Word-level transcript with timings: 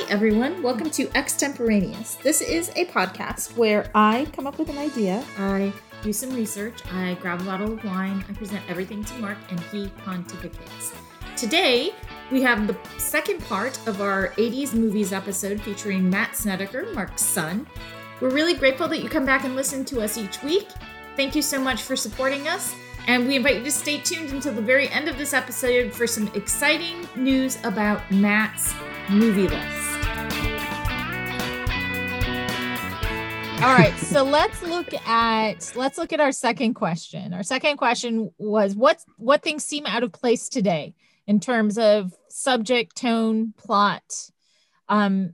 Hi, 0.00 0.08
everyone. 0.10 0.62
Welcome 0.62 0.90
to 0.90 1.10
Extemporaneous. 1.16 2.14
This 2.14 2.40
is 2.40 2.68
a 2.76 2.84
podcast 2.84 3.56
where 3.56 3.90
I 3.96 4.28
come 4.32 4.46
up 4.46 4.56
with 4.56 4.70
an 4.70 4.78
idea, 4.78 5.24
I 5.36 5.72
do 6.02 6.12
some 6.12 6.32
research, 6.36 6.86
I 6.92 7.14
grab 7.20 7.40
a 7.40 7.44
bottle 7.44 7.72
of 7.72 7.84
wine, 7.84 8.24
I 8.28 8.32
present 8.32 8.62
everything 8.68 9.02
to 9.02 9.14
Mark, 9.14 9.38
and 9.50 9.58
he 9.58 9.88
pontificates. 10.06 10.94
Today, 11.36 11.90
we 12.30 12.42
have 12.42 12.68
the 12.68 12.76
second 12.96 13.40
part 13.46 13.76
of 13.88 14.00
our 14.00 14.28
80s 14.38 14.72
movies 14.72 15.12
episode 15.12 15.60
featuring 15.60 16.08
Matt 16.08 16.36
Snedeker, 16.36 16.86
Mark's 16.94 17.24
son. 17.24 17.66
We're 18.20 18.30
really 18.30 18.54
grateful 18.54 18.86
that 18.86 19.02
you 19.02 19.08
come 19.08 19.26
back 19.26 19.42
and 19.42 19.56
listen 19.56 19.84
to 19.86 20.00
us 20.00 20.16
each 20.16 20.40
week. 20.44 20.68
Thank 21.16 21.34
you 21.34 21.42
so 21.42 21.60
much 21.60 21.82
for 21.82 21.96
supporting 21.96 22.46
us. 22.46 22.72
And 23.08 23.26
we 23.26 23.34
invite 23.34 23.56
you 23.56 23.64
to 23.64 23.72
stay 23.72 23.98
tuned 23.98 24.30
until 24.30 24.54
the 24.54 24.62
very 24.62 24.88
end 24.90 25.08
of 25.08 25.18
this 25.18 25.34
episode 25.34 25.92
for 25.92 26.06
some 26.06 26.28
exciting 26.36 27.08
news 27.16 27.58
about 27.64 28.08
Matt's 28.12 28.72
movie 29.10 29.48
list. 29.48 29.77
All 33.62 33.74
right, 33.74 33.98
so 33.98 34.22
let's 34.22 34.62
look 34.62 34.94
at 35.08 35.72
let's 35.74 35.98
look 35.98 36.12
at 36.12 36.20
our 36.20 36.30
second 36.30 36.74
question. 36.74 37.34
Our 37.34 37.42
second 37.42 37.76
question 37.76 38.30
was 38.38 38.76
what 38.76 39.02
what 39.16 39.42
things 39.42 39.64
seem 39.64 39.84
out 39.84 40.04
of 40.04 40.12
place 40.12 40.48
today 40.48 40.94
in 41.26 41.40
terms 41.40 41.76
of 41.76 42.14
subject, 42.28 42.94
tone, 42.96 43.54
plot, 43.56 44.30
um, 44.88 45.32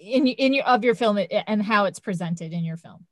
in 0.00 0.28
in 0.28 0.52
your 0.54 0.64
of 0.66 0.84
your 0.84 0.94
film 0.94 1.18
and 1.18 1.60
how 1.60 1.86
it's 1.86 1.98
presented 1.98 2.52
in 2.52 2.64
your 2.64 2.76
film. 2.76 3.06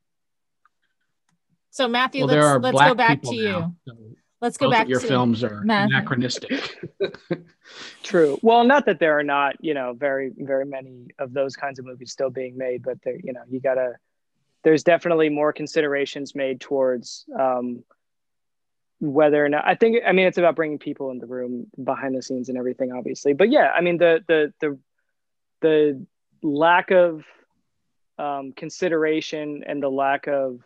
So 1.71 1.89
Matthew, 1.89 2.25
well, 2.25 2.61
let's 2.61 2.75
let's 2.77 2.89
go 2.89 2.95
back 2.95 3.21
to 3.23 3.35
you. 3.35 3.75
so 3.85 3.93
let's 4.39 4.55
go 4.55 4.71
back. 4.71 4.87
your 4.87 5.01
to 5.01 5.07
films 5.07 5.43
are 5.43 5.61
Matthew. 5.65 5.93
anachronistic. 5.93 6.89
True. 8.03 8.39
Well, 8.41 8.63
not 8.63 8.85
that 8.85 8.97
there 8.97 9.19
are 9.19 9.23
not, 9.23 9.57
you 9.59 9.73
know, 9.73 9.91
very 9.93 10.31
very 10.37 10.65
many 10.65 11.07
of 11.19 11.33
those 11.33 11.57
kinds 11.57 11.79
of 11.79 11.85
movies 11.85 12.13
still 12.13 12.29
being 12.29 12.57
made, 12.57 12.81
but 12.81 12.97
there, 13.03 13.19
you 13.21 13.33
know, 13.33 13.41
you 13.49 13.59
gotta. 13.59 13.95
There's 14.63 14.83
definitely 14.83 15.29
more 15.29 15.53
considerations 15.53 16.35
made 16.35 16.61
towards 16.61 17.25
um, 17.37 17.83
whether 18.99 19.43
or 19.43 19.49
not 19.49 19.67
I 19.67 19.75
think. 19.75 19.97
I 20.05 20.11
mean, 20.11 20.27
it's 20.27 20.37
about 20.37 20.55
bringing 20.55 20.79
people 20.79 21.11
in 21.11 21.17
the 21.17 21.25
room 21.25 21.67
behind 21.83 22.15
the 22.15 22.21
scenes 22.21 22.49
and 22.49 22.57
everything, 22.57 22.91
obviously. 22.91 23.33
But 23.33 23.51
yeah, 23.51 23.71
I 23.75 23.81
mean, 23.81 23.97
the 23.97 24.23
the 24.27 24.53
the 24.59 24.79
the 25.61 26.05
lack 26.43 26.91
of 26.91 27.23
um, 28.19 28.53
consideration 28.53 29.63
and 29.65 29.81
the 29.81 29.89
lack 29.89 30.27
of 30.27 30.59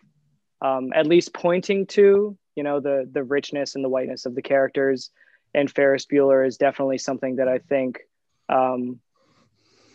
um, 0.62 0.92
at 0.94 1.08
least 1.08 1.34
pointing 1.34 1.86
to 1.88 2.38
you 2.56 2.64
know 2.64 2.80
the 2.80 3.10
the 3.10 3.24
richness 3.24 3.76
and 3.76 3.84
the 3.84 3.90
whiteness 3.90 4.26
of 4.26 4.36
the 4.36 4.42
characters 4.42 5.12
and 5.54 5.72
Ferris 5.72 6.06
Bueller 6.06 6.46
is 6.46 6.58
definitely 6.58 6.98
something 6.98 7.38
that 7.38 7.48
I 7.48 7.60
think 7.60 8.02
um, 8.50 9.00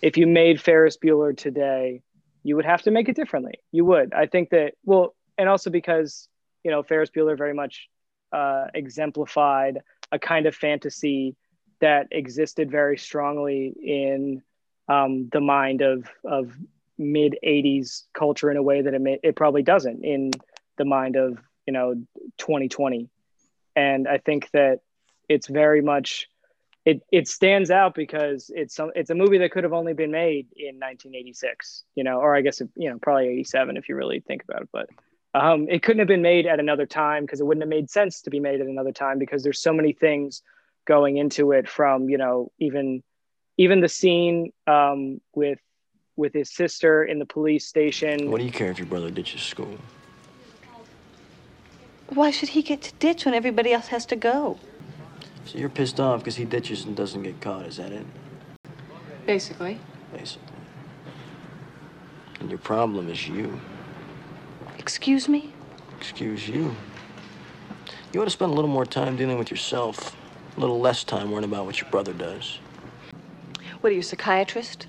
if 0.02 0.16
you 0.16 0.26
made 0.26 0.60
Ferris 0.60 0.96
Bueller 0.96 1.36
today, 1.36 2.02
you 2.42 2.56
would 2.56 2.64
have 2.64 2.82
to 2.82 2.90
make 2.90 3.08
it 3.08 3.16
differently. 3.16 3.60
You 3.72 3.84
would. 3.84 4.14
I 4.14 4.26
think 4.26 4.50
that 4.50 4.74
well, 4.84 5.14
and 5.38 5.48
also 5.48 5.70
because 5.70 6.28
you 6.64 6.70
know 6.70 6.82
Ferris 6.82 7.10
Bueller 7.10 7.36
very 7.36 7.54
much 7.54 7.88
uh, 8.32 8.66
exemplified 8.74 9.78
a 10.12 10.18
kind 10.18 10.46
of 10.46 10.54
fantasy 10.54 11.36
that 11.80 12.08
existed 12.10 12.70
very 12.70 12.98
strongly 12.98 13.74
in 13.82 14.42
um, 14.88 15.28
the 15.32 15.40
mind 15.40 15.82
of 15.82 16.08
of 16.24 16.52
mid 16.98 17.36
80s 17.44 18.04
culture 18.12 18.50
in 18.50 18.58
a 18.58 18.62
way 18.62 18.82
that 18.82 18.92
it 18.92 19.00
may, 19.00 19.18
it 19.22 19.34
probably 19.34 19.62
doesn't 19.62 20.04
in 20.04 20.30
the 20.76 20.84
mind 20.84 21.16
of 21.16 21.38
you 21.66 21.72
know 21.72 21.94
2020 22.36 23.08
and 23.74 24.06
i 24.06 24.18
think 24.18 24.50
that 24.50 24.80
it's 25.28 25.46
very 25.46 25.80
much 25.80 26.28
it 26.84 27.02
it 27.12 27.28
stands 27.28 27.70
out 27.70 27.94
because 27.94 28.50
it's 28.54 28.74
some 28.74 28.90
it's 28.94 29.10
a 29.10 29.14
movie 29.14 29.38
that 29.38 29.50
could 29.50 29.64
have 29.64 29.72
only 29.72 29.92
been 29.92 30.10
made 30.10 30.46
in 30.56 30.76
1986 30.76 31.84
you 31.94 32.04
know 32.04 32.18
or 32.18 32.34
i 32.34 32.40
guess 32.40 32.60
you 32.76 32.90
know 32.90 32.98
probably 32.98 33.28
87 33.28 33.76
if 33.76 33.88
you 33.88 33.96
really 33.96 34.20
think 34.20 34.42
about 34.44 34.62
it 34.62 34.68
but 34.72 34.88
um, 35.32 35.68
it 35.68 35.84
couldn't 35.84 36.00
have 36.00 36.08
been 36.08 36.22
made 36.22 36.46
at 36.46 36.58
another 36.58 36.86
time 36.86 37.22
because 37.22 37.40
it 37.40 37.46
wouldn't 37.46 37.62
have 37.62 37.68
made 37.68 37.88
sense 37.88 38.22
to 38.22 38.30
be 38.30 38.40
made 38.40 38.60
at 38.60 38.66
another 38.66 38.90
time 38.90 39.20
because 39.20 39.44
there's 39.44 39.62
so 39.62 39.72
many 39.72 39.92
things 39.92 40.42
going 40.88 41.18
into 41.18 41.52
it 41.52 41.68
from 41.68 42.08
you 42.08 42.18
know 42.18 42.50
even 42.58 43.02
even 43.56 43.80
the 43.80 43.88
scene 43.88 44.52
um, 44.66 45.20
with 45.34 45.60
with 46.16 46.32
his 46.32 46.52
sister 46.52 47.04
in 47.04 47.18
the 47.20 47.26
police 47.26 47.66
station 47.66 48.30
what 48.30 48.38
do 48.38 48.44
you 48.44 48.50
care 48.50 48.70
if 48.70 48.78
your 48.78 48.88
brother 48.88 49.10
ditches 49.10 49.42
school 49.42 49.78
why 52.10 52.32
should 52.32 52.50
he 52.50 52.62
get 52.62 52.82
to 52.82 52.92
ditch 52.94 53.24
when 53.24 53.34
everybody 53.34 53.72
else 53.72 53.88
has 53.88 54.04
to 54.06 54.16
go? 54.16 54.58
So 55.46 55.58
you're 55.58 55.68
pissed 55.68 55.98
off 55.98 56.20
because 56.20 56.36
he 56.36 56.44
ditches 56.44 56.84
and 56.84 56.96
doesn't 56.96 57.22
get 57.22 57.40
caught, 57.40 57.66
is 57.66 57.76
that 57.78 57.92
it? 57.92 58.06
Basically. 59.26 59.78
Basically. 60.12 60.46
And 62.40 62.48
your 62.48 62.58
problem 62.58 63.08
is 63.08 63.28
you. 63.28 63.60
Excuse 64.78 65.28
me? 65.28 65.52
Excuse 65.98 66.48
you. 66.48 66.74
You 68.12 68.20
ought 68.20 68.24
to 68.24 68.30
spend 68.30 68.50
a 68.50 68.54
little 68.54 68.70
more 68.70 68.86
time 68.86 69.16
dealing 69.16 69.38
with 69.38 69.50
yourself, 69.50 70.16
a 70.56 70.60
little 70.60 70.80
less 70.80 71.04
time 71.04 71.30
worrying 71.30 71.44
about 71.44 71.66
what 71.66 71.80
your 71.80 71.90
brother 71.90 72.12
does. 72.12 72.58
What 73.80 73.90
are 73.90 73.94
you, 73.94 74.00
a 74.00 74.02
psychiatrist? 74.02 74.86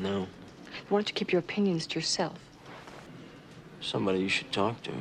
No. 0.00 0.26
Why 0.88 0.98
don't 0.98 1.08
you 1.08 1.14
keep 1.14 1.32
your 1.32 1.40
opinions 1.40 1.86
to 1.88 1.98
yourself? 1.98 2.38
Somebody 3.80 4.20
you 4.20 4.28
should 4.28 4.52
talk 4.52 4.82
to. 4.82 4.92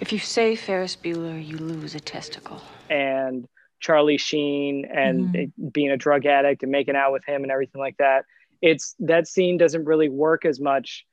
If 0.00 0.12
you 0.12 0.18
say 0.18 0.56
Ferris 0.56 0.96
Bueller, 0.96 1.44
you 1.44 1.56
lose 1.56 1.94
a 1.94 2.00
testicle. 2.00 2.60
And 2.90 3.46
Charlie 3.80 4.18
Sheen 4.18 4.86
and 4.92 5.28
mm-hmm. 5.28 5.68
being 5.68 5.90
a 5.90 5.96
drug 5.96 6.26
addict 6.26 6.62
and 6.62 6.72
making 6.72 6.96
out 6.96 7.12
with 7.12 7.24
him 7.24 7.42
and 7.42 7.52
everything 7.52 7.80
like 7.80 7.96
that. 7.98 8.24
It's 8.62 8.94
that 9.00 9.28
scene 9.28 9.58
doesn't 9.58 9.84
really 9.84 10.08
work 10.08 10.44
as 10.44 10.58
much 10.60 11.04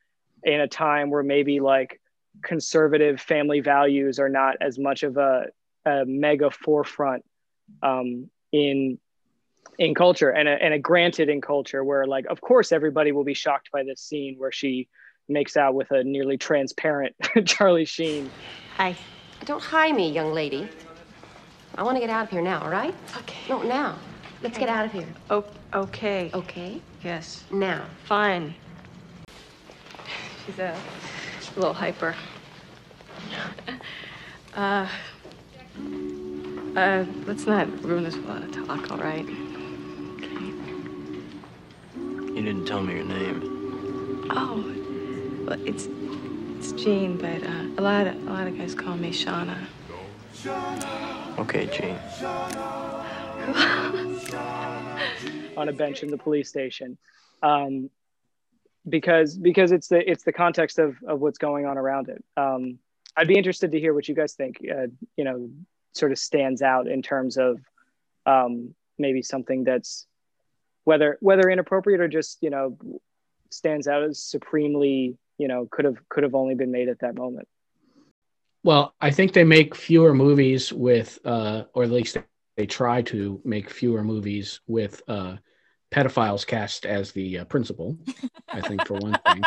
in 0.44 0.62
a 0.62 0.68
time 0.68 1.10
where 1.10 1.24
maybe 1.24 1.60
like 1.60 2.00
conservative 2.44 3.20
family 3.20 3.60
values 3.60 4.20
are 4.20 4.30
not 4.30 4.56
as 4.62 4.80
much 4.80 5.04
of 5.04 5.18
a, 5.18 5.48
a 5.86 6.06
mega 6.06 6.50
forefront 6.50 7.26
um, 7.84 8.30
in 8.52 8.98
in 9.78 9.96
culture 9.96 10.30
and 10.30 10.48
a, 10.48 10.52
and 10.52 10.74
a 10.74 10.80
granted 10.80 11.30
in 11.30 11.40
culture 11.40 11.84
where 11.84 12.06
like 12.06 12.26
of 12.26 12.42
course 12.42 12.72
everybody 12.72 13.12
will 13.12 13.24
be 13.24 13.34
shocked 13.34 13.70
by 13.72 13.84
this 13.84 14.02
scene 14.02 14.36
where 14.38 14.52
she 14.52 14.88
makes 15.30 15.56
out 15.56 15.74
with 15.74 15.90
a 15.92 16.04
nearly 16.04 16.38
transparent 16.38 17.16
Charlie 17.46 17.86
Sheen 17.86 18.30
Hi. 18.78 18.96
Don't 19.46 19.62
hi 19.62 19.92
me, 19.92 20.12
young 20.12 20.34
lady. 20.34 20.68
I 21.76 21.84
want 21.84 21.96
to 21.96 22.02
get 22.02 22.10
out 22.10 22.26
of 22.26 22.30
here 22.30 22.42
now, 22.42 22.62
all 22.62 22.70
right? 22.70 22.94
Okay. 23.18 23.40
No, 23.50 23.62
now. 23.64 23.98
Let's 24.44 24.58
get 24.58 24.70
out 24.70 24.86
of 24.86 24.92
here. 24.92 25.08
Oh, 25.30 25.46
okay. 25.74 26.32
Okay? 26.34 26.82
Yes. 27.04 27.44
Now. 27.52 27.86
Fine. 28.06 28.54
She's 30.46 30.60
a 30.60 30.76
little 31.56 31.74
hyper. 31.74 32.16
Uh, 34.54 34.86
uh, 36.76 37.06
let's 37.26 37.46
not 37.46 37.68
ruin 37.84 38.04
this 38.04 38.16
with 38.16 38.26
a 38.26 38.28
lot 38.28 38.44
of 38.44 38.52
talk, 38.52 38.92
all 38.92 38.98
right? 38.98 39.26
Okay. 40.18 40.52
You 41.96 42.42
didn't 42.42 42.66
tell 42.66 42.82
me 42.82 42.96
your 42.96 43.06
name. 43.06 44.28
Oh, 44.32 44.64
well, 45.46 45.68
it's 45.68 45.88
it's 46.58 46.72
Jean, 46.74 47.18
but 47.18 47.44
uh, 47.44 47.66
a 47.78 47.82
lot 47.82 48.08
of 48.08 48.16
a 48.28 48.32
lot 48.32 48.48
of 48.48 48.58
guys 48.58 48.76
call 48.76 48.98
me 48.98 49.12
Shauna. 49.12 49.58
Okay, 50.44 51.68
Jean. 51.68 51.98
on 55.58 55.70
a 55.70 55.74
bench 55.74 56.04
in 56.04 56.10
the 56.10 56.18
police 56.18 56.50
station, 56.50 56.98
um, 57.44 57.90
because 58.88 59.38
because 59.38 59.72
it's 59.72 59.88
the 59.88 60.10
it's 60.10 60.24
the 60.24 60.34
context 60.34 60.80
of 60.80 60.96
of 61.08 61.20
what's 61.20 61.38
going 61.38 61.66
on 61.66 61.78
around 61.78 62.10
it. 62.10 62.24
Um, 62.38 62.80
I'd 63.16 63.28
be 63.28 63.38
interested 63.38 63.72
to 63.72 63.80
hear 63.80 63.94
what 63.94 64.08
you 64.08 64.16
guys 64.16 64.34
think. 64.34 64.58
Uh, 64.64 64.88
you 65.16 65.24
know, 65.24 65.50
sort 65.94 66.12
of 66.12 66.18
stands 66.18 66.62
out 66.62 66.88
in 66.88 67.02
terms 67.02 67.38
of 67.38 67.60
um, 68.26 68.74
maybe 68.98 69.22
something 69.22 69.64
that's 69.64 70.08
whether 70.86 71.18
whether 71.22 71.50
inappropriate 71.50 72.02
or 72.02 72.08
just 72.08 72.40
you 72.42 72.50
know 72.50 72.78
stands 73.52 73.88
out 73.88 74.04
as 74.04 74.24
supremely 74.24 75.18
you 75.38 75.48
know 75.48 75.68
could 75.70 75.86
have 75.86 75.98
could 76.10 76.24
have 76.24 76.36
only 76.36 76.56
been 76.56 76.72
made 76.72 76.90
at 76.90 77.00
that 77.00 77.16
moment 77.16 77.48
well 78.64 78.94
i 79.02 79.10
think 79.12 79.34
they 79.34 79.44
make 79.44 79.76
fewer 79.76 80.14
movies 80.14 80.72
with 80.74 81.20
uh 81.26 81.64
or 81.74 81.84
at 81.84 81.92
least 81.92 82.18
they 82.58 82.66
try 82.66 83.02
to 83.02 83.42
make 83.44 83.70
fewer 83.70 84.04
movies 84.04 84.60
with 84.68 85.02
uh 85.08 85.36
pedophiles 85.92 86.46
cast 86.46 86.86
as 86.86 87.12
the 87.12 87.40
uh, 87.40 87.46
principal 87.46 87.98
i 88.54 88.62
think 88.62 88.86
for 88.86 88.96
one 88.96 89.18
thing. 89.18 89.46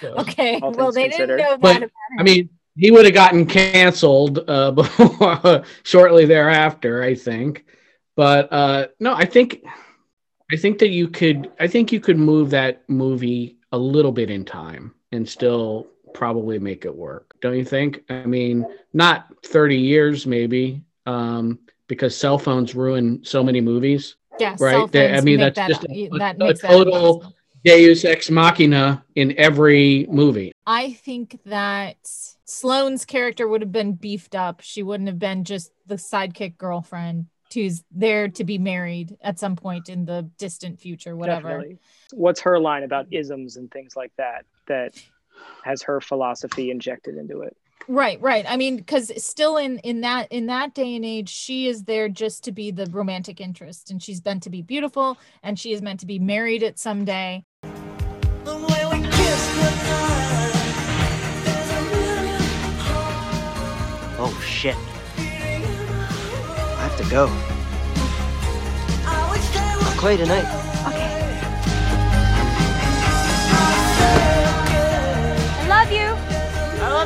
So, 0.00 0.14
okay 0.18 0.60
well 0.60 0.92
they 0.92 1.08
considered. 1.08 1.28
didn't 1.28 1.36
know 1.36 1.56
that 1.56 1.82
but, 1.82 1.90
i 2.18 2.22
mean 2.22 2.48
he 2.76 2.90
would 2.90 3.04
have 3.06 3.14
gotten 3.14 3.46
canceled 3.46 4.38
uh 4.48 4.70
before 4.72 5.64
shortly 5.82 6.24
thereafter 6.26 7.02
i 7.02 7.14
think. 7.14 7.64
But 8.16 8.52
uh 8.52 8.88
no 8.98 9.14
i 9.14 9.24
think 9.24 9.62
i 10.52 10.56
think 10.56 10.78
that 10.78 10.90
you 10.90 11.08
could 11.08 11.50
i 11.60 11.66
think 11.66 11.92
you 11.92 12.00
could 12.00 12.18
move 12.18 12.50
that 12.50 12.82
movie 12.88 13.56
a 13.72 13.78
little 13.78 14.12
bit 14.12 14.30
in 14.30 14.44
time 14.44 14.94
and 15.12 15.28
still 15.28 15.86
probably 16.16 16.58
make 16.58 16.84
it 16.86 16.96
work. 16.96 17.36
Don't 17.40 17.56
you 17.56 17.64
think? 17.64 18.02
I 18.08 18.24
mean, 18.24 18.66
not 18.94 19.26
30 19.44 19.76
years 19.76 20.26
maybe, 20.26 20.82
um, 21.04 21.58
because 21.88 22.16
cell 22.16 22.38
phones 22.38 22.74
ruin 22.74 23.20
so 23.22 23.44
many 23.44 23.60
movies. 23.60 24.16
Yeah, 24.40 24.56
right? 24.58 24.72
cell 24.72 24.86
They- 24.86 25.12
I 25.14 25.20
mean, 25.20 25.38
that's 25.38 25.56
that, 25.56 25.68
just 25.68 25.84
a, 25.84 26.08
that 26.18 26.36
a 26.36 26.38
makes 26.38 26.62
that 26.62 26.70
total 26.70 27.16
impossible. 27.16 27.34
Deus 27.64 28.04
ex 28.04 28.30
machina 28.30 29.04
in 29.14 29.34
every 29.38 30.06
movie. 30.08 30.52
I 30.66 30.92
think 30.94 31.38
that 31.44 31.96
Sloane's 32.44 33.04
character 33.04 33.46
would 33.46 33.60
have 33.60 33.72
been 33.72 33.92
beefed 33.92 34.34
up. 34.34 34.60
She 34.62 34.82
wouldn't 34.82 35.08
have 35.08 35.18
been 35.18 35.44
just 35.44 35.70
the 35.86 35.96
sidekick 35.96 36.56
girlfriend 36.56 37.26
who's 37.52 37.84
there 37.90 38.28
to 38.28 38.44
be 38.44 38.58
married 38.58 39.16
at 39.20 39.38
some 39.38 39.56
point 39.56 39.88
in 39.88 40.04
the 40.04 40.30
distant 40.38 40.80
future, 40.80 41.16
whatever. 41.16 41.48
Definitely. 41.48 41.78
What's 42.12 42.40
her 42.40 42.58
line 42.58 42.82
about 42.82 43.06
isms 43.10 43.56
and 43.56 43.70
things 43.70 43.96
like 43.96 44.12
that 44.18 44.44
that 44.68 44.94
has 45.64 45.82
her 45.82 46.00
philosophy 46.00 46.70
injected 46.70 47.16
into 47.16 47.40
it? 47.42 47.56
Right, 47.88 48.20
right. 48.20 48.44
I 48.48 48.56
mean, 48.56 48.76
because 48.76 49.12
still 49.24 49.56
in 49.58 49.78
in 49.78 50.00
that 50.00 50.32
in 50.32 50.46
that 50.46 50.74
day 50.74 50.96
and 50.96 51.04
age, 51.04 51.28
she 51.28 51.68
is 51.68 51.84
there 51.84 52.08
just 52.08 52.44
to 52.44 52.52
be 52.52 52.70
the 52.70 52.86
romantic 52.86 53.40
interest, 53.40 53.90
and 53.90 54.02
she's 54.02 54.24
meant 54.24 54.42
to 54.44 54.50
be 54.50 54.62
beautiful, 54.62 55.18
and 55.42 55.58
she 55.58 55.72
is 55.72 55.82
meant 55.82 56.00
to 56.00 56.06
be 56.06 56.18
married 56.18 56.62
at 56.62 56.78
some 56.78 57.04
day 57.04 57.44
Oh 64.18 64.42
shit. 64.42 64.74
I 65.18 66.88
have 66.88 66.96
to 66.96 67.04
go. 67.10 67.28
I'll 69.84 69.98
play 69.98 70.16
tonight. 70.16 70.65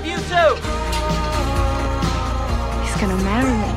Love 0.00 0.06
you 0.06 0.16
too. 0.16 0.54
He's 2.82 2.96
gonna 3.00 3.22
marry 3.22 3.52
me. 3.58 3.76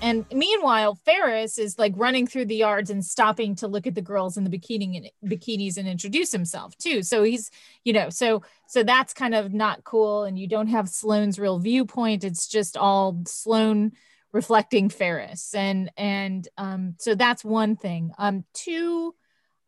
And 0.00 0.24
meanwhile, 0.32 0.94
Ferris 0.94 1.58
is 1.58 1.78
like 1.78 1.92
running 1.96 2.26
through 2.26 2.46
the 2.46 2.56
yards 2.56 2.88
and 2.90 3.04
stopping 3.04 3.56
to 3.56 3.68
look 3.68 3.86
at 3.86 3.94
the 3.94 4.02
girls 4.02 4.36
in 4.36 4.44
the 4.44 4.50
bikini 4.50 5.10
bikinis 5.24 5.76
and 5.76 5.88
introduce 5.88 6.32
himself 6.32 6.76
too. 6.78 7.02
So 7.02 7.22
he's, 7.24 7.50
you 7.84 7.92
know, 7.92 8.08
so 8.08 8.42
so 8.68 8.82
that's 8.82 9.12
kind 9.12 9.34
of 9.34 9.52
not 9.52 9.84
cool. 9.84 10.24
And 10.24 10.38
you 10.38 10.46
don't 10.46 10.68
have 10.68 10.88
Sloane's 10.88 11.38
real 11.38 11.58
viewpoint. 11.58 12.24
It's 12.24 12.46
just 12.46 12.76
all 12.76 13.22
Sloane 13.26 13.92
reflecting 14.32 14.88
Ferris. 14.88 15.54
And 15.54 15.90
and 15.96 16.46
um, 16.56 16.94
so 16.98 17.14
that's 17.14 17.44
one 17.44 17.76
thing. 17.76 18.12
Um, 18.18 18.44
two, 18.54 19.14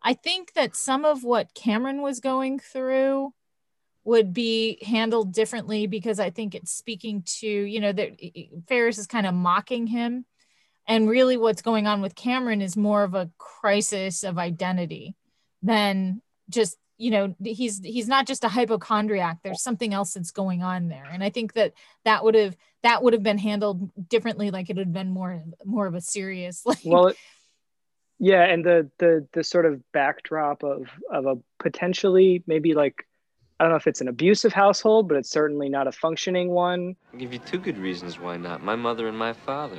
I 0.03 0.15
think 0.15 0.55
that 0.55 0.77
some 0.77 1.05
of 1.05 1.25
what 1.25 1.55
Cameron 1.55 2.03
was 2.03 2.21
going 2.21 2.61
through 2.61 3.33
would 4.05 4.33
be 4.33 4.79
handled 4.83 5.33
differently 5.33 5.87
because 5.87 6.19
I 6.19 6.31
think 6.31 6.55
it's 6.55 6.73
speaking 6.73 7.23
to, 7.41 7.47
you 7.47 7.81
know, 7.81 7.93
that 7.93 8.17
Ferris 8.69 8.99
is 8.99 9.07
kind 9.07 9.27
of 9.27 9.35
mocking 9.35 9.87
him. 9.87 10.25
And 10.87 11.09
really, 11.09 11.37
what's 11.37 11.63
going 11.63 11.87
on 11.87 12.01
with 12.01 12.15
Cameron 12.15 12.63
is 12.63 12.77
more 12.77 13.05
of 13.05 13.15
a 13.15 13.31
crisis 13.39 14.25
of 14.25 14.39
identity 14.39 15.15
than 15.63 16.23
just, 16.49 16.77
you 16.97 17.11
know, 17.11 17.35
he's 17.45 17.81
he's 17.85 18.09
not 18.09 18.27
just 18.27 18.45
a 18.45 18.49
hypochondriac. 18.49 19.39
There's 19.43 19.63
something 19.63 19.95
else 19.95 20.15
that's 20.15 20.33
going 20.33 20.63
on 20.63 20.89
there, 20.89 21.07
and 21.11 21.23
I 21.23 21.31
think 21.31 21.53
that 21.53 21.75
that 22.05 22.25
would 22.25 22.35
have 22.35 22.57
that 22.83 23.03
would 23.03 23.13
have 23.13 23.23
been 23.23 23.39
handled 23.39 24.09
differently. 24.09 24.51
Like 24.51 24.69
it 24.69 24.77
would 24.77 24.87
have 24.87 24.93
been 24.93 25.11
more 25.11 25.45
more 25.65 25.87
of 25.87 25.95
a 25.95 26.01
serious, 26.01 26.63
like 26.67 26.79
Well, 26.85 27.13
yeah, 28.19 28.43
and 28.43 28.65
the 28.65 28.91
the 28.99 29.29
the 29.33 29.45
sort 29.45 29.67
of 29.67 29.83
backdrop 29.93 30.65
of 30.65 30.89
of 31.11 31.27
a 31.27 31.37
potentially 31.59 32.43
maybe 32.47 32.75
like 32.75 33.07
I 33.61 33.65
don't 33.65 33.73
know 33.73 33.77
if 33.77 33.87
it's 33.87 34.01
an 34.01 34.09
abusive 34.09 34.55
household, 34.55 35.07
but 35.07 35.19
it's 35.19 35.29
certainly 35.29 35.69
not 35.69 35.87
a 35.87 35.93
functioning 35.93 36.49
one. 36.49 36.97
I'll 37.13 37.21
give 37.21 37.31
you 37.31 37.39
two 37.41 37.59
good 37.59 37.77
reasons 37.77 38.19
why 38.19 38.39
not. 38.39 38.65
My 38.65 38.75
mother 38.75 39.07
and 39.07 39.19
my 39.19 39.35
father. 39.35 39.77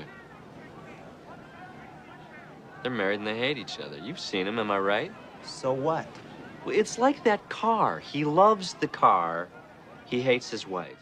They're 2.83 2.92
married 2.92 3.19
and 3.19 3.28
they 3.28 3.39
hate 3.39 3.57
each 3.57 3.80
other. 3.80 3.98
You've 3.98 4.19
seen 4.19 4.45
them, 4.45 4.60
am 4.60 4.69
I 4.69 4.78
right? 4.78 5.12
So 5.45 5.74
what? 5.74 6.06
Well, 6.63 6.75
it's 6.75 7.00
like 7.00 7.24
that 7.24 7.50
car. 7.50 7.98
He 8.00 8.24
loves 8.24 8.75
the 8.75 8.88
car. 8.88 9.50
He 10.06 10.22
hates 10.22 10.51
his 10.51 10.68
wife. 10.68 11.00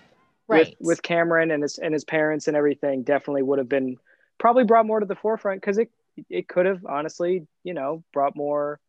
right 0.47 0.67
with 0.79 0.87
with 0.87 1.03
Cameron 1.03 1.51
and 1.51 1.63
his 1.63 1.79
and 1.79 1.93
his 1.93 2.05
parents 2.05 2.47
and 2.47 2.55
everything 2.55 3.03
definitely 3.03 3.43
would 3.43 3.59
have 3.59 3.67
been 3.67 3.97
probably 4.37 4.63
brought 4.63 4.85
more 4.85 5.01
to 5.01 5.05
the 5.05 5.15
forefront 5.15 5.59
because 5.59 5.77
it 5.77 5.91
it 6.29 6.47
could 6.47 6.65
have 6.65 6.85
honestly 6.85 7.45
you 7.65 7.73
know 7.73 8.03
brought 8.13 8.37
more 8.37 8.79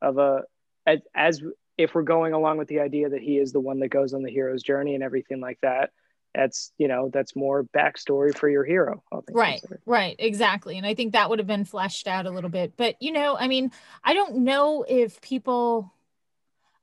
of 0.00 0.18
a 0.18 0.42
as, 0.86 1.00
as 1.14 1.42
if 1.82 1.94
we're 1.94 2.02
going 2.02 2.32
along 2.32 2.58
with 2.58 2.68
the 2.68 2.80
idea 2.80 3.08
that 3.08 3.22
he 3.22 3.38
is 3.38 3.52
the 3.52 3.60
one 3.60 3.80
that 3.80 3.88
goes 3.88 4.12
on 4.14 4.22
the 4.22 4.30
hero's 4.30 4.62
journey 4.62 4.94
and 4.94 5.04
everything 5.04 5.40
like 5.40 5.58
that 5.62 5.90
that's 6.34 6.72
you 6.78 6.86
know 6.86 7.10
that's 7.12 7.34
more 7.34 7.64
backstory 7.76 8.36
for 8.36 8.48
your 8.48 8.64
hero 8.64 9.02
right 9.30 9.60
considered. 9.60 9.82
right 9.84 10.16
exactly. 10.18 10.78
And 10.78 10.86
i 10.86 10.94
think 10.94 11.12
that 11.12 11.28
would 11.28 11.38
have 11.38 11.48
been 11.48 11.64
fleshed 11.64 12.06
out 12.06 12.26
a 12.26 12.30
little 12.30 12.50
bit. 12.50 12.74
But 12.76 12.96
you 13.00 13.12
know 13.12 13.36
i 13.38 13.48
mean 13.48 13.72
i 14.04 14.14
don't 14.14 14.36
know 14.36 14.84
if 14.88 15.20
people 15.20 15.92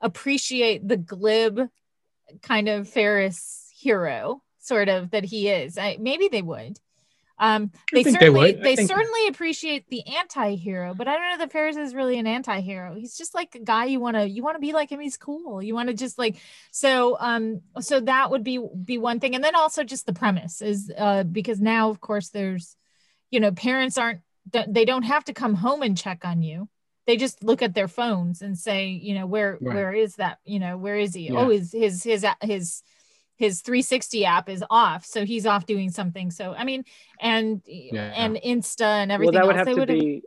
appreciate 0.02 0.88
the 0.88 0.98
glib 0.98 1.70
kind 2.42 2.68
of 2.68 2.90
ferris 2.90 3.72
hero 3.74 4.42
sort 4.60 4.90
of 4.90 5.12
that 5.12 5.24
he 5.24 5.48
is. 5.48 5.78
I, 5.78 5.98
maybe 6.00 6.28
they 6.28 6.42
would 6.42 6.80
um 7.40 7.72
they 7.94 8.04
they 8.04 8.12
certainly. 8.12 8.54
They 8.54 8.76
think- 8.76 8.88
certainly 8.90 9.28
appreciate 9.28 9.90
the 9.90 10.02
anti-hero 10.08 10.94
but 10.96 11.08
i 11.08 11.14
don't 11.14 11.30
know 11.32 11.38
that 11.40 11.52
ferris 11.52 11.78
is 11.78 11.94
really 11.94 12.18
an 12.20 12.26
anti-hero 12.28 12.96
he's 12.96 13.16
just 13.18 13.36
like 13.36 13.54
a 13.56 13.60
guy 13.60 13.86
you 13.86 14.00
want 14.00 14.16
to 14.16 14.28
you 14.28 14.44
want 14.44 14.56
to 14.56 14.60
be 14.60 14.74
like 14.74 14.90
him 14.92 15.00
he's 15.00 15.18
cool 15.18 15.62
you 15.62 15.74
want 15.76 15.90
to 15.90 15.94
just 15.96 16.18
like 16.18 16.38
so 16.72 17.18
um 17.20 17.62
so 17.80 18.00
that 18.00 18.32
would 18.32 18.44
be 18.44 18.60
be 18.84 18.98
one 18.98 19.20
thing 19.20 19.36
and 19.36 19.44
then 19.44 19.56
also 19.56 19.84
just 19.84 20.06
the 20.06 20.14
premise 20.14 20.62
is 20.62 20.92
uh 20.98 21.24
because 21.24 21.60
now 21.60 21.90
of 21.90 22.02
course 22.02 22.30
there's 22.30 22.76
you 23.30 23.40
know 23.40 23.52
parents 23.52 23.98
aren't 23.98 24.22
they 24.70 24.86
don't 24.86 25.04
have 25.04 25.26
to 25.26 25.34
come 25.34 25.54
home 25.56 25.82
and 25.82 25.98
check 25.98 26.24
on 26.26 26.42
you 26.42 26.68
they 27.06 27.18
just 27.18 27.44
look 27.44 27.62
at 27.62 27.74
their 27.74 27.88
phones 27.88 28.42
and 28.42 28.58
say 28.58 28.88
you 28.88 29.14
know 29.14 29.26
where 29.26 29.58
Right. 29.62 29.76
where 29.76 29.94
is 29.94 30.16
that 30.16 30.40
you 30.46 30.60
know 30.60 30.78
where 30.78 30.98
is 30.98 31.14
he 31.14 31.28
Yeah. 31.28 31.40
oh 31.40 31.50
his 31.50 31.72
his 31.72 32.04
his 32.04 32.26
his 32.42 32.82
his 33.38 33.62
360 33.62 34.26
app 34.26 34.50
is 34.50 34.64
off 34.70 35.06
so 35.06 35.26
he's 35.26 35.46
off 35.46 35.66
doing 35.66 35.90
something 35.90 36.32
so 36.32 36.54
i 36.58 36.64
mean 36.64 36.84
and 37.22 37.62
Yeah. 37.66 38.12
and 38.16 38.36
insta 38.44 38.82
and 38.82 39.12
everything. 39.12 39.34
well 39.36 39.42
everything 39.42 39.42
that 39.42 39.46
would 39.48 39.56
else 39.56 39.58
have 39.58 39.66
they 39.68 39.74
to 39.74 39.80
would 39.80 39.90
have 39.90 40.00
be 40.00 40.22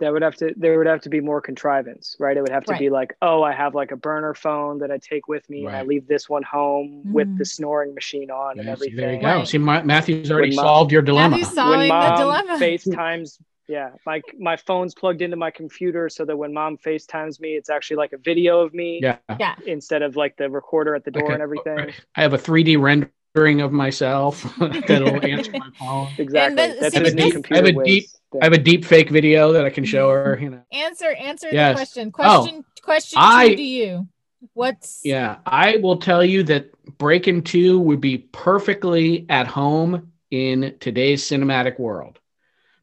that 0.00 0.12
would 0.14 0.22
have 0.22 0.34
to 0.36 0.54
there 0.56 0.78
would 0.78 0.86
have 0.86 1.02
to 1.02 1.10
be 1.10 1.20
more 1.20 1.40
contrivance 1.42 2.16
right 2.18 2.36
it 2.36 2.40
would 2.40 2.48
have 2.50 2.64
to 2.64 2.76
be 2.78 2.88
like 2.88 3.14
oh 3.20 3.42
i 3.42 3.52
have 3.52 3.74
like 3.74 3.92
a 3.92 3.96
burner 3.96 4.32
phone 4.32 4.78
that 4.78 4.90
i 4.90 4.96
take 4.98 5.28
with 5.28 5.48
me 5.50 5.66
and 5.66 5.76
i 5.76 5.82
leave 5.82 6.06
this 6.08 6.26
one 6.28 6.42
home 6.42 7.02
with 7.12 7.28
Mhm. 7.28 7.38
the 7.38 7.44
snoring 7.44 7.94
machine 7.94 8.30
on 8.30 8.58
and 8.58 8.68
everything 8.68 8.96
there 8.96 9.12
you 9.14 9.20
go. 9.20 9.26
Right. 9.26 9.46
See, 9.48 9.58
Ma- 9.58 9.82
Matthew's 9.82 10.30
already 10.30 10.48
When 10.50 10.56
Ma- 10.56 10.62
solved 10.62 10.90
your 10.90 11.02
dilemma. 11.02 11.36
Matthew's 11.36 11.54
solving 11.54 11.78
when 11.80 11.88
the 11.88 11.94
mom 11.94 12.16
dilemma 12.18 12.58
FaceTimes, 12.58 13.38
yeah, 13.70 13.90
my 14.04 14.20
my 14.38 14.56
phone's 14.56 14.94
plugged 14.94 15.22
into 15.22 15.36
my 15.36 15.50
computer 15.50 16.08
so 16.08 16.24
that 16.24 16.36
when 16.36 16.52
mom 16.52 16.76
FaceTimes 16.76 17.38
me, 17.40 17.50
it's 17.50 17.70
actually 17.70 17.96
like 17.98 18.12
a 18.12 18.18
video 18.18 18.60
of 18.60 18.74
me 18.74 18.98
yeah. 19.00 19.18
yeah 19.38 19.54
instead 19.66 20.02
of 20.02 20.16
like 20.16 20.36
the 20.36 20.50
recorder 20.50 20.94
at 20.96 21.04
the 21.04 21.10
door 21.12 21.24
Okay. 21.24 21.34
and 21.34 21.42
everything. 21.42 21.92
I 22.16 22.22
have 22.22 22.34
a 22.34 22.38
3D 22.38 22.80
rendering 22.82 23.60
of 23.60 23.70
myself 23.70 24.42
that'll 24.58 25.24
answer 25.34 25.52
my 25.52 25.70
phone. 25.78 26.08
Exactly. 26.18 26.56
the- 26.68 26.80
That's 26.80 26.94
see, 26.96 27.04
his 27.04 27.14
new 27.14 27.22
this- 27.24 27.32
computer 27.32 27.54
I 27.62 27.66
have 27.68 27.76
a 27.76 27.84
deep- 27.84 28.08
thing. 28.32 28.40
I 28.42 28.44
have 28.44 28.52
a 28.52 28.58
deep 28.58 28.84
fake 28.84 29.10
video 29.10 29.52
that 29.52 29.64
I 29.64 29.70
can 29.70 29.84
show 29.84 30.10
her. 30.10 30.38
You 30.40 30.50
know. 30.50 30.62
answer 30.72 31.10
answer 31.12 31.48
Yes. 31.52 31.72
the 31.72 31.78
question 31.78 32.08
oh. 32.08 32.10
question 32.42 32.64
question 32.82 33.18
I- 33.22 33.48
two 33.50 33.56
to 33.56 33.62
you 33.62 34.08
what's 34.54 35.00
Yeah, 35.04 35.38
I 35.46 35.76
will 35.76 35.96
tell 35.98 36.24
you 36.24 36.42
that 36.44 36.70
Breaking 36.98 37.42
Two 37.42 37.78
would 37.80 38.00
be 38.00 38.18
perfectly 38.32 39.26
at 39.28 39.46
home 39.46 40.12
in 40.30 40.76
today's 40.80 41.22
cinematic 41.24 41.78
world 41.80 42.19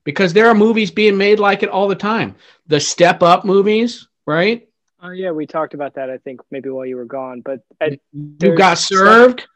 because 0.08 0.32
there 0.32 0.48
are 0.48 0.56
movies 0.56 0.90
being 0.90 1.18
made 1.18 1.38
like 1.38 1.64
it 1.64 1.70
all 1.70 1.90
the 1.90 1.96
time. 1.96 2.34
The 2.68 2.80
Step 2.80 3.22
Up 3.22 3.44
movies, 3.44 4.08
right? 4.26 4.66
Oh 5.04 5.10
yeah, 5.10 5.32
we 5.32 5.46
talked 5.46 5.74
about 5.74 5.96
that. 5.96 6.10
I 6.10 6.18
think 6.18 6.40
maybe 6.50 6.70
while 6.70 6.86
you 6.86 6.96
were 6.96 7.04
gone, 7.04 7.42
but 7.42 7.60
at 7.82 7.92
You 7.92 8.00
There's 8.14 8.58
got 8.58 8.78
Step- 8.78 8.98
served. 8.98 9.48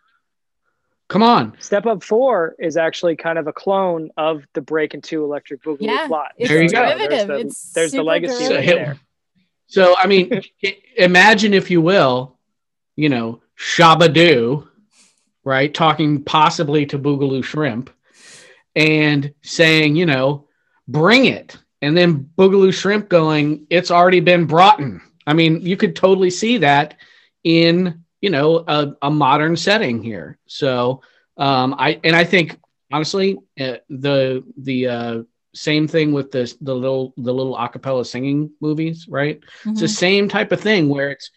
Come 1.08 1.24
on, 1.24 1.54
Step 1.60 1.86
Up 1.86 2.04
Four 2.04 2.56
is 2.60 2.76
actually 2.76 3.16
kind 3.16 3.40
of 3.40 3.48
a 3.48 3.54
clone 3.54 4.10
of 4.18 4.44
the 4.54 4.60
Breaking 4.62 5.02
Two 5.02 5.24
Electric 5.24 5.64
Boogaloo 5.64 5.80
Yeah, 5.88 6.08
plot. 6.08 6.34
it's 6.38 6.50
There 6.50 6.62
you 6.62 6.70
go. 6.70 6.82
there's 6.86 6.98
derivative. 6.98 7.28
the, 7.28 7.40
it's 7.40 7.74
there's 7.74 7.92
the 7.92 8.04
legacy 8.04 8.44
So 8.44 8.56
right 8.56 8.66
there. 8.66 9.00
So 9.68 9.96
I 9.98 10.06
mean, 10.08 10.42
imagine 10.98 11.54
if 11.54 11.72
you 11.72 11.80
will, 11.82 12.38
you 12.98 13.08
know, 13.08 13.42
Shabba-Doo, 13.58 14.68
right? 15.46 15.74
Talking 15.74 16.22
possibly 16.24 16.86
to 16.88 17.00
Boogaloo 17.00 17.42
Shrimp, 17.42 17.90
and 18.76 19.34
saying, 19.42 19.96
you 19.96 20.06
know, 20.06 20.48
bring 20.88 21.26
it, 21.26 21.58
and 21.82 21.96
then 21.98 22.30
Boogaloo 22.38 22.74
Shrimp 22.74 23.10
going, 23.10 23.66
it's 23.70 23.92
already 23.92 24.20
been 24.20 24.46
brought 24.46 24.80
in. 24.80 25.02
I 25.28 25.34
mean, 25.34 25.62
you 25.62 25.78
could 25.78 25.96
totally 25.96 26.30
see 26.30 26.58
that 26.58 26.96
in 27.44 28.04
you 28.22 28.30
know 28.30 28.64
a, 28.68 28.94
a 29.02 29.10
modern 29.12 29.56
setting 29.56 30.02
here. 30.02 30.38
So 30.48 31.02
um, 31.38 31.76
I 31.78 32.00
and 32.04 32.16
I 32.16 32.24
think 32.24 32.58
honestly, 32.92 33.38
uh, 33.60 33.78
the 33.90 34.44
the 34.58 34.88
uh, 34.88 35.24
same 35.54 35.88
thing 35.88 36.12
with 36.12 36.32
the 36.32 36.54
the 36.62 36.74
little 36.76 37.14
the 37.18 37.34
little 37.34 37.56
acapella 37.56 38.06
singing 38.06 38.52
movies, 38.62 39.08
right? 39.10 39.40
It's 39.66 39.80
the 39.82 39.86
Mhm. 39.88 39.90
same 39.98 40.30
type 40.30 40.52
of 40.52 40.62
thing 40.62 40.90
where 40.90 41.12
it's 41.12 41.32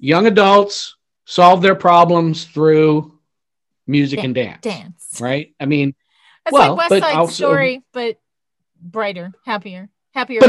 young 0.00 0.26
adults 0.26 0.96
solve 1.24 1.62
their 1.62 1.74
problems 1.74 2.44
through 2.44 3.12
music 3.86 4.22
and 4.24 4.34
dance, 4.34 4.60
dance 4.62 5.18
right? 5.20 5.54
I 5.60 5.66
mean, 5.66 5.94
It's 6.48 6.52
Well, 6.52 6.70
like 6.70 6.78
West 6.78 6.90
but 6.90 7.02
Side 7.02 7.14
also- 7.16 7.32
Story, 7.32 7.82
but 7.92 8.18
brighter, 8.80 9.32
happier, 9.44 9.88
happier. 10.14 10.40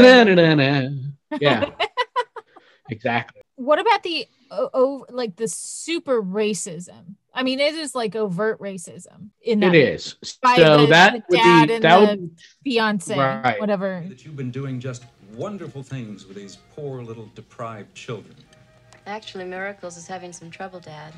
Yeah. 1.40 1.70
exactly. 2.90 3.42
What 3.56 3.78
about 3.78 4.02
the 4.02 4.26
o- 4.50 4.70
o- 4.72 5.06
like 5.10 5.36
the 5.36 5.46
super 5.48 6.22
racism? 6.22 7.16
I 7.34 7.42
mean, 7.42 7.60
it 7.60 7.74
is 7.74 7.94
like 7.94 8.16
overt 8.16 8.58
racism 8.60 9.28
in 9.42 9.60
that 9.60 9.74
It 9.74 9.84
is. 9.94 10.14
by 10.42 10.56
So 10.56 10.78
the, 10.78 10.86
that 10.86 11.12
the 11.12 11.22
would 11.28 11.36
dad 11.36 11.68
be 11.68 11.74
and 11.74 11.84
that 11.84 12.00
the 12.00 12.06
would 12.22 12.30
fiance, 12.64 13.16
Right. 13.16 13.60
whatever. 13.60 14.02
that 14.08 14.24
you've 14.24 14.36
been 14.36 14.50
doing 14.50 14.80
just 14.80 15.04
wonderful 15.34 15.82
things 15.82 16.26
with 16.26 16.36
these 16.36 16.56
poor 16.74 17.02
little 17.02 17.30
deprived 17.34 17.94
children. 17.94 18.34
Actually, 19.06 19.44
Miracles 19.44 19.96
is 19.96 20.06
having 20.06 20.32
some 20.32 20.50
trouble, 20.50 20.80
Dad. 20.80 21.12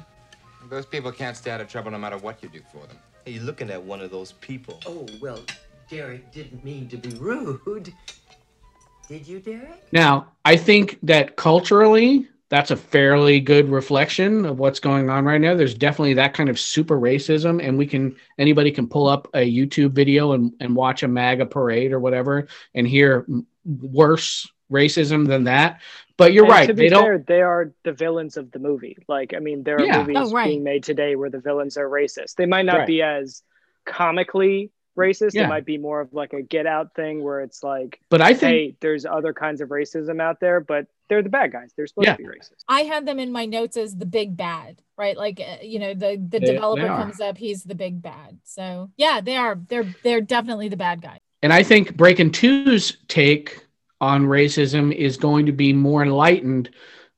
Those 0.69 0.85
people 0.87 1.11
can't 1.12 1.37
stay 1.37 1.51
out 1.51 1.61
of 1.61 1.69
trouble 1.69 1.91
no 1.91 1.99
matter 1.99 2.19
what 2.19 2.43
you 2.43 2.49
do 2.49 2.61
for 2.73 2.87
them. 2.87 2.99
Hey, 3.25 3.33
you're 3.33 3.45
looking 3.45 3.71
at 3.71 3.81
one 3.81 4.00
of 4.00 4.11
those 4.11 4.33
people. 4.33 4.81
Oh, 4.85 5.07
well, 5.21 5.38
Derek 5.88 6.33
didn't 6.33 6.64
mean 6.64 6.88
to 6.88 6.97
be 6.97 7.11
rude. 7.19 7.93
Did 9.09 9.29
you, 9.29 9.38
Derek? 9.38 9.93
Now, 9.93 10.33
I 10.45 10.57
think 10.57 10.99
that 11.05 11.37
culturally, 11.37 12.26
that's 12.49 12.73
a 12.73 12.76
fairly 12.76 13.38
good 13.38 13.69
reflection 13.69 14.45
of 14.45 14.59
what's 14.59 14.81
going 14.81 15.09
on 15.09 15.25
right 15.25 15.41
now. 15.41 15.55
There's 15.55 15.75
definitely 15.75 16.14
that 16.14 16.35
kind 16.35 16.49
of 16.49 16.59
super 16.59 16.99
racism, 16.99 17.64
and 17.64 17.79
we 17.79 17.87
can 17.87 18.17
anybody 18.38 18.73
can 18.73 18.88
pull 18.88 19.07
up 19.07 19.29
a 19.35 19.49
YouTube 19.49 19.93
video 19.93 20.33
and, 20.33 20.52
and 20.59 20.75
watch 20.75 21.05
a 21.05 21.09
MAGA 21.09 21.47
parade 21.47 21.93
or 21.93 22.00
whatever 22.00 22.49
and 22.75 22.88
hear 22.88 23.25
worse 23.64 24.50
racism 24.73 25.26
than 25.29 25.45
that. 25.45 25.81
But 26.17 26.33
you're 26.33 26.45
And 26.45 26.52
right. 26.52 26.67
To 26.67 26.75
be 26.75 26.83
They 26.85 26.88
don't. 26.88 27.26
they 27.26 27.41
are 27.43 27.73
the 27.85 27.93
villains 27.93 28.37
of 28.37 28.50
the 28.52 28.59
movie. 28.59 28.97
Like, 29.09 29.35
I 29.35 29.38
mean, 29.38 29.62
there 29.64 29.76
are 29.76 29.85
Yeah. 29.85 29.99
movies 30.00 30.17
Oh, 30.19 30.31
right. 30.31 30.47
being 30.49 30.62
made 30.62 30.85
today 30.85 31.17
where 31.17 31.31
the 31.31 31.41
villains 31.41 31.76
are 31.76 31.88
racist. 31.88 32.37
They 32.37 32.47
might 32.47 32.64
not 32.67 32.79
Right. 32.81 32.87
be 32.87 33.02
as 33.02 33.43
comically 33.87 34.71
racist. 34.99 35.31
Yeah. 35.35 35.45
It 35.45 35.49
might 35.49 35.64
be 35.64 35.79
more 35.79 36.00
of 36.00 36.12
like 36.12 36.33
a 36.35 36.43
get 36.43 36.67
out 36.67 36.95
thing 36.95 37.23
where 37.23 37.41
it's 37.41 37.62
like, 37.62 38.00
But 38.11 38.21
I 38.21 38.35
think 38.35 38.41
hey, 38.52 38.76
there's 38.81 39.07
other 39.07 39.33
kinds 39.33 39.61
of 39.61 39.71
racism 39.71 40.21
out 40.21 40.38
there, 40.41 40.61
but 40.61 40.87
they're 41.09 41.23
the 41.23 41.29
bad 41.31 41.50
guys. 41.52 41.73
They're 41.76 41.87
supposed 41.87 42.07
Yeah. 42.09 42.17
to 42.17 42.23
be 42.23 42.29
racist. 42.29 42.62
I 42.69 42.83
had 42.83 43.07
them 43.07 43.19
in 43.19 43.33
my 43.33 43.47
notes 43.47 43.76
as 43.76 43.97
the 43.97 44.07
big 44.07 44.37
bad, 44.37 44.81
right? 44.99 45.17
Like 45.17 45.41
uh, 45.41 45.62
you 45.62 45.79
know, 45.79 45.95
the 45.95 46.17
the 46.17 46.38
They- 46.38 46.52
developer 46.52 46.83
they 46.83 46.88
comes 46.88 47.21
up, 47.21 47.38
he's 47.38 47.64
the 47.64 47.75
big 47.75 48.02
bad. 48.02 48.38
So 48.45 48.91
yeah, 48.97 49.21
they 49.23 49.37
are. 49.37 49.59
They're 49.69 49.87
they're 50.02 50.21
definitely 50.21 50.69
the 50.69 50.76
bad 50.76 51.00
guy. 51.02 51.21
And 51.43 51.52
I 51.52 51.62
think 51.62 51.97
Breaking 51.97 52.31
Two's 52.31 52.99
take 53.09 53.64
on 54.02 54.25
racism 54.25 54.92
is 54.92 55.16
going 55.16 55.47
to 55.47 55.52
be 55.52 55.73
more 55.73 56.02
enlightened 56.02 56.71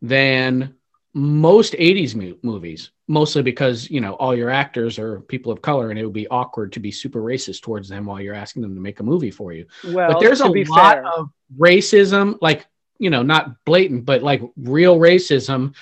than 0.03 0.75
most 1.15 1.73
80s 1.73 2.15
mo- 2.15 2.37
movies, 2.43 2.91
mostly 3.09 3.43
because, 3.43 3.91
you 3.91 4.03
know, 4.03 4.13
all 4.15 4.37
your 4.37 4.51
actors 4.51 4.99
are 4.99 5.21
people 5.21 5.51
of 5.51 5.63
color 5.63 5.89
and 5.91 5.99
it 5.99 6.05
would 6.05 6.13
be 6.13 6.29
awkward 6.29 6.73
to 6.73 6.81
be 6.81 6.91
super 6.93 7.23
racist 7.23 7.63
towards 7.63 7.89
them 7.89 8.05
while 8.05 8.21
you're 8.21 8.35
asking 8.35 8.61
them 8.61 8.75
to 8.75 8.81
make 8.83 9.01
a 9.01 9.03
movie 9.03 9.31
for 9.31 9.53
you. 9.55 9.65
Well, 9.83 10.09
but 10.11 10.21
there's 10.21 10.43
a 10.43 10.51
be 10.51 10.65
lot 10.67 10.97
fair, 10.97 11.07
of 11.07 11.31
racism, 11.59 12.37
like, 12.43 12.67
you 12.99 13.09
know, 13.09 13.23
not 13.23 13.65
blatant, 13.65 14.05
but 14.05 14.23
like 14.23 14.43
real 14.57 14.99
racism 14.99 15.75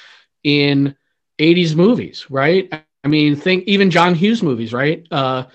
in 0.45 0.95
80s 1.41 1.75
movies, 1.75 2.31
right? 2.31 2.73
I 3.03 3.09
mean, 3.09 3.35
think 3.35 3.65
even 3.65 3.91
John 3.91 4.15
Hughes 4.15 4.43
movies, 4.43 4.73
right? 4.73 5.05
Uh, 5.11 5.47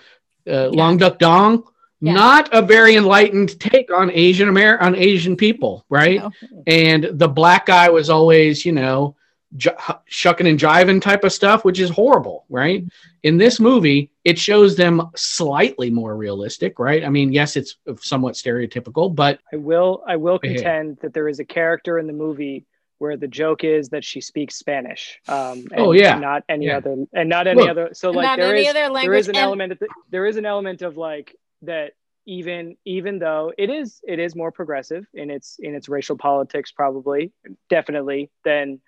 uh, 0.45 0.67
Long 0.69 0.97
Duck 0.97 1.19
Dong, 1.19 1.63
Yeah. 1.99 2.13
not 2.13 2.49
a 2.53 2.61
very 2.61 2.95
enlightened 2.95 3.59
take 3.59 3.91
on 3.91 4.11
Asian 4.11 4.49
Amer 4.49 4.77
on 4.79 4.95
Asian 4.95 5.35
people, 5.35 5.85
right? 5.89 6.19
No. 6.19 6.31
And 6.67 7.05
the 7.13 7.27
black 7.27 7.65
guy 7.65 7.89
was 7.89 8.09
always, 8.09 8.65
you 8.65 8.71
know, 8.71 9.15
j- 9.55 9.71
shucking 10.05 10.45
and 10.45 10.59
jiving 10.59 11.01
type 11.01 11.23
of 11.23 11.33
stuff, 11.33 11.65
which 11.65 11.79
is 11.79 11.89
horrible, 11.89 12.45
right? 12.49 12.83
In 13.23 13.37
this 13.37 13.59
movie, 13.59 14.11
it 14.25 14.37
shows 14.37 14.75
them 14.75 15.01
slightly 15.15 15.89
more 15.89 16.15
realistic, 16.15 16.77
right? 16.77 17.03
I 17.03 17.09
mean, 17.09 17.31
yes, 17.33 17.55
it's 17.55 17.77
somewhat 18.01 18.35
stereotypical, 18.35 19.13
but 19.15 19.39
I 19.51 19.55
will 19.55 20.03
I 20.07 20.17
will 20.17 20.39
Yeah. 20.43 20.53
contend 20.53 20.97
that 21.01 21.13
there 21.15 21.27
is 21.27 21.39
a 21.39 21.45
character 21.45 21.97
in 21.97 22.05
the 22.05 22.13
movie 22.13 22.65
where 22.99 23.15
the 23.17 23.27
joke 23.27 23.63
is 23.63 23.89
that 23.89 24.03
she 24.03 24.21
speaks 24.21 24.55
Spanish. 24.55 25.19
Um, 25.27 25.65
and 25.71 25.79
Oh, 25.79 25.91
yeah. 25.93 26.17
not 26.19 26.43
any 26.49 26.65
Yeah. 26.67 26.77
other 26.77 26.95
and 27.13 27.29
not 27.29 27.47
any 27.47 27.61
Look. 27.61 27.69
other. 27.69 27.89
So 27.93 28.11
like 28.11 28.25
Not 28.25 28.37
there 28.39 28.51
any 28.55 28.65
is 28.65 28.69
other 28.69 28.89
language. 28.89 29.19
is 29.19 29.27
an 29.29 29.35
and- 29.35 29.43
element 29.43 29.71
of 29.71 29.79
the, 29.79 29.87
there 30.11 30.25
is 30.25 30.37
an 30.37 30.45
element 30.45 30.81
of 30.83 30.95
like 30.97 31.35
that 31.61 31.93
even 32.25 32.75
even 32.85 33.19
though 33.19 33.53
it 33.57 33.69
is 33.69 34.01
it 34.05 34.19
is 34.19 34.35
more 34.35 34.51
progressive 34.51 35.05
in 35.13 35.31
its 35.31 35.57
in 35.59 35.73
its 35.73 35.87
racial 35.87 36.17
politics 36.17 36.71
probably 36.71 37.31
definitely 37.69 38.29
than 38.43 38.79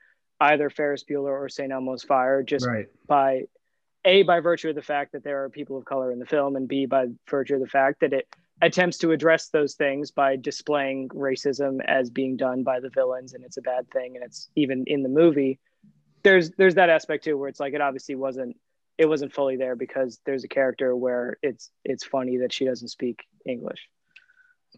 either 0.41 0.69
Ferris 0.69 1.03
Bueller 1.03 1.31
or 1.31 1.49
St. 1.49 1.71
Elmo's 1.71 2.03
Fire 2.03 2.43
just 2.43 2.67
right. 2.67 2.87
by 3.07 3.43
a 4.05 4.23
by 4.23 4.39
virtue 4.41 4.69
of 4.69 4.75
the 4.75 4.81
fact 4.81 5.13
that 5.13 5.23
there 5.23 5.43
are 5.43 5.49
people 5.49 5.77
of 5.77 5.85
color 5.85 6.11
in 6.11 6.19
the 6.19 6.25
film 6.25 6.55
and 6.55 6.67
b 6.67 6.85
by 6.85 7.07
virtue 7.29 7.55
of 7.55 7.61
the 7.61 7.67
fact 7.67 8.01
that 8.01 8.13
it 8.13 8.27
attempts 8.61 8.97
to 8.97 9.11
address 9.11 9.47
those 9.49 9.75
things 9.75 10.11
by 10.11 10.35
displaying 10.35 11.07
racism 11.09 11.79
as 11.85 12.09
being 12.09 12.35
done 12.35 12.63
by 12.63 12.79
the 12.79 12.89
villains 12.89 13.33
and 13.33 13.43
it's 13.43 13.57
a 13.57 13.61
bad 13.61 13.89
thing 13.91 14.15
and 14.15 14.23
it's 14.23 14.49
even 14.55 14.83
in 14.87 15.01
the 15.01 15.09
movie 15.09 15.59
there's 16.23 16.51
there's 16.51 16.75
that 16.75 16.89
aspect 16.89 17.23
too 17.23 17.37
where 17.37 17.47
it's 17.47 17.59
like 17.59 17.73
it 17.73 17.81
obviously 17.81 18.15
wasn't 18.15 18.55
it 18.99 19.05
wasn't 19.07 19.33
fully 19.33 19.55
there 19.57 19.75
because 19.75 20.19
there's 20.25 20.43
a 20.43 20.47
character 20.47 20.95
where 20.95 21.37
it's 21.41 21.71
it's 21.83 22.03
funny 22.03 22.37
that 22.37 22.51
she 22.53 22.65
doesn't 22.65 22.89
speak 22.89 23.17
english 23.45 23.81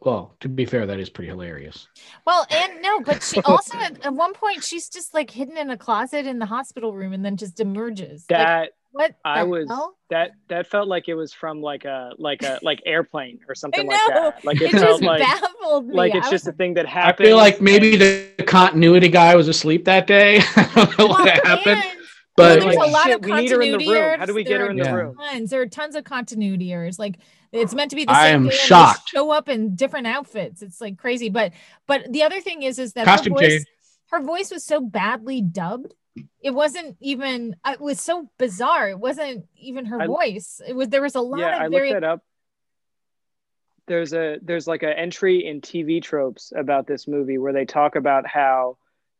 Well, 0.01 0.35
to 0.39 0.47
be 0.49 0.65
fair, 0.65 0.85
that 0.87 0.99
is 0.99 1.09
pretty 1.09 1.29
hilarious. 1.29 1.87
Well, 2.25 2.45
and 2.49 2.81
no, 2.81 3.01
but 3.01 3.21
she 3.21 3.41
also 3.41 3.77
at, 3.77 3.93
at 4.05 4.13
one 4.13 4.33
point 4.33 4.63
she's 4.63 4.87
just 4.89 5.13
like 5.13 5.29
hidden 5.29 5.57
in 5.57 5.69
a 5.69 5.77
closet 5.77 6.25
in 6.25 6.39
the 6.39 6.45
hospital 6.45 6.91
room 6.95 7.11
and 7.13 7.23
then 7.25 7.35
just 7.35 7.59
emerges. 7.59 8.25
Like, 8.29 8.37
that 8.39 8.69
what 8.93 9.11
I 9.25 9.43
was 9.43 9.67
hell? 9.69 9.97
that 10.09 10.31
that 10.47 10.67
felt 10.67 10.87
like 10.87 11.05
it 11.09 11.15
was 11.15 11.33
from 11.33 11.61
like 11.61 11.83
a 11.85 12.11
like 12.17 12.41
a 12.41 12.57
like 12.69 12.81
airplane 12.85 13.39
or 13.49 13.53
something 13.55 13.85
like 13.87 13.99
that. 14.07 14.45
Like 14.45 14.61
it, 14.61 14.73
It 14.73 14.79
felt 14.79 14.83
just 14.83 15.03
like 15.03 15.19
baffled 15.21 15.87
me. 15.87 15.93
like 16.01 16.15
it's 16.15 16.27
I 16.27 16.31
just 16.31 16.47
a 16.47 16.53
thing 16.53 16.73
that 16.75 16.85
happened. 16.85 17.01
I 17.01 17.05
happened. 17.07 17.27
feel 17.27 17.37
like 17.37 17.61
maybe 17.61 17.95
the 17.97 18.43
continuity 18.47 19.09
guy 19.09 19.35
was 19.35 19.47
asleep 19.49 19.85
that 19.85 20.07
day. 20.07 20.39
I 20.55 20.71
don't 20.75 20.97
know 20.97 21.07
what 21.07 21.25
Well, 21.25 21.39
happened, 21.43 21.83
and- 21.83 21.99
but 22.35 22.61
there's 22.61 22.75
like, 22.75 22.87
a 22.87 22.91
lot 22.91 23.03
shit, 23.05 23.15
of 23.19 23.25
we 23.25 23.31
need 23.33 23.51
her 23.51 23.61
in 23.61 23.71
the 23.71 23.85
continuity 23.85 23.87
room. 23.89 23.97
errors. 23.97 24.19
How 24.19 24.25
do 24.25 24.33
we 24.33 24.43
get 24.43 24.59
her 24.61 24.69
in 24.69 24.77
the 24.77 24.83
Yeah. 24.83 24.93
room? 24.93 25.15
Tons. 25.17 25.49
There 25.49 25.61
are 25.61 25.65
tons 25.67 25.95
of 25.95 26.03
continuity 26.03 26.71
errors. 26.71 26.97
Like 26.97 27.17
it's 27.51 27.73
meant 27.73 27.89
to 27.89 27.95
be 27.95 28.05
the 28.05 28.11
I 28.11 28.27
same 28.27 28.35
am 28.35 28.41
and 28.43 28.51
they 28.51 28.55
shocked. 28.55 29.09
Show 29.09 29.31
up 29.31 29.49
in 29.49 29.75
different 29.75 30.07
outfits. 30.07 30.61
It's 30.61 30.79
like 30.79 30.97
crazy. 30.97 31.29
But 31.29 31.51
but 31.87 32.11
the 32.11 32.23
other 32.23 32.39
thing 32.41 32.63
is 32.63 32.79
is 32.79 32.93
that 32.93 33.05
Costume 33.05 33.33
her 33.33 33.39
voice, 33.39 33.49
change. 33.49 33.65
her 34.11 34.21
voice 34.21 34.51
was 34.51 34.63
so 34.63 34.79
badly 34.81 35.41
dubbed. 35.41 35.93
It 36.41 36.51
wasn't 36.51 36.97
even. 36.99 37.55
Uh, 37.63 37.71
it 37.73 37.81
was 37.81 37.99
so 38.01 38.29
bizarre. 38.37 38.89
It 38.89 38.99
wasn't 38.99 39.45
even 39.57 39.85
her 39.85 40.01
I- 40.01 40.07
voice. 40.07 40.61
It 40.67 40.73
was. 40.75 40.89
There 40.89 41.01
was 41.01 41.15
a 41.15 41.21
lot 41.21 41.39
yeah, 41.39 41.55
of 41.57 41.61
I 41.61 41.67
looked 41.67 41.89
that 41.91 42.03
up. 42.03 42.23
There's 43.87 44.13
a 44.13 44.37
there's 44.41 44.67
like 44.67 44.83
an 44.83 44.93
entry 44.93 45.45
in 45.45 45.59
TV 45.61 46.01
tropes 46.01 46.53
about 46.55 46.87
this 46.87 47.07
movie 47.07 47.37
where 47.37 47.51
they 47.51 47.65
talk 47.65 47.95
about 47.95 48.25
how 48.27 48.77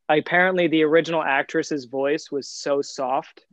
apparently 0.08 0.66
the 0.68 0.82
original 0.82 1.22
actress's 1.22 1.84
voice 1.86 2.30
was 2.30 2.48
so 2.48 2.82
soft 2.82 3.44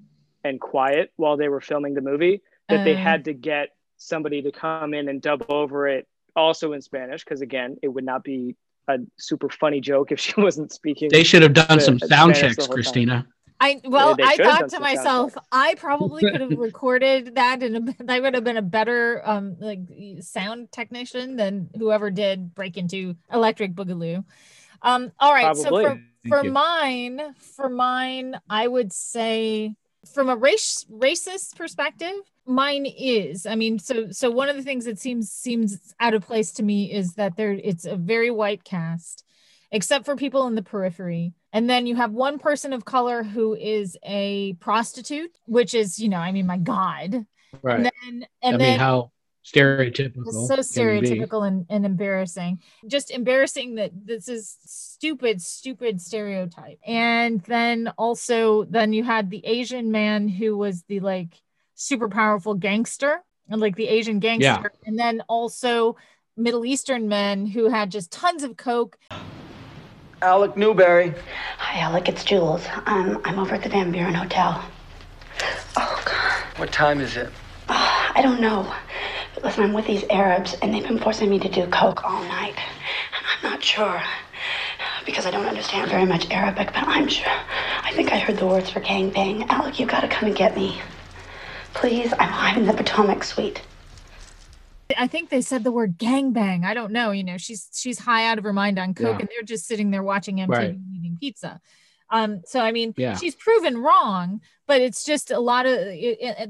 and 0.43 0.59
quiet 0.59 1.11
while 1.17 1.37
they 1.37 1.49
were 1.49 1.61
filming 1.61 1.93
the 1.93 2.01
movie 2.01 2.41
that 2.69 2.83
they 2.83 2.93
Uh. 2.93 2.97
had 2.97 3.25
to 3.25 3.33
get 3.33 3.69
somebody 3.97 4.41
to 4.41 4.51
come 4.51 4.93
in 4.93 5.09
and 5.09 5.21
dub 5.21 5.43
over 5.49 5.87
it 5.87 6.07
also 6.35 6.73
in 6.73 6.81
Spanish 6.81 7.23
because 7.23 7.41
again 7.41 7.77
it 7.81 7.87
would 7.89 8.05
not 8.05 8.23
be 8.23 8.55
a 8.87 8.97
super 9.17 9.49
funny 9.49 9.81
joke 9.81 10.11
if 10.11 10.19
she 10.19 10.33
wasn't 10.37 10.71
speaking. 10.71 11.09
they 11.11 11.23
should 11.23 11.41
have 11.41 11.53
done 11.53 11.77
the- 11.77 11.81
some 11.81 11.99
sound 11.99 12.35
Spanish 12.35 12.55
checks. 12.55 12.67
Christina. 12.67 13.27
I 13.61 13.81
well, 13.83 14.15
they 14.15 14.23
I 14.23 14.37
thought 14.37 14.69
to 14.69 14.79
myself. 14.79 15.35
I 15.51 15.75
probably 15.75 16.21
could 16.21 16.39
have 16.39 16.51
recorded 16.57 17.35
that, 17.35 17.61
and 17.61 17.93
that 17.99 18.21
would 18.21 18.33
have 18.33 18.45
been 18.45 18.55
a 18.55 18.61
better 18.61 19.21
um 19.25 19.57
like 19.59 19.79
sound 20.21 20.71
technician 20.71 21.35
than 21.35 21.69
whoever 21.77 22.09
did 22.09 22.55
Breaking 22.55 22.87
Two 22.87 23.17
Electric 23.33 23.73
Boogaloo. 23.73 24.23
Um, 24.81 25.11
all 25.19 25.33
right, 25.33 25.57
so 25.57 25.69
for 25.71 25.83
Thank 25.89 26.01
for 26.27 26.43
you. 26.43 26.51
mine, 26.51 27.33
for 27.55 27.69
mine, 27.69 28.35
I 28.49 28.67
would 28.67 28.91
say 28.91 29.75
from 30.13 30.29
a 30.29 30.35
race 30.35 30.85
racist 30.91 31.55
perspective, 31.55 32.13
mine 32.45 32.85
is. 32.85 33.45
I 33.45 33.55
mean, 33.55 33.79
so 33.79 34.11
so 34.11 34.29
one 34.29 34.49
of 34.49 34.55
the 34.55 34.63
things 34.63 34.85
that 34.85 34.99
seems 34.99 35.31
seems 35.31 35.93
out 35.99 36.13
of 36.13 36.25
place 36.25 36.51
to 36.53 36.63
me 36.63 36.91
is 36.91 37.15
that 37.15 37.37
there 37.37 37.51
it's 37.51 37.85
a 37.85 37.95
very 37.95 38.31
white 38.31 38.63
cast 38.63 39.23
except 39.71 40.05
for 40.05 40.15
people 40.15 40.47
in 40.47 40.55
the 40.55 40.63
periphery. 40.63 41.33
And 41.53 41.69
then 41.69 41.87
you 41.87 41.95
have 41.95 42.11
one 42.11 42.39
person 42.39 42.73
of 42.73 42.85
color 42.85 43.23
who 43.23 43.55
is 43.55 43.97
a 44.03 44.53
prostitute, 44.53 45.31
which 45.45 45.73
is, 45.73 45.99
you 45.99 46.09
know, 46.09 46.17
I 46.17 46.31
mean, 46.31 46.47
my 46.47 46.57
God. 46.57 47.25
Right. 47.61 47.75
And 47.77 47.85
then, 47.85 48.27
I 48.43 48.49
mean, 48.51 48.59
then 48.59 48.79
how 48.79 49.11
stereotypical. 49.45 50.27
it's 50.27 50.47
so 50.47 50.79
can 50.79 50.89
it 50.89 51.01
be? 51.01 51.09
stereotypical 51.09 51.47
and, 51.47 51.65
and 51.69 51.85
embarrassing. 51.85 52.59
Just 52.87 53.11
embarrassing 53.11 53.75
that 53.75 53.91
this 54.05 54.27
is 54.27 54.57
stupid, 54.65 55.41
stupid 55.41 56.01
stereotype. 56.01 56.79
And 56.85 57.41
then 57.41 57.91
also, 57.97 58.65
then 58.65 58.93
you 58.93 59.03
had 59.03 59.29
the 59.29 59.45
Asian 59.45 59.91
man 59.91 60.27
who 60.27 60.57
was 60.57 60.83
the 60.83 60.99
like 60.99 61.33
super 61.75 62.09
powerful 62.09 62.53
gangster 62.53 63.23
and 63.49 63.61
like 63.61 63.75
the 63.75 63.87
Asian 63.87 64.19
gangster. 64.19 64.71
And 64.85 64.97
then 64.99 65.21
also 65.27 65.95
Middle 66.37 66.65
Eastern 66.65 67.07
men 67.07 67.45
who 67.47 67.69
had 67.69 67.91
just 67.91 68.11
tons 68.11 68.43
of 68.43 68.57
coke 68.57 68.97
Alec 70.21 70.55
Newbary. 70.55 71.17
Hi, 71.57 71.79
Alec. 71.79 72.09
It's 72.09 72.25
Jules. 72.25 72.65
Um, 72.85 73.21
I'm 73.23 73.39
over 73.39 73.55
at 73.55 73.63
the 73.63 73.69
Van 73.69 73.89
Buren 73.89 74.13
Hotel. 74.13 74.61
Oh, 75.77 76.03
God. 76.05 76.59
What 76.59 76.73
time 76.73 76.99
is 76.99 77.15
it? 77.15 77.29
I 77.69 78.19
don't 78.21 78.41
know. 78.41 78.73
Listen, 79.43 79.63
I'm 79.63 79.73
with 79.73 79.85
these 79.87 80.03
Arabs, 80.09 80.53
and 80.61 80.73
they've 80.73 80.83
been 80.87 80.99
forcing 80.99 81.29
me 81.29 81.39
to 81.39 81.49
do 81.49 81.65
coke 81.67 82.03
all 82.03 82.21
night. 82.23 82.55
And 82.57 83.25
I'm 83.43 83.51
not 83.51 83.63
sure 83.63 84.01
because 85.05 85.25
I 85.25 85.31
don't 85.31 85.45
understand 85.45 85.89
very 85.89 86.05
much 86.05 86.29
Arabic, 86.29 86.67
but 86.73 86.83
I'm 86.87 87.07
sure. 87.07 87.31
I 87.83 87.91
think 87.93 88.11
I 88.11 88.17
heard 88.19 88.37
the 88.37 88.45
words 88.45 88.69
for 88.69 88.81
gangbang. 88.81 89.47
Alec, 89.49 89.79
you 89.79 89.85
gotta 89.85 90.07
come 90.07 90.27
and 90.27 90.35
get 90.37 90.55
me. 90.55 90.81
Please, 91.73 92.11
I'm 92.19 92.29
hiding 92.29 92.63
in 92.63 92.67
the 92.67 92.73
Potomac 92.73 93.23
suite. 93.23 93.61
I 94.97 95.07
think 95.07 95.29
they 95.29 95.41
said 95.41 95.63
the 95.63 95.71
word 95.71 95.97
gangbang. 95.97 96.65
I 96.65 96.73
don't 96.73 96.91
know. 96.91 97.11
You 97.11 97.23
know, 97.23 97.37
she's 97.37 97.69
she's 97.73 97.99
high 97.99 98.25
out 98.25 98.37
of 98.39 98.43
her 98.43 98.53
mind 98.53 98.77
on 98.77 98.93
coke, 98.93 99.05
Yeah. 99.05 99.17
and 99.19 99.29
they're 99.29 99.43
just 99.45 99.65
sitting 99.67 99.91
there 99.91 100.03
watching 100.03 100.37
MTV 100.37 100.49
Right. 100.49 100.77
eating 100.95 101.17
pizza. 101.19 101.61
Um, 102.11 102.41
so 102.45 102.59
I 102.59 102.71
mean, 102.71 102.93
Yeah. 102.97 103.15
she's 103.17 103.35
proven 103.35 103.77
wrong, 103.77 104.41
but 104.67 104.81
it's 104.81 105.03
just 105.03 105.29
a 105.31 105.39
lot 105.39 105.65
of 105.67 105.75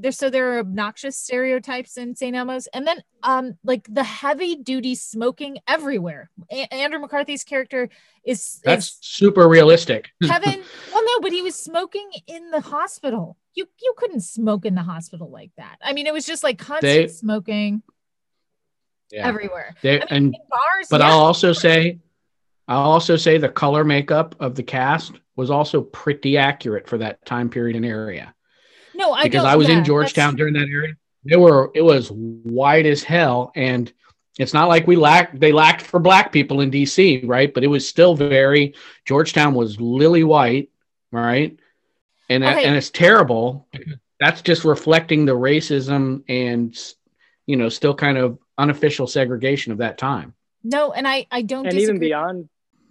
there. 0.01 0.11
So 0.11 0.29
there 0.29 0.53
are 0.55 0.59
obnoxious 0.59 1.17
stereotypes 1.17 1.97
in 1.97 2.15
St. 2.15 2.35
Elmo's, 2.35 2.67
and 2.67 2.87
then 2.87 3.03
um, 3.23 3.57
like 3.63 3.85
the 3.93 4.03
heavy 4.03 4.55
duty 4.55 4.95
smoking 4.95 5.57
everywhere. 5.67 6.29
A- 6.49 6.73
Andrew 6.73 6.99
McCarthy's 6.99 7.43
character 7.43 7.89
is 8.23 8.61
That's 8.63 8.87
is 8.87 8.97
super 9.01 9.47
realistic. 9.49 10.09
Kevin. 10.23 10.63
well, 10.93 11.03
no, 11.05 11.19
but 11.21 11.31
he 11.33 11.41
was 11.41 11.55
smoking 11.55 12.09
in 12.27 12.51
the 12.51 12.61
hospital. 12.61 13.35
You 13.55 13.65
you 13.81 13.93
couldn't 13.97 14.21
smoke 14.21 14.65
in 14.65 14.75
the 14.75 14.83
hospital 14.83 15.29
like 15.29 15.51
that. 15.57 15.77
I 15.83 15.91
mean, 15.93 16.07
it 16.07 16.13
was 16.13 16.25
just 16.25 16.43
like 16.43 16.57
constant 16.57 16.81
They- 16.81 17.07
smoking 17.07 17.83
Yeah. 19.11 19.27
everywhere. 19.27 19.75
They- 19.81 19.97
I 20.01 20.05
mean, 20.05 20.07
and 20.09 20.37
bars, 20.49 20.87
but 20.89 21.01
yeah. 21.01 21.09
I'll 21.09 21.19
also 21.19 21.51
say, 21.51 21.99
I'll 22.67 22.91
also 22.91 23.15
say 23.15 23.37
the 23.39 23.49
color 23.49 23.83
makeup 23.83 24.35
of 24.39 24.55
the 24.55 24.63
cast 24.63 25.13
was 25.39 25.50
also 25.50 25.81
pretty 25.81 26.38
accurate 26.38 26.88
for 26.88 26.98
that 27.00 27.25
time 27.25 27.50
period 27.50 27.75
and 27.75 27.86
area. 27.86 28.36
no, 28.93 29.12
I 29.13 29.24
because 29.24 29.43
don't- 29.43 29.51
I 29.51 29.55
was 29.55 29.69
yeah, 29.69 29.77
in 29.79 29.84
Georgetown 29.86 30.31
true. 30.34 30.38
during 30.51 30.53
that 30.55 30.69
area. 30.72 30.93
They 31.25 31.36
were 31.38 31.72
it 31.74 31.81
was 31.81 32.10
white 32.12 32.86
as 32.86 33.01
hell, 33.03 33.51
and 33.55 33.91
it's 34.38 34.53
not 34.53 34.67
like 34.69 34.86
we 34.88 34.96
lacked 34.96 35.39
they 35.39 35.51
lacked 35.51 35.81
for 35.81 36.00
black 36.00 36.31
people 36.31 36.62
in 36.62 36.69
DC, 36.72 37.22
right? 37.27 37.53
But 37.53 37.63
it 37.63 37.67
was 37.67 37.88
still 37.88 38.15
very 38.15 38.74
Georgetown 39.05 39.53
was 39.53 39.79
lily 39.81 40.24
white, 40.24 40.69
right? 41.12 41.58
And 42.29 42.43
that- 42.43 42.58
Okay. 42.58 42.65
and 42.67 42.75
it's 42.75 42.89
terrible. 42.89 43.67
That's 44.19 44.41
just 44.41 44.63
reflecting 44.65 45.25
the 45.25 45.36
racism 45.36 46.24
and 46.29 46.77
you 47.46 47.55
know 47.55 47.69
still 47.69 47.96
kind 47.96 48.17
of 48.17 48.38
unofficial 48.58 49.08
segregation 49.08 49.72
of 49.72 49.77
that 49.79 49.98
time. 49.98 50.34
No, 50.63 50.91
and 50.91 51.08
I 51.08 51.25
I 51.31 51.41
don't 51.41 51.65
and 51.65 51.74
disagree. 51.74 51.84
even 51.84 52.00
beyond 52.00 52.50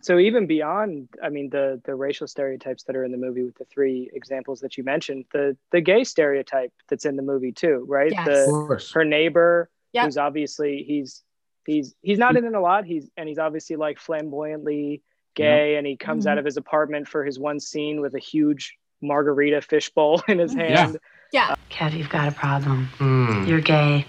so 0.09 0.19
even 0.19 0.47
beyond 0.47 1.07
i 1.23 1.29
mean 1.29 1.51
the 1.51 1.67
the 1.85 1.95
racial 1.95 2.27
stereotypes 2.27 2.83
that 2.85 2.97
are 2.97 3.05
in 3.05 3.13
the 3.13 3.19
movie 3.27 3.43
with 3.43 3.57
the 3.59 3.65
three 3.67 4.09
examples 4.15 4.59
that 4.61 4.79
you 4.79 4.83
mentioned 4.95 5.27
the 5.35 5.55
the 5.71 5.83
gay 5.83 6.03
stereotype 6.03 6.73
that's 6.89 7.05
in 7.05 7.15
the 7.17 7.23
movie 7.33 7.53
too 7.53 7.85
right 7.87 8.13
Yes. 8.13 8.27
the 8.27 8.41
Of 8.45 8.67
course. 8.69 8.93
her 8.93 9.05
neighbor 9.05 9.69
Yep. 9.93 10.05
who's 10.07 10.17
obviously 10.29 10.83
he's 10.91 11.23
he's 11.67 11.95
he's 12.01 12.19
not 12.25 12.37
in 12.39 12.45
it 12.47 12.55
a 12.55 12.61
lot 12.71 12.85
he's 12.87 13.11
and 13.19 13.29
he's 13.29 13.39
obviously 13.39 13.77
like 13.77 13.99
flamboyantly 13.99 15.03
gay 15.35 15.77
and 15.77 15.87
he 15.87 15.95
comes 15.97 16.25
Mhm. 16.25 16.31
out 16.31 16.39
of 16.39 16.45
his 16.47 16.57
apartment 16.57 17.07
for 17.07 17.23
his 17.29 17.39
one 17.39 17.61
scene 17.61 18.01
with 18.01 18.15
a 18.15 18.19
huge 18.33 18.77
margarita 19.03 19.61
fishbowl 19.61 20.23
in 20.33 20.39
his 20.39 20.55
Mhm. 20.55 20.69
Yeah. 20.71 20.77
hand 20.87 20.99
yeah. 21.33 21.55
Kev, 21.71 21.93
you've 21.93 22.09
got 22.09 22.27
a 22.29 22.33
problem. 22.33 22.87
Hmm. 22.97 23.45
You're 23.47 23.61
gay, 23.61 24.07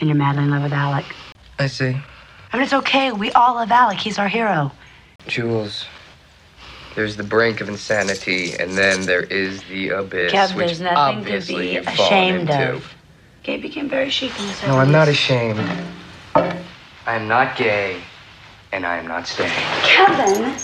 and 0.00 0.08
you're 0.08 0.16
madly 0.18 0.42
in 0.42 0.50
love 0.50 0.64
with 0.64 0.72
Alec. 0.72 1.04
I 1.60 1.68
see. 1.68 1.94
I 2.52 2.56
mean, 2.56 2.64
it's 2.64 2.72
okay. 2.82 3.12
We 3.12 3.30
all 3.38 3.54
love 3.54 3.70
Alec. 3.70 3.98
He's 3.98 4.18
our 4.18 4.26
hero. 4.26 4.72
Jules, 5.26 5.86
there's 6.94 7.16
the 7.16 7.24
brink 7.24 7.60
of 7.60 7.68
insanity, 7.68 8.54
and 8.54 8.76
then 8.76 9.02
there 9.02 9.22
is 9.22 9.62
the 9.64 9.90
abyss, 9.90 10.32
Kev, 10.32 10.54
which 10.56 10.66
there's 10.66 10.80
nothing 10.80 10.96
to 10.96 11.20
obviously 11.20 11.66
be 11.68 11.72
you've 11.74 11.84
fallen 11.84 12.00
ashamed 12.00 12.50
into. 12.50 12.74
of. 12.74 12.94
Gay 13.42 13.56
became 13.58 13.88
very 13.88 14.10
chic 14.10 14.38
in 14.38 14.46
the 14.46 14.66
No, 14.68 14.78
I'm 14.78 14.90
not 14.90 15.08
ashamed. 15.08 15.60
I 16.34 16.64
am 17.06 17.28
not 17.28 17.56
gay, 17.56 18.00
and 18.72 18.86
I 18.86 18.96
am 18.96 19.06
not 19.06 19.26
staying. 19.26 19.50
Kevin! 19.82 20.56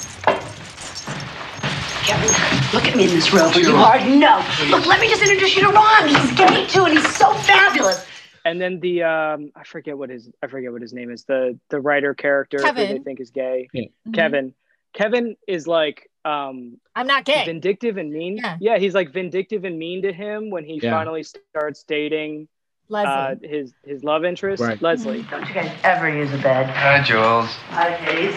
Kevin, 2.04 2.74
look 2.74 2.84
at 2.86 2.96
me 2.96 3.04
in 3.04 3.10
this 3.10 3.32
robe. 3.32 3.54
Are 3.54 3.60
you 3.60 3.76
hard? 3.76 4.02
No. 4.08 4.44
Look, 4.70 4.86
let 4.86 5.00
me 5.00 5.08
just 5.08 5.22
introduce 5.22 5.54
you 5.54 5.62
to 5.62 5.68
Ron. 5.68 6.08
He's 6.08 6.32
gay 6.36 6.66
too, 6.66 6.84
and 6.84 6.98
he's 6.98 7.16
so 7.16 7.32
fabulous. 7.34 8.06
And 8.44 8.60
then 8.60 8.80
the 8.80 9.02
um 9.02 9.50
i 9.54 9.64
forget 9.64 9.96
what 9.96 10.10
his 10.10 10.28
i 10.42 10.46
forget 10.46 10.72
what 10.72 10.82
his 10.82 10.92
name 10.92 11.10
is 11.10 11.24
the 11.24 11.58
the 11.70 11.80
writer 11.80 12.14
character 12.14 12.58
who 12.64 12.72
they 12.72 12.98
think 12.98 13.20
is 13.20 13.30
gay 13.30 13.68
Yeah. 13.72 13.84
Mhm. 14.08 14.14
kevin 14.14 14.54
kevin 14.94 15.36
is 15.46 15.66
like 15.66 16.08
um 16.24 16.78
I'm 16.94 17.06
not 17.06 17.24
gay. 17.24 17.44
vindictive 17.44 17.96
and 17.96 18.12
mean 18.12 18.36
Yeah. 18.36 18.56
yeah 18.60 18.78
he's 18.78 18.94
like 18.94 19.12
vindictive 19.12 19.64
and 19.64 19.78
mean 19.78 20.02
to 20.02 20.12
him 20.12 20.50
when 20.50 20.64
he 20.64 20.78
Yeah. 20.82 20.90
finally 20.90 21.22
starts 21.24 21.82
dating 21.84 22.48
Leslie. 22.88 23.10
uh 23.12 23.34
his 23.48 23.72
his 23.84 24.04
love 24.04 24.24
interest 24.24 24.62
Right. 24.62 24.80
leslie 24.82 25.22
Don't 25.30 25.48
you 25.48 25.54
guys 25.54 25.70
ever 25.84 26.08
use 26.08 26.32
a 26.32 26.38
bed? 26.38 26.66
Hi, 26.70 27.02
Jules. 27.02 27.46
Hi, 27.70 27.96
kitties. 28.04 28.34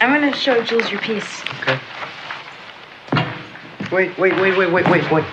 I'm 0.00 0.10
gonna 0.12 0.34
show 0.34 0.62
Jules 0.62 0.90
your 0.90 1.00
piece. 1.00 1.42
Okay. 1.62 1.78
Wait, 3.92 4.16
wait, 4.18 4.34
wait, 4.40 4.56
wait, 4.58 4.70
wait, 4.72 4.90
wait, 4.90 5.10
wait. 5.12 5.24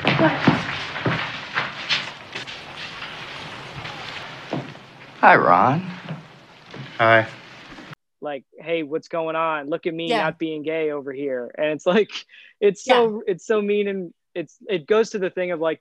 Hi, 5.23 5.37
Ron. 5.37 5.79
Hi. 6.97 7.25
like 8.19 8.43
hey 8.59 8.83
what's 8.83 9.07
going 9.07 9.37
on 9.37 9.69
look 9.69 9.85
at 9.87 9.93
me 9.93 10.09
Yeah. 10.09 10.23
not 10.23 10.37
being 10.37 10.63
gay 10.63 10.91
over 10.91 11.13
here 11.13 11.49
and 11.57 11.67
it's 11.67 11.85
like 11.85 12.11
it's 12.59 12.83
so 12.83 13.23
it's 13.25 13.45
so 13.47 13.61
mean 13.61 13.87
and 13.87 14.13
it's 14.35 14.57
it 14.67 14.85
goes 14.85 15.11
to 15.11 15.19
the 15.19 15.29
thing 15.29 15.51
of 15.51 15.61
like 15.61 15.79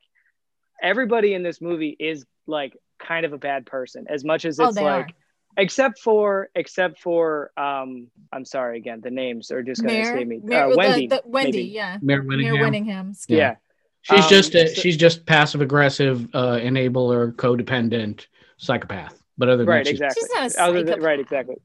everybody 0.81 1.35
in 1.35 1.43
this 1.43 1.61
movie 1.61 1.97
is 1.99 2.25
like 2.47 2.77
kind 3.01 3.27
of 3.27 3.33
a 3.33 3.37
bad 3.39 3.67
person 3.67 4.07
as 4.09 4.25
much 4.25 4.45
as 4.45 4.61
Oh, 4.61 4.67
it's 4.67 4.77
they 4.77 4.85
like 4.85 5.07
are. 5.07 5.09
except 5.57 5.99
for 5.99 6.49
except 6.55 7.01
for 7.01 7.51
um 7.57 8.07
i'm 8.33 8.45
sorry 8.45 8.79
again 8.79 9.01
the 9.03 9.11
names 9.11 9.51
are 9.51 9.65
just 9.65 9.81
gonna 9.83 9.95
Mare, 9.95 10.03
escape 10.13 10.29
me 10.29 10.39
Mare- 10.43 10.67
uh, 10.67 10.71
the- 10.71 10.77
wendy 10.77 11.07
the- 11.09 11.23
Wendy, 11.25 11.51
maybe. 11.59 11.69
yeah. 11.71 11.99
Mare 12.01 12.23
Mare 12.23 12.39
Winningham. 12.55 12.87
Winningham. 12.87 13.25
yeah 13.29 13.55
She's 14.03 14.23
Um, 14.25 14.31
just 14.31 14.55
a, 14.57 14.69
so- 14.69 14.81
she's 14.81 14.97
just 14.97 15.27
passive 15.27 15.61
aggressive, 15.61 16.29
uh, 16.35 16.57
enabler, 16.57 17.33
codependent 17.37 18.27
psychopath. 18.57 19.22
But 19.39 19.49
other 19.49 19.59
than 19.59 19.67
right 19.67 19.85
that, 19.85 19.91
she's- 19.91 20.01
exactly 20.01 20.23
She's 20.23 20.57
not 20.57 20.67
a 20.67 20.69
Other 20.69 20.83
than- 20.85 21.01
right 21.01 21.21
exactly 21.21 21.57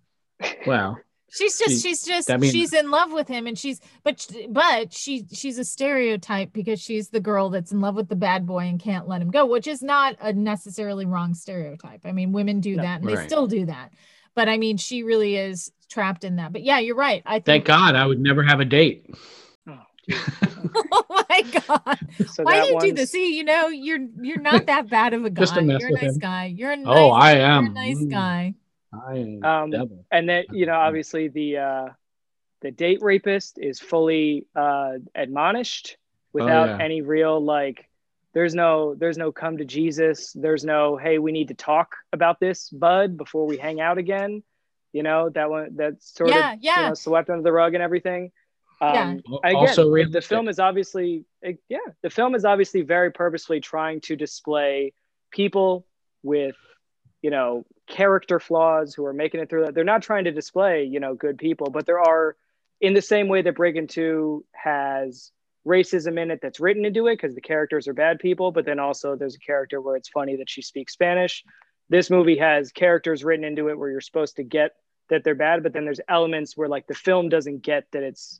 Well, 0.65 0.99
She's 1.29 1.57
just 1.57 1.71
She- 1.83 1.89
she's 1.89 2.03
just 2.05 2.31
I 2.31 2.37
mean- 2.37 2.51
she's 2.51 2.71
in 2.73 2.89
love 2.89 3.11
with 3.11 3.27
him 3.27 3.47
and 3.47 3.59
she's 3.59 3.81
but 4.03 4.25
but 4.49 4.93
she 4.93 5.25
she's 5.33 5.57
a 5.59 5.65
stereotype 5.65 6.53
because 6.53 6.79
she's 6.81 7.09
the 7.09 7.19
girl 7.19 7.49
that's 7.49 7.73
in 7.73 7.81
love 7.81 7.95
with 7.95 8.07
the 8.07 8.15
bad 8.15 8.45
boy 8.45 8.59
and 8.59 8.79
can't 8.79 9.09
let 9.09 9.21
him 9.21 9.29
go, 9.29 9.45
which 9.45 9.67
is 9.67 9.81
not 9.81 10.15
a 10.21 10.31
necessarily 10.31 11.05
wrong 11.05 11.33
stereotype. 11.33 11.99
I 12.05 12.13
mean, 12.13 12.31
women 12.31 12.61
do 12.61 12.77
No. 12.77 12.83
that 12.83 13.01
and 13.01 13.09
they 13.09 13.25
still 13.27 13.45
do 13.47 13.65
that. 13.65 13.91
But 14.35 14.47
I 14.47 14.57
mean, 14.57 14.77
she 14.77 15.03
really 15.03 15.35
is 15.35 15.69
trapped 15.89 16.23
in 16.23 16.37
that. 16.37 16.53
But 16.53 16.63
yeah, 16.63 16.79
you're 16.79 16.95
right. 16.95 17.21
I 17.25 17.35
think, 17.39 17.45
thank 17.45 17.65
God 17.65 17.95
I 17.95 18.05
would 18.05 18.21
never 18.21 18.43
have 18.43 18.61
a 18.61 18.65
date. 18.65 19.13
oh 20.91 21.25
my 21.29 21.41
god. 21.67 21.99
so 22.27 22.43
Why 22.43 22.57
that 22.59 22.61
do 22.67 22.73
you 22.73 22.79
do 22.79 22.87
one's- 22.87 22.93
this? 22.95 23.11
See, 23.11 23.35
you 23.37 23.43
know, 23.43 23.67
you're 23.67 23.99
you're 24.21 24.39
not 24.41 24.65
that 24.67 24.89
bad 24.89 25.13
of 25.13 25.25
a 25.25 25.29
guy. 25.29 25.41
Just 25.41 25.55
to 25.55 25.61
mess 25.61 25.81
you're 25.81 25.89
a 25.89 25.93
nice 25.93 26.13
him. 26.13 26.19
guy. 26.19 26.45
You're 26.45 26.71
a 26.71 26.77
nice 26.77 26.85
guy. 26.85 26.99
Oh, 27.01 27.09
I 27.11 27.33
you're 27.33 27.41
a 27.41 27.45
am. 27.45 27.73
nice 27.73 27.97
Mm. 27.99 28.09
guy. 28.11 28.53
I 28.93 29.13
am 29.17 29.43
Um, 29.43 29.69
devil. 29.71 30.05
and 30.11 30.29
then 30.29 30.45
you 30.51 30.65
know 30.65 30.75
obviously 30.75 31.27
the 31.27 31.57
uh 31.57 31.85
the 32.61 32.71
date 32.71 33.01
rapist 33.01 33.59
is 33.59 33.79
fully 33.79 34.47
uh 34.55 34.93
admonished 35.13 35.97
without 36.33 36.69
Oh, 36.69 36.77
yeah. 36.77 36.83
any 36.83 37.01
real 37.01 37.39
like 37.43 37.87
there's 38.33 38.55
no 38.55 38.95
there's 38.95 39.17
no 39.17 39.31
come 39.31 39.57
to 39.57 39.65
jesus 39.65 40.31
there's 40.33 40.63
no 40.63 40.95
hey 40.97 41.19
we 41.19 41.31
need 41.31 41.49
to 41.49 41.53
talk 41.53 41.95
about 42.13 42.39
this 42.39 42.69
bud 42.69 43.17
before 43.17 43.45
we 43.45 43.57
hang 43.57 43.81
out 43.81 43.97
again 43.97 44.41
you 44.93 45.03
know 45.03 45.29
that 45.29 45.49
one 45.49 45.75
that's 45.75 46.15
sort 46.15 46.29
Yeah, 46.29 46.53
of 46.53 46.59
yeah. 46.61 46.81
you 46.83 46.87
know, 46.89 46.93
swept 46.93 47.29
under 47.29 47.43
the 47.43 47.51
rug 47.51 47.73
and 47.73 47.83
everything 47.83 48.31
um 48.81 49.21
Yeah. 49.25 49.37
again 49.43 49.55
Also 49.55 49.89
the 50.11 50.21
film 50.21 50.47
is 50.49 50.59
obviously 50.59 51.25
it- 51.41 51.59
yeah 51.69 51.79
the 52.03 52.09
film 52.09 52.35
is 52.35 52.45
obviously 52.45 52.81
very 52.81 53.11
purposefully 53.11 53.59
trying 53.59 54.01
to 54.01 54.15
display 54.15 54.93
people 55.31 55.85
with 56.23 56.55
you 57.21 57.29
know 57.31 57.65
character 57.87 58.39
flaws 58.39 58.93
who 58.93 59.05
are 59.05 59.13
making 59.13 59.39
it 59.39 59.49
through 59.49 59.65
that. 59.65 59.73
They're 59.73 59.83
not 59.83 60.01
trying 60.03 60.25
to 60.25 60.31
display 60.31 60.83
you 60.83 60.99
know 60.99 61.15
good 61.15 61.37
people 61.37 61.69
but 61.71 61.85
there 61.85 61.99
are 61.99 62.35
in 62.81 62.93
the 62.93 63.01
same 63.01 63.27
way 63.27 63.41
that 63.41 63.55
breaking 63.55 63.87
two 63.87 64.45
has 64.51 65.31
racism 65.65 66.17
in 66.21 66.31
it 66.31 66.39
that's 66.41 66.59
written 66.59 66.85
into 66.85 67.07
it 67.07 67.15
because 67.15 67.35
the 67.35 67.41
characters 67.41 67.87
are 67.87 67.93
bad 67.93 68.19
people 68.19 68.51
but 68.51 68.65
then 68.65 68.79
also 68.79 69.15
there's 69.15 69.35
a 69.35 69.39
character 69.39 69.81
where 69.81 69.95
it's 69.95 70.09
funny 70.09 70.35
that 70.37 70.49
she 70.49 70.61
speaks 70.61 70.93
spanish. 70.93 71.43
This 71.89 72.09
movie 72.09 72.37
has 72.37 72.71
characters 72.73 73.23
written 73.23 73.45
into 73.45 73.69
it 73.69 73.77
where 73.79 73.89
you're 73.89 74.01
supposed 74.01 74.35
to 74.35 74.43
get 74.43 74.73
that 75.09 75.23
they're 75.23 75.35
bad 75.35 75.63
but 75.63 75.73
then 75.73 75.85
there's 75.85 76.01
elements 76.09 76.55
where 76.55 76.67
like 76.69 76.85
the 76.87 76.93
film 76.93 77.29
doesn't 77.29 77.61
get 77.63 77.85
that 77.91 78.03
it's 78.03 78.39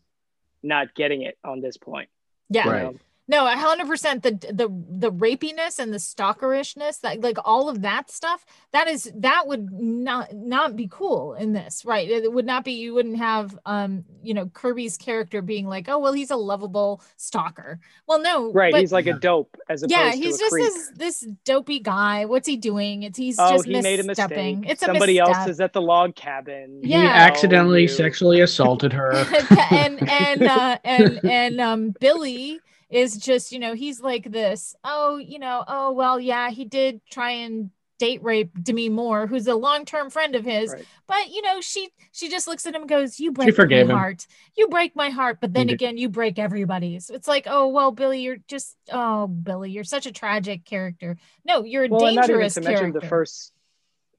not 0.63 0.93
getting 0.95 1.21
it 1.21 1.37
on 1.43 1.61
this 1.61 1.77
point 1.77 2.09
Yeah. 2.49 2.69
Right. 2.69 2.85
Um, 2.85 2.99
No, 3.29 3.45
a 3.45 3.51
hundred 3.57 3.87
percent. 3.87 4.23
The 4.23 4.31
the 4.31 4.69
the 4.89 5.11
rapiness 5.11 5.79
and 5.79 5.93
the 5.93 5.97
stalkerishness, 5.97 7.01
that 7.01 7.19
like 7.21 7.37
all 7.43 7.67
of 7.67 7.81
that 7.81 8.09
stuff, 8.09 8.45
that 8.71 8.87
is 8.87 9.11
that 9.15 9.47
would 9.47 9.69
not 9.71 10.33
not 10.33 10.75
be 10.77 10.87
cool 10.89 11.33
in 11.33 11.51
this, 11.51 11.83
right? 11.83 12.09
It 12.09 12.31
would 12.31 12.45
not 12.45 12.63
be. 12.63 12.73
You 12.73 12.93
wouldn't 12.93 13.17
have, 13.17 13.57
um, 13.65 14.05
you 14.23 14.33
know, 14.33 14.45
Kirby's 14.47 14.95
character 14.97 15.41
being 15.41 15.67
like, 15.67 15.89
oh 15.89 15.99
well, 15.99 16.13
he's 16.13 16.31
a 16.31 16.37
lovable 16.37 17.01
stalker. 17.17 17.79
Well, 18.07 18.21
no, 18.21 18.51
Right. 18.53 18.71
but- 18.71 18.79
he's 18.79 18.93
like 18.93 19.07
a 19.07 19.13
dope 19.13 19.57
as 19.69 19.83
opposed 19.83 19.91
yeah, 19.91 20.11
to 20.11 20.17
he's 20.17 20.35
a 20.35 20.39
just 20.39 20.51
creep. 20.51 20.65
this 20.65 20.91
this 20.95 21.27
dopey 21.43 21.79
guy. 21.79 22.25
What's 22.25 22.47
he 22.47 22.55
doing? 22.55 23.03
It's 23.03 23.17
he's 23.17 23.37
oh, 23.39 23.51
just 23.51 23.65
he 23.65 23.81
made 23.81 23.99
a 23.99 24.03
mistake. 24.03 24.29
misstepping. 24.29 24.69
It's 24.69 24.81
a 24.83 24.85
Somebody 24.85 25.19
else 25.19 25.47
is 25.47 25.59
at 25.59 25.73
the 25.73 25.81
log 25.81 26.15
cabin. 26.15 26.79
Yeah. 26.81 27.01
He 27.01 27.07
accidentally 27.07 27.87
sexually 27.87 28.39
assaulted 28.39 28.93
her. 28.93 29.11
and 29.71 30.09
and 30.09 30.43
uh 30.43 30.77
and 30.85 31.19
and 31.25 31.59
um 31.59 31.93
billy 31.99 32.61
is 32.89 33.17
just 33.17 33.51
you 33.51 33.59
know 33.59 33.73
he's 33.73 33.99
like 34.01 34.31
this 34.31 34.75
oh 34.83 35.17
you 35.17 35.39
know 35.39 35.63
oh 35.67 35.91
well 35.91 36.19
yeah 36.19 36.49
he 36.49 36.65
did 36.65 37.01
try 37.11 37.31
and 37.31 37.69
date 37.99 38.21
rape 38.23 38.51
demi 38.61 38.89
moore 38.89 39.25
who's 39.27 39.47
a 39.47 39.55
long-term 39.55 40.09
friend 40.09 40.35
of 40.35 40.45
his 40.45 40.73
but 41.07 41.29
you 41.29 41.41
know 41.41 41.59
she 41.61 41.89
she 42.11 42.29
just 42.29 42.47
looks 42.47 42.65
at 42.65 42.75
him 42.75 42.81
and 42.81 42.89
goes 42.89 43.19
you 43.19 43.31
break 43.31 43.57
my 43.57 43.65
him. 43.65 43.89
heart. 43.89 44.27
You 44.55 44.67
break 44.67 44.95
my 44.95 45.09
heart 45.09 45.39
but 45.41 45.53
then 45.53 45.69
again 45.69 45.97
you 45.97 46.09
break 46.09 46.37
everybody's. 46.37 47.09
It's 47.09 47.27
like 47.27 47.47
oh 47.49 47.67
well 47.67 47.91
billy 47.91 48.21
you're 48.21 48.37
just 48.47 48.75
oh 48.91 49.27
billy 49.27 49.71
you're 49.71 49.83
such 49.83 50.05
a 50.05 50.11
tragic 50.11 50.65
character. 50.65 51.17
No 51.45 51.63
you're 51.63 51.85
a 51.85 51.87
well, 51.87 52.05
and 52.05 52.15
not 52.15 52.25
even 52.25 52.35
dangerous 52.35 52.53
to 52.55 52.61
character 52.61 52.83
mention 52.83 52.99
the 52.99 53.07
first, 53.07 53.53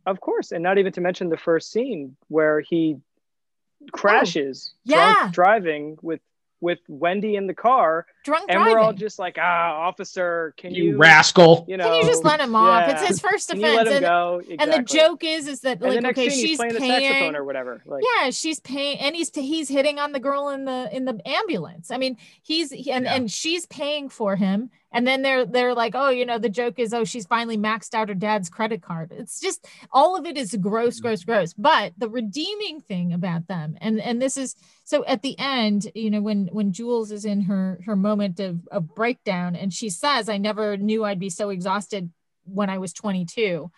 of 0.06 0.20
course, 0.20 0.52
and 0.52 0.62
not 0.62 0.78
even 0.78 0.92
to 0.92 1.00
mention 1.00 1.28
the 1.28 1.36
first 1.36 1.70
scene 1.70 2.16
where 2.28 2.60
he 2.60 2.96
oh, 2.96 3.86
crashes 3.92 4.74
Oh, 4.74 4.80
yeah. 4.84 5.14
drunk 5.14 5.34
driving 5.34 5.98
with 6.02 6.20
with 6.60 6.78
Wendy 6.88 7.36
in 7.36 7.46
the 7.46 7.54
car, 7.54 8.06
drunk 8.24 8.46
and 8.48 8.60
we're 8.60 8.78
all 8.78 8.92
just 8.92 9.18
like, 9.18 9.36
ah, 9.40 9.86
officer, 9.86 10.54
can 10.56 10.74
You 10.74 10.84
you, 10.84 10.96
rascal. 10.96 11.64
You 11.68 11.76
know, 11.76 11.88
Can 11.88 12.00
you 12.00 12.06
just 12.06 12.24
let 12.24 12.40
him 12.40 12.54
off? 12.54 12.88
It's 12.88 13.06
his 13.06 13.20
first 13.20 13.48
Can 13.50 13.58
offense. 13.58 13.72
you 13.72 13.76
let 13.76 13.86
him 13.86 13.92
and, 13.94 14.02
go? 14.02 14.42
and 14.58 14.72
the 14.72 14.82
joke 14.82 15.24
is, 15.24 15.46
is 15.46 15.60
that 15.60 15.80
like, 15.80 16.04
okay, 16.04 16.28
scene, 16.28 16.46
she's 16.46 16.56
playing 16.58 16.74
the 16.74 16.80
paying, 16.80 17.08
saxophone 17.08 17.36
or 17.36 17.44
whatever. 17.44 17.82
Like, 17.86 18.04
yeah, 18.16 18.30
she's 18.30 18.60
paying, 18.60 18.98
and 18.98 19.14
he's 19.14 19.34
he's 19.34 19.68
hitting 19.68 19.98
on 19.98 20.12
the 20.12 20.20
girl 20.20 20.48
in 20.48 20.64
the 20.64 20.88
in 20.92 21.04
the 21.04 21.20
ambulance. 21.26 21.90
I 21.90 21.98
mean, 21.98 22.16
he's 22.42 22.70
he, 22.70 22.90
and 22.90 23.06
and 23.06 23.30
she's 23.30 23.66
paying 23.66 24.08
for 24.08 24.36
him, 24.36 24.70
and 24.92 25.06
then 25.06 25.22
they're 25.22 25.44
they're 25.44 25.74
like, 25.74 25.94
oh, 25.94 26.10
you 26.10 26.24
know, 26.24 26.38
the 26.38 26.48
joke 26.48 26.78
is, 26.78 26.94
oh, 26.94 27.04
she's 27.04 27.26
finally 27.26 27.58
maxed 27.58 27.94
out 27.94 28.08
her 28.08 28.14
dad's 28.14 28.48
credit 28.48 28.82
card. 28.82 29.12
It's 29.12 29.40
just 29.40 29.66
all 29.92 30.16
of 30.16 30.26
it 30.26 30.36
is 30.36 30.56
gross, 30.60 30.96
mm-hmm. 30.96 31.06
gross, 31.06 31.24
gross. 31.24 31.52
But 31.54 31.92
the 31.98 32.08
redeeming 32.08 32.80
thing 32.80 33.12
about 33.12 33.48
them, 33.48 33.76
and 33.80 34.00
and 34.00 34.20
this 34.20 34.36
is 34.36 34.54
so 34.84 35.04
at 35.04 35.22
the 35.22 35.38
end, 35.38 35.90
you 35.94 36.10
know, 36.10 36.22
when 36.22 36.48
when 36.52 36.72
Jules 36.72 37.12
is 37.12 37.24
in 37.24 37.42
her 37.42 37.80
her 37.84 37.96
moment 37.96 38.40
of 38.40 38.66
of 38.68 38.94
breakdown, 38.94 39.56
and 39.56 39.72
she 39.72 39.90
says, 39.90 40.28
I 40.28 40.38
never 40.38 40.76
knew 40.76 41.04
I'd 41.04 41.20
be 41.20 41.30
so 41.30 41.50
exhausted 41.50 42.10
when 42.44 42.70
I 42.70 42.78
was 42.78 42.92
22 42.94 43.70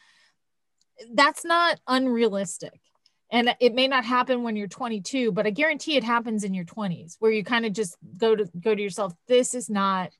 that's 1.13 1.45
not 1.45 1.81
unrealistic. 1.87 2.81
And 3.33 3.55
it 3.61 3.75
may 3.75 3.87
not 3.87 4.05
happen 4.05 4.43
when 4.43 4.57
you're 4.57 4.67
22, 4.67 5.31
but 5.31 5.47
I 5.47 5.51
guarantee 5.51 5.97
it 5.97 6.03
happens 6.03 6.43
in 6.43 6.53
your 6.53 6.65
20s 6.65 7.17
where 7.21 7.31
you 7.31 7.45
kind 7.45 7.65
of 7.65 7.73
just 7.73 7.97
go 8.17 8.35
to 8.35 8.49
go 8.61 8.75
to 8.75 8.83
yourself, 8.83 9.13
this 9.29 9.55
is 9.55 9.71
not 9.71 10.11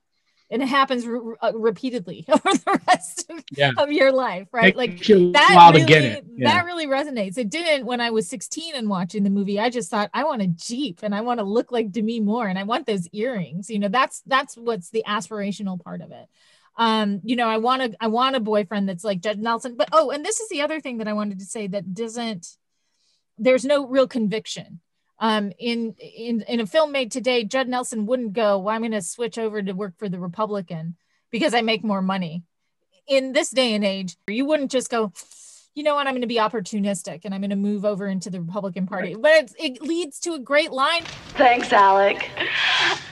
and 0.51 0.63
it 0.63 0.69
happens 0.69 1.07
re- 1.07 1.37
uh, 1.41 1.53
repeatedly 1.55 2.25
over 2.29 2.43
the 2.43 2.81
rest 2.89 3.31
of, 3.31 3.45
Yeah. 3.53 3.73
of 3.77 3.93
your 3.93 4.13
life, 4.13 4.49
right? 4.53 4.75
Like 4.77 4.99
that 5.33 5.55
really. 5.75 6.23
Yeah. 6.37 6.53
that 6.53 6.65
really 6.67 6.87
resonates. 6.87 7.39
It 7.39 7.51
didn't 7.51 7.87
when 7.87 8.01
I 8.01 8.11
was 8.11 8.29
16 8.29 8.75
and 8.75 8.89
watching 8.89 9.23
the 9.23 9.31
movie. 9.31 9.61
I 9.61 9.71
just 9.71 9.91
thought 9.91 10.11
I 10.13 10.25
want 10.25 10.43
a 10.43 10.49
Jeep 10.49 11.01
and 11.03 11.15
I 11.15 11.21
want 11.21 11.39
to 11.41 11.45
look 11.45 11.71
like 11.71 11.93
Demi 11.93 12.21
Moore 12.21 12.49
and 12.49 12.59
I 12.59 12.65
want 12.65 12.87
those 12.87 13.09
earrings. 13.13 13.71
You 13.71 13.79
know, 13.79 13.89
that's 13.89 14.23
that's 14.27 14.57
what's 14.57 14.91
the 14.91 15.05
aspirational 15.07 15.83
part 15.83 16.01
of 16.01 16.11
it 16.11 16.27
um 16.77 17.21
you 17.25 17.35
know 17.35 17.49
i 17.49 17.59
want 17.59 17.83
to 17.83 17.97
i 18.01 18.07
want 18.07 18.37
a 18.37 18.41
boyfriend 18.41 18.89
that's 18.89 19.03
like 19.03 19.21
Judd 19.21 19.41
nelson 19.41 19.77
but 19.77 19.89
oh 19.91 20.13
and 20.13 20.25
this 20.25 20.39
is 20.39 20.49
the 20.49 20.63
other 20.63 20.81
thing 20.81 20.99
that 20.99 21.09
i 21.09 21.13
wanted 21.13 21.41
to 21.41 21.45
say 21.45 21.67
that 21.67 21.93
doesn't 21.93 22.47
there's 23.39 23.65
no 23.65 23.89
real 23.89 24.07
conviction 24.07 24.81
um 25.21 25.53
in 25.59 25.95
in 25.99 26.43
in 26.43 26.61
a 26.61 26.67
film 26.67 26.91
made 26.93 27.13
today 27.13 27.45
judd 27.45 27.69
nelson 27.69 28.07
wouldn't 28.07 28.33
go 28.33 28.59
well 28.59 28.75
i'm 28.75 28.81
going 28.81 28.91
to 28.91 29.03
switch 29.03 29.39
over 29.39 29.63
to 29.63 29.73
work 29.73 29.95
for 29.99 30.09
the 30.09 30.19
republican 30.19 30.97
because 31.31 31.55
i 31.55 31.61
make 31.63 31.85
more 31.85 32.03
money. 32.03 32.43
In 33.07 33.33
this 33.33 33.51
day 33.51 33.75
and 33.75 33.85
age 33.85 34.17
you 34.27 34.45
wouldn't 34.45 34.71
just 34.71 34.91
go 34.91 35.13
you 35.75 35.85
know 35.85 35.95
what? 35.95 36.09
I'm 36.09 36.15
going 36.15 36.23
to 36.23 36.27
be 36.27 36.37
opportunistic 36.37 37.21
and 37.25 37.33
i'm 37.35 37.41
going 37.41 37.51
to 37.51 37.57
move 37.57 37.85
over 37.85 38.07
into 38.07 38.31
the 38.31 38.41
republican 38.41 38.87
party. 38.87 39.15
But 39.15 39.33
it's, 39.33 39.55
it 39.59 39.83
leads 39.83 40.19
to 40.21 40.35
a 40.35 40.39
great 40.39 40.73
line. 40.73 41.05
Thanks, 41.35 41.73
Alec. 41.73 42.29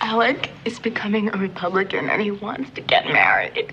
Alec 0.00 0.50
is 0.64 0.78
becoming 0.78 1.28
a 1.34 1.38
Republican 1.38 2.10
and 2.10 2.20
he 2.20 2.30
wants 2.30 2.70
to 2.70 2.80
get 2.80 3.06
married. 3.06 3.72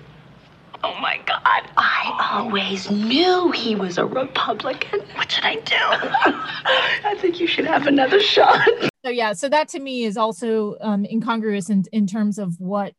Oh 0.84 0.98
my 1.00 1.18
God. 1.26 1.40
I 1.78 2.30
always 2.32 2.90
knew 2.90 3.50
he 3.52 3.74
was 3.74 3.98
a 3.98 4.06
Republican. 4.06 5.00
What 5.14 5.30
should 5.30 5.44
I 5.44 5.56
do? 5.56 5.74
I 5.78 7.16
think 7.18 7.40
you 7.40 7.46
should 7.46 7.66
have 7.66 7.86
another 7.86 8.20
shot. 8.20 8.66
so 9.04 9.10
yeah 9.10 9.32
so 9.32 9.48
that 9.48 9.68
to 9.68 9.78
me 9.78 10.04
is 10.04 10.16
also 10.16 10.76
um 10.80 11.04
incongruous 11.04 11.70
in, 11.70 11.84
in 11.92 12.06
terms 12.06 12.38
of 12.38 12.58
what 12.58 12.94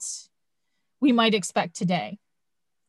we 1.01 1.11
might 1.11 1.33
expect 1.33 1.75
today 1.75 2.17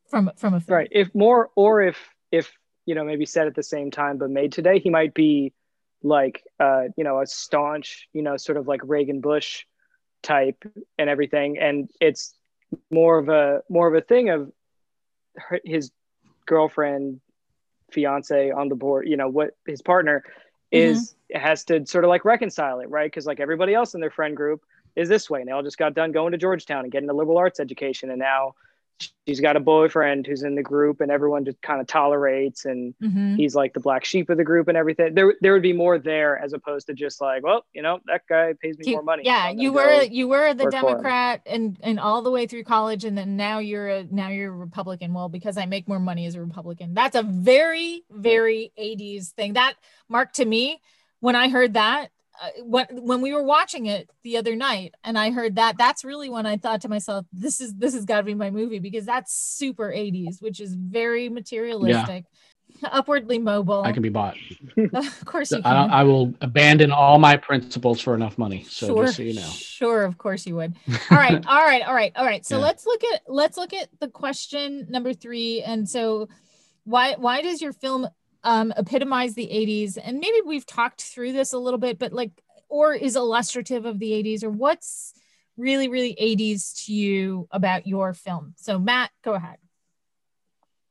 from 0.08 0.30
from 0.36 0.54
a 0.54 0.60
film 0.60 0.76
right. 0.78 0.88
If 0.90 1.14
more, 1.14 1.50
or 1.54 1.82
if 1.82 1.96
if 2.32 2.52
you 2.86 2.94
know, 2.94 3.04
maybe 3.04 3.26
said 3.26 3.46
at 3.46 3.54
the 3.54 3.62
same 3.62 3.90
time 3.90 4.18
but 4.18 4.30
made 4.30 4.52
today, 4.52 4.78
he 4.78 4.90
might 4.90 5.14
be 5.14 5.52
like 6.02 6.42
uh, 6.58 6.84
you 6.96 7.04
know, 7.04 7.20
a 7.20 7.26
staunch, 7.26 8.08
you 8.12 8.22
know, 8.22 8.36
sort 8.36 8.58
of 8.58 8.66
like 8.66 8.80
Reagan 8.84 9.20
Bush 9.20 9.64
type 10.22 10.64
and 10.98 11.10
everything, 11.10 11.58
and 11.58 11.90
it's 12.00 12.34
more 12.90 13.18
of 13.18 13.28
a 13.28 13.62
more 13.68 13.88
of 13.88 13.94
a 13.94 14.04
thing 14.04 14.30
of 14.30 14.50
her, 15.38 15.60
his 15.64 15.90
girlfriend, 16.46 17.20
fiance 17.90 18.50
on 18.50 18.68
the 18.68 18.74
board, 18.74 19.08
you 19.08 19.16
know, 19.16 19.28
what 19.28 19.56
his 19.66 19.82
partner 19.82 20.22
mm-hmm. 20.72 20.92
is 20.92 21.14
has 21.34 21.64
to 21.64 21.84
sort 21.86 22.04
of 22.04 22.08
like 22.08 22.24
reconcile 22.24 22.80
it, 22.80 22.88
right? 22.90 23.10
Because 23.10 23.26
like 23.26 23.40
everybody 23.40 23.74
else 23.74 23.94
in 23.94 24.00
their 24.00 24.10
friend 24.10 24.36
group 24.36 24.62
is 24.96 25.08
this 25.08 25.28
way, 25.30 25.40
and 25.40 25.48
they 25.48 25.52
all 25.52 25.62
just 25.62 25.78
got 25.78 25.94
done 25.94 26.12
going 26.12 26.32
to 26.32 26.38
Georgetown 26.38 26.84
and 26.84 26.92
getting 26.92 27.10
a 27.10 27.12
liberal 27.12 27.38
arts 27.38 27.60
education, 27.60 28.10
and 28.10 28.18
now 28.18 28.54
she's 29.26 29.40
got 29.40 29.56
a 29.56 29.60
boyfriend 29.60 30.26
who's 30.26 30.42
in 30.42 30.54
the 30.54 30.62
group, 30.62 31.00
and 31.00 31.10
everyone 31.10 31.44
just 31.44 31.60
kind 31.62 31.80
of 31.80 31.86
tolerates, 31.86 32.64
and 32.64 32.94
Mhm. 33.02 33.36
he's 33.36 33.54
like 33.54 33.74
the 33.74 33.80
black 33.80 34.04
sheep 34.04 34.30
of 34.30 34.36
the 34.38 34.44
group 34.44 34.68
and 34.68 34.76
everything. 34.76 35.14
There, 35.14 35.34
there 35.40 35.52
would 35.52 35.62
be 35.62 35.72
more 35.72 35.98
there 35.98 36.38
as 36.38 36.52
opposed 36.52 36.86
to 36.88 36.94
just 36.94 37.20
like, 37.20 37.42
well, 37.42 37.64
you 37.72 37.82
know, 37.82 38.00
that 38.06 38.22
guy 38.28 38.54
pays 38.60 38.78
me 38.78 38.86
You- 38.86 38.92
more 38.94 39.02
money. 39.02 39.22
yeah 39.24 39.50
you 39.50 39.72
were 39.72 40.02
you 40.02 40.28
were 40.28 40.54
the 40.54 40.64
work 40.64 40.72
for 40.72 40.78
him. 40.78 40.86
democrat 40.86 41.42
and 41.46 41.78
and 41.82 42.00
all 42.00 42.22
the 42.22 42.30
way 42.30 42.46
through 42.46 42.64
college 42.64 43.04
and 43.04 43.16
then 43.16 43.36
now 43.36 43.58
you're 43.58 43.88
a 43.88 44.04
now 44.10 44.28
you're 44.28 44.52
a 44.52 44.56
republican 44.56 45.12
well 45.14 45.28
because 45.28 45.56
i 45.58 45.66
make 45.66 45.86
more 45.88 45.98
money 46.00 46.26
as 46.26 46.34
a 46.34 46.40
republican 46.40 46.94
that's 46.94 47.16
a 47.16 47.22
very 47.22 48.02
very 48.10 48.72
80s 48.78 49.30
thing 49.32 49.54
that 49.54 49.74
mark 50.08 50.32
to 50.34 50.44
me 50.44 50.80
when 51.20 51.36
i 51.36 51.48
heard 51.48 51.74
that 51.74 52.10
uh, 52.42 52.48
when, 52.64 52.86
when 52.90 53.20
we 53.20 53.32
were 53.32 53.42
watching 53.42 53.86
it 53.86 54.08
the 54.22 54.36
other 54.36 54.54
night 54.56 54.94
and 55.04 55.18
i 55.18 55.30
heard 55.30 55.56
that 55.56 55.76
that's 55.78 56.04
really 56.04 56.28
when 56.30 56.46
i 56.46 56.56
thought 56.56 56.80
to 56.82 56.88
myself 56.88 57.26
this 57.32 57.60
is 57.60 57.74
this 57.74 57.94
has 57.94 58.04
got 58.04 58.18
to 58.18 58.22
be 58.24 58.34
my 58.34 58.50
movie 58.50 58.78
because 58.78 59.04
that's 59.06 59.34
super 59.34 59.88
80s 59.88 60.40
which 60.40 60.60
is 60.60 60.74
very 60.74 61.28
materialistic 61.28 62.24
upwardly 62.84 63.38
mobile 63.38 63.82
I 63.82 63.92
can 63.92 64.02
be 64.02 64.08
bought. 64.08 64.36
of 64.92 65.24
course 65.24 65.50
you 65.50 65.58
I, 65.58 65.62
can 65.62 65.90
I 65.90 66.04
will 66.04 66.34
abandon 66.40 66.92
all 66.92 67.18
my 67.18 67.36
principles 67.36 68.00
for 68.00 68.14
enough 68.14 68.38
money. 68.38 68.64
So 68.68 68.94
just 69.02 69.16
so 69.16 69.22
you 69.22 69.34
know. 69.34 69.40
Sure, 69.40 70.04
of 70.04 70.18
course 70.18 70.46
you 70.46 70.56
would. 70.56 70.74
All 71.10 71.16
right, 71.16 71.44
all 71.46 71.64
right, 71.64 71.82
all 71.82 71.94
right, 71.94 72.12
all 72.16 72.24
right. 72.24 72.44
So 72.44 72.56
Yeah. 72.56 72.62
let's 72.62 72.86
look 72.86 73.02
at 73.04 73.22
let's 73.26 73.56
look 73.56 73.72
at 73.72 73.88
the 74.00 74.08
question 74.08 74.86
number 74.88 75.12
three. 75.14 75.62
And 75.62 75.88
so, 75.88 76.28
why 76.84 77.14
why 77.16 77.42
does 77.42 77.62
your 77.62 77.72
film 77.72 78.08
um, 78.48 78.72
epitomize 78.76 79.34
the 79.34 79.46
'80s? 79.46 79.98
And 80.02 80.18
maybe 80.18 80.38
we've 80.44 80.66
talked 80.66 81.02
through 81.02 81.32
this 81.32 81.52
a 81.52 81.58
little 81.58 81.78
bit, 81.78 81.98
but 81.98 82.12
like, 82.12 82.30
or 82.68 82.94
is 82.94 83.14
illustrative 83.14 83.84
of 83.84 83.98
the 83.98 84.12
'80s, 84.12 84.42
or 84.42 84.50
what's 84.50 85.12
really 85.58 85.88
really 85.88 86.16
'80s 86.20 86.86
to 86.86 86.94
you 86.94 87.46
about 87.50 87.86
your 87.86 88.14
film? 88.14 88.54
So 88.56 88.78
Matt, 88.78 89.10
go 89.22 89.34
ahead. 89.34 89.58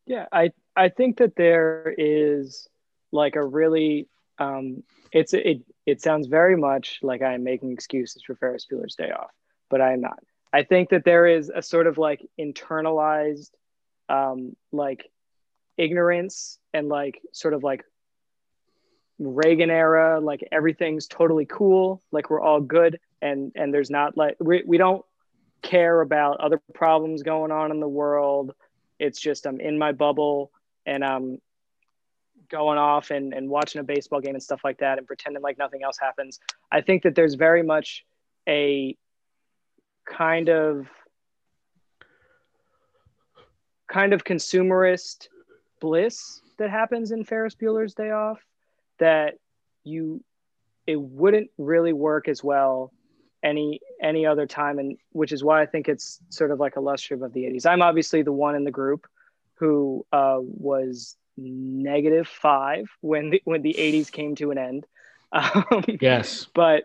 Yeah, 0.05 0.27
I 0.31 0.51
I 0.75 0.89
think 0.89 1.17
that 1.17 1.35
there 1.35 1.93
is 1.97 2.67
like 3.11 3.35
a 3.35 3.43
really 3.43 4.07
um 4.37 4.83
it's 5.11 5.33
it 5.33 5.63
it 5.87 6.01
sounds 6.01 6.27
very 6.27 6.55
much 6.55 6.99
like 7.01 7.23
I 7.23 7.33
am 7.33 7.43
making 7.43 7.71
excuses 7.71 8.21
for 8.23 8.35
Ferris 8.35 8.67
Bueller's 8.71 8.95
Day 8.95 9.09
Off, 9.09 9.31
but 9.69 9.81
I 9.81 9.93
am 9.93 10.01
not. 10.01 10.19
I 10.53 10.63
think 10.63 10.89
that 10.89 11.05
there 11.05 11.25
is 11.25 11.51
a 11.53 11.63
sort 11.63 11.87
of 11.87 11.97
like 11.97 12.21
internalized 12.39 13.49
um 14.09 14.55
like 14.71 15.09
ignorance 15.77 16.59
and 16.73 16.89
like 16.89 17.21
sort 17.31 17.53
of 17.53 17.63
like 17.63 17.83
Reagan 19.19 19.71
era, 19.71 20.19
like 20.19 20.47
everything's 20.51 21.07
totally 21.07 21.45
cool, 21.45 22.01
like 22.11 22.29
we're 22.29 22.41
all 22.41 22.61
good 22.61 22.99
and 23.21 23.51
and 23.55 23.73
there's 23.73 23.89
not 23.89 24.15
like 24.15 24.35
we 24.39 24.63
we 24.65 24.77
don't 24.77 25.03
care 25.61 26.01
about 26.01 26.39
other 26.39 26.61
problems 26.73 27.23
going 27.23 27.51
on 27.51 27.71
in 27.71 27.79
the 27.79 27.87
world. 27.87 28.53
It's 28.99 29.19
just 29.19 29.47
I'm 29.47 29.59
in 29.59 29.77
my 29.77 29.91
bubble 29.91 30.51
and 30.85 31.03
I'm 31.03 31.39
going 32.49 32.77
off 32.77 33.11
and, 33.11 33.33
and 33.33 33.49
watching 33.49 33.81
a 33.81 33.83
baseball 33.83 34.21
game 34.21 34.35
and 34.35 34.43
stuff 34.43 34.61
like 34.63 34.77
that 34.79 34.97
and 34.97 35.05
pretending 35.05 35.41
like 35.41 35.57
nothing 35.57 35.83
else 35.83 35.97
happens. 35.99 36.39
I 36.71 36.81
think 36.81 37.03
that 37.03 37.15
there's 37.15 37.35
very 37.35 37.63
much 37.63 38.05
a 38.47 38.95
kind 40.05 40.49
of 40.49 40.87
kind 43.91 44.13
of 44.13 44.23
consumerist 44.23 45.27
bliss 45.79 46.41
that 46.57 46.69
happens 46.69 47.11
in 47.11 47.23
Ferris 47.23 47.55
Bueller's 47.55 47.93
Day 47.93 48.11
Off 48.11 48.39
that 48.99 49.35
you 49.83 50.23
it 50.85 50.99
wouldn't 50.99 51.49
really 51.57 51.93
work 51.93 52.27
as 52.27 52.43
well 52.43 52.91
any 53.43 53.79
any 54.01 54.25
other 54.25 54.47
time 54.47 54.79
and 54.79 54.97
which 55.11 55.31
is 55.31 55.43
why 55.43 55.61
I 55.61 55.65
think 55.65 55.87
it's 55.87 56.19
sort 56.29 56.51
of 56.51 56.59
like 56.59 56.75
illustrative 56.75 57.23
of 57.23 57.33
the 57.33 57.43
80s. 57.43 57.65
I'm 57.65 57.81
obviously 57.81 58.21
the 58.21 58.31
one 58.31 58.55
in 58.55 58.63
the 58.63 58.71
group 58.71 59.07
who 59.55 60.05
uh, 60.11 60.37
was 60.39 61.15
negative 61.37 62.27
5 62.27 62.89
when 63.01 63.29
the, 63.29 63.41
when 63.45 63.61
the 63.61 63.75
80s 63.77 64.11
came 64.11 64.35
to 64.35 64.51
an 64.51 64.57
end. 64.57 64.85
Um, 65.33 65.83
yes. 65.99 66.47
But 66.53 66.83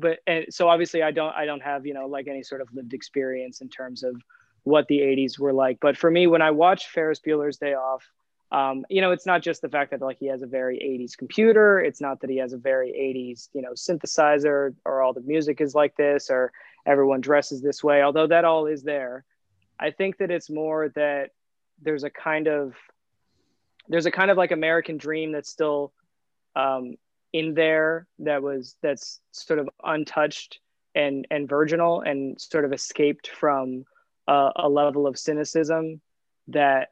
but 0.00 0.18
and 0.26 0.46
so 0.50 0.68
obviously 0.68 1.00
I 1.00 1.12
don't 1.12 1.32
I 1.32 1.46
don't 1.46 1.62
have, 1.62 1.86
you 1.86 1.94
know, 1.94 2.06
like 2.06 2.26
any 2.26 2.42
sort 2.42 2.60
of 2.60 2.68
lived 2.74 2.92
experience 2.92 3.60
in 3.60 3.68
terms 3.68 4.02
of 4.02 4.20
what 4.64 4.88
the 4.88 4.98
80s 4.98 5.38
were 5.38 5.52
like. 5.52 5.78
But 5.80 5.96
for 5.96 6.10
me 6.10 6.26
when 6.26 6.42
I 6.42 6.50
watched 6.50 6.88
Ferris 6.88 7.20
Bueller's 7.20 7.56
Day 7.56 7.74
Off 7.74 8.04
um, 8.50 8.86
you 8.88 9.00
know, 9.00 9.10
it's 9.10 9.26
not 9.26 9.42
just 9.42 9.60
the 9.60 9.68
fact 9.68 9.90
that 9.90 10.00
like 10.00 10.18
he 10.18 10.26
has 10.26 10.42
a 10.42 10.46
very 10.46 10.78
80s 10.78 11.16
computer. 11.16 11.80
It's 11.80 12.00
not 12.00 12.20
that 12.20 12.30
he 12.30 12.38
has 12.38 12.54
a 12.54 12.58
very 12.58 12.90
80s, 12.92 13.48
you 13.52 13.60
know, 13.60 13.72
synthesizer 13.72 14.74
or 14.84 15.02
all 15.02 15.12
the 15.12 15.20
music 15.20 15.60
is 15.60 15.74
like 15.74 15.96
this 15.96 16.30
or 16.30 16.52
everyone 16.86 17.20
dresses 17.20 17.60
this 17.60 17.84
way, 17.84 18.02
although 18.02 18.26
that 18.26 18.46
all 18.46 18.66
is 18.66 18.82
there. 18.82 19.24
I 19.78 19.90
think 19.90 20.18
that 20.18 20.30
it's 20.30 20.48
more 20.48 20.88
that 20.90 21.30
there's 21.82 22.04
a 22.04 22.10
kind 22.10 22.48
of 22.48 22.74
there's 23.88 24.06
a 24.06 24.10
kind 24.10 24.30
of 24.30 24.36
like 24.36 24.50
American 24.50 24.96
dream 24.96 25.32
that's 25.32 25.50
still 25.50 25.92
um, 26.56 26.96
in 27.32 27.54
there 27.54 28.06
that 28.20 28.42
was 28.42 28.76
that's 28.82 29.20
sort 29.32 29.58
of 29.58 29.68
untouched 29.84 30.60
and 30.94 31.26
and 31.30 31.48
virginal 31.48 32.00
and 32.00 32.40
sort 32.40 32.64
of 32.64 32.72
escaped 32.72 33.28
from 33.28 33.84
a, 34.26 34.50
a 34.56 34.68
level 34.68 35.06
of 35.06 35.18
cynicism 35.18 36.00
that 36.48 36.88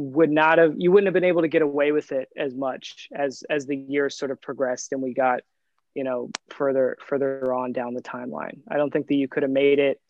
would 0.00 0.30
not 0.30 0.58
have 0.58 0.74
you 0.76 0.90
wouldn't 0.90 1.06
have 1.06 1.14
been 1.14 1.24
able 1.24 1.42
to 1.42 1.48
get 1.48 1.62
away 1.62 1.92
with 1.92 2.12
it 2.12 2.28
as 2.36 2.54
much 2.54 3.08
as 3.14 3.44
as 3.50 3.66
the 3.66 3.76
years 3.76 4.16
sort 4.16 4.30
of 4.30 4.40
progressed 4.40 4.92
and 4.92 5.02
we 5.02 5.12
got 5.12 5.40
you 5.94 6.04
know 6.04 6.30
further 6.48 6.96
further 7.04 7.52
on 7.52 7.72
down 7.72 7.94
the 7.94 8.02
timeline. 8.02 8.60
I 8.68 8.76
don't 8.76 8.92
think 8.92 9.08
that 9.08 9.14
you 9.14 9.28
could 9.28 9.42
have 9.42 9.52
made 9.52 9.78
it 9.78 10.00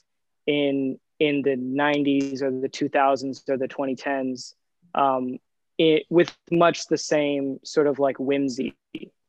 in 0.46 0.98
in 1.18 1.42
the 1.42 1.56
90s 1.56 2.40
or 2.40 2.50
the 2.50 2.68
2000s 2.68 3.46
or 3.48 3.58
the 3.58 3.68
2010s 3.68 4.54
um, 4.94 5.38
it, 5.76 6.04
with 6.08 6.34
much 6.50 6.86
the 6.86 6.96
same 6.96 7.60
sort 7.62 7.86
of 7.86 7.98
like 7.98 8.18
whimsy 8.18 8.74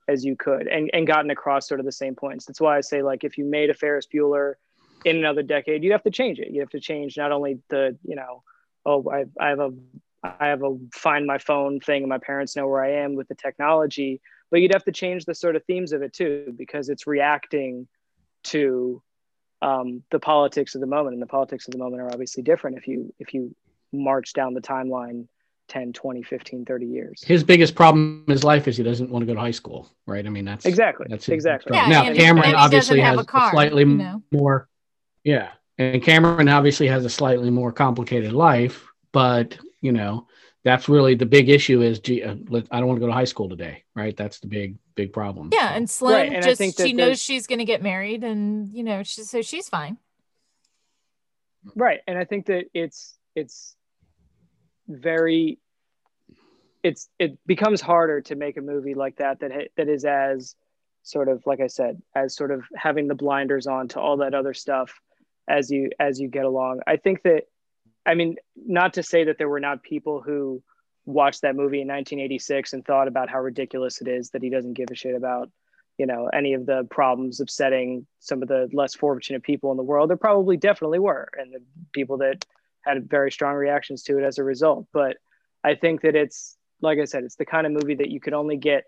as 0.08 0.24
you 0.24 0.36
could 0.38 0.67
and, 0.67 0.89
and 0.93 1.06
gotten 1.06 1.32
across 1.32 1.67
sort 1.67 1.80
of 1.80 1.86
the 1.86 1.91
same 1.91 2.15
points. 2.15 2.45
That's 2.45 2.62
why 2.62 2.78
i 2.78 2.82
say 2.82 3.02
like 3.02 3.24
if 3.24 3.38
you 3.38 3.45
made 3.45 3.69
a 3.69 3.74
ferris 3.74 4.08
bueller 4.13 4.56
in 5.04 5.17
another 5.17 5.41
decade 5.41 5.84
you'd 5.84 5.91
have 5.91 6.04
to 6.04 6.12
change 6.12 6.39
it. 6.39 6.52
You 6.52 6.60
have 6.62 6.69
to 6.69 6.80
change 6.80 7.17
not 7.17 7.32
only 7.32 7.60
the 7.69 7.97
you 8.04 8.15
know 8.15 8.43
oh 8.86 9.10
i, 9.10 9.26
I 9.39 9.50
have 9.50 9.60
a 9.60 9.71
I 10.23 10.47
have 10.47 10.63
a 10.63 10.77
find 10.93 11.25
my 11.25 11.38
phone 11.38 11.79
thing 11.79 12.03
and 12.03 12.10
my 12.10 12.19
parents 12.19 12.55
know 12.55 12.67
where 12.67 12.84
I 12.84 13.03
am 13.03 13.15
with 13.15 13.27
the 13.27 13.36
technology. 13.36 14.21
But 14.49 14.62
you'd 14.62 14.73
have 14.73 14.84
to 14.86 14.91
change 14.91 15.25
the 15.25 15.34
sort 15.34 15.55
of 15.55 15.63
themes 15.65 15.93
of 15.93 16.01
it 16.01 16.13
too, 16.13 16.53
because 16.57 16.89
it's 16.89 17.07
reacting 17.07 17.88
to 18.45 19.01
um, 19.62 20.03
the 20.12 20.19
politics 20.19 20.75
of 20.75 20.81
the 20.81 20.88
moment. 20.88 21.13
And 21.13 21.21
the 21.21 21.27
politics 21.27 21.67
of 21.67 21.71
the 21.71 21.77
moment 21.77 22.01
are 22.01 22.12
obviously 22.12 22.43
different 22.43 22.77
if 22.77 22.88
you 22.88 23.13
if 23.19 23.34
you 23.34 23.55
march 23.93 24.34
down 24.34 24.53
the 24.53 24.62
timeline 24.62 25.27
10, 25.71 25.93
20, 25.93 26.23
15, 26.23 26.65
30 26.65 26.86
years. 26.86 27.23
His 27.25 27.43
biggest 27.43 27.75
problem 27.75 28.25
in 28.27 28.31
his 28.31 28.43
life 28.43 28.67
is 28.67 28.75
he 28.75 28.84
doesn't 28.84 29.10
want 29.10 29.23
to 29.23 29.25
go 29.25 29.34
to 29.34 29.39
high 29.39 29.51
school, 29.51 29.89
right? 30.05 30.25
I 30.25 30.29
mean, 30.29 30.43
that's 30.43 30.65
exactly 30.65 31.07
that's 31.10 31.29
exactly. 31.29 31.75
Yeah, 31.75 31.88
now 31.88 32.03
and- 32.03 32.17
Cameron 32.17 32.49
and 32.49 32.55
obviously 32.55 32.99
has 32.99 33.19
a 33.19 33.23
car, 33.23 33.51
slightly 33.51 33.84
you 33.84 33.97
know? 33.97 34.21
more, 34.31 34.67
yeah, 35.23 35.51
and 35.77 36.03
Cameron 36.03 36.49
obviously 36.49 36.88
has 36.88 37.05
a 37.05 37.10
slightly 37.10 37.49
more 37.49 37.71
complicated 37.71 38.34
life, 38.34 38.86
but 39.13 39.57
you 39.82 39.91
know 39.91 40.28
that's 40.63 40.88
really 40.88 41.15
the 41.15 41.26
big 41.26 41.50
issue 41.50 41.82
is 41.82 42.00
gee, 42.00 42.24
uh, 42.24 42.36
let- 42.48 42.67
I 42.72 42.78
don't 42.80 42.88
want 42.88 42.98
to 42.98 43.02
go 43.02 43.08
to 43.08 43.13
high 43.13 43.24
school 43.24 43.50
today, 43.50 43.84
right? 43.96 44.15
That's 44.15 44.39
the 44.39 44.48
big 44.48 44.78
big 44.96 45.12
problem. 45.12 45.50
Yeah, 45.52 45.74
and 45.74 45.89
Slim 45.89 46.13
Right, 46.13 46.32
and 46.34 46.44
just 46.44 46.78
she 46.80 46.94
knows 46.94 47.20
she's 47.22 47.48
going 47.48 47.60
to 47.60 47.65
get 47.65 47.82
married, 47.82 48.24
and 48.24 48.72
you 48.74 48.84
know, 48.84 49.02
she, 49.04 49.24
so 49.24 49.41
she's 49.41 49.67
fine. 49.70 49.98
right 51.76 52.00
and 52.08 52.17
i 52.17 52.26
think 52.26 52.48
that 52.48 52.65
it's 52.74 53.15
it's 53.36 53.76
very 54.88 55.60
it's 56.84 57.08
it 57.20 57.38
becomes 57.46 57.80
harder 57.80 58.20
to 58.22 58.36
make 58.36 58.58
a 58.58 58.62
movie 58.62 58.96
like 58.96 59.15
that 59.17 59.39
that 59.39 59.52
that 59.78 59.88
is 59.88 60.04
as 60.04 60.56
sort 61.04 61.28
of 61.30 61.44
like 61.46 61.60
i 61.62 61.67
said 61.67 62.02
as 62.15 62.36
sort 62.36 62.50
of 62.52 62.63
having 62.76 63.08
the 63.08 63.13
blinders 63.15 63.67
on 63.67 63.88
to 63.88 64.00
all 64.00 64.17
that 64.17 64.34
other 64.34 64.54
stuff 64.56 65.00
as 65.48 65.70
you 65.70 65.91
as 66.00 66.20
you 66.20 66.28
get 66.28 66.46
along 66.46 66.80
i 66.88 66.98
think 66.98 67.22
that 67.22 67.44
i 68.06 68.14
mean 68.14 68.36
not 68.56 68.94
to 68.94 69.04
say 69.04 69.24
that 69.26 69.38
there 69.38 69.50
were 69.50 69.60
not 69.60 69.84
people 69.84 70.22
who 70.22 70.62
watched 71.06 71.42
that 71.42 71.56
movie 71.56 71.82
in 71.82 71.88
1986 71.88 72.74
and 72.74 72.86
thought 72.86 73.08
about 73.08 73.30
how 73.30 73.40
ridiculous 73.40 74.02
it 74.02 74.08
is 74.08 74.30
that 74.30 74.44
he 74.44 74.50
doesn't 74.50 74.74
give 74.74 74.88
a 74.92 74.96
shit 74.96 75.16
about 75.16 75.50
you 75.98 76.06
know 76.06 76.30
any 76.34 76.54
of 76.54 76.66
the 76.66 76.88
problems 76.90 77.40
upsetting 77.40 78.06
some 78.20 78.42
of 78.42 78.48
the 78.48 78.70
less 78.74 78.96
fortunate 78.96 79.44
people 79.44 79.72
in 79.72 79.78
the 79.78 79.84
world. 79.84 80.10
There 80.10 80.18
probably 80.18 80.58
definitely 80.58 81.00
were 81.00 81.30
and 81.38 81.54
the 81.54 81.62
people 81.92 82.18
that 82.18 82.46
had 82.82 83.10
very 83.10 83.32
strong 83.32 83.56
reactions 83.56 84.04
to 84.04 84.18
it 84.18 84.24
as 84.24 84.38
a 84.38 84.44
result. 84.44 84.88
But 84.94 85.18
i 85.64 85.76
think 85.76 86.02
that 86.02 86.16
it's 86.16 86.58
like 86.82 86.98
i 86.98 87.06
said 87.06 87.24
it's 87.24 87.36
the 87.36 87.46
kind 87.46 87.68
of 87.68 87.74
movie 87.74 87.94
that 87.96 88.10
you 88.10 88.20
could 88.20 88.34
only 88.34 88.58
get 88.58 88.86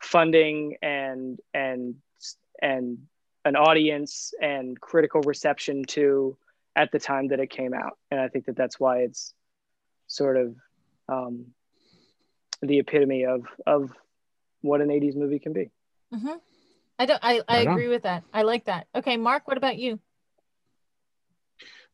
funding 0.00 0.76
and 0.80 1.40
and 1.52 1.96
and 2.62 2.98
an 3.44 3.56
audience 3.56 4.32
and 4.40 4.80
critical 4.80 5.20
reception 5.22 5.84
to 5.84 6.36
at 6.76 6.90
the 6.92 6.98
time 6.98 7.28
that 7.28 7.40
it 7.40 7.50
came 7.50 7.72
out 7.74 7.98
and 8.10 8.20
i 8.20 8.28
think 8.28 8.46
that 8.46 8.56
that's 8.56 8.78
why 8.78 8.98
it's 8.98 9.32
sort 10.06 10.36
of 10.36 10.54
um, 11.08 11.46
the 12.62 12.78
epitome 12.78 13.24
of 13.24 13.42
of 13.66 13.92
what 14.62 14.80
an 14.80 14.88
80s 14.88 15.16
movie 15.16 15.38
can 15.38 15.52
be 15.52 15.70
hmm 16.12 16.34
I 16.96 17.06
don't. 17.06 17.18
I, 17.24 17.40
I 17.48 17.58
Right 17.58 17.66
on. 17.66 17.72
agree 17.72 17.88
with 17.88 18.04
that. 18.04 18.22
I 18.32 18.42
like 18.42 18.66
that. 18.66 18.86
Okay, 18.94 19.16
Mark, 19.16 19.48
what 19.48 19.56
about 19.56 19.76
you? 19.76 19.98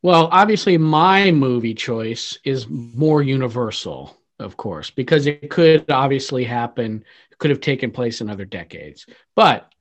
Well, 0.02 0.28
obviously, 0.30 0.78
my 0.78 1.30
movie 1.30 1.74
choice 1.74 2.38
is 2.44 2.66
more 2.68 3.22
universal, 3.22 4.16
of 4.38 4.56
course, 4.56 4.90
because 4.90 5.26
it 5.26 5.50
could 5.50 5.90
obviously 5.90 6.44
happen, 6.44 7.04
could 7.38 7.50
have 7.50 7.60
taken 7.60 7.90
place 7.90 8.20
in 8.20 8.30
other 8.30 8.44
decades. 8.44 9.06
But 9.36 9.72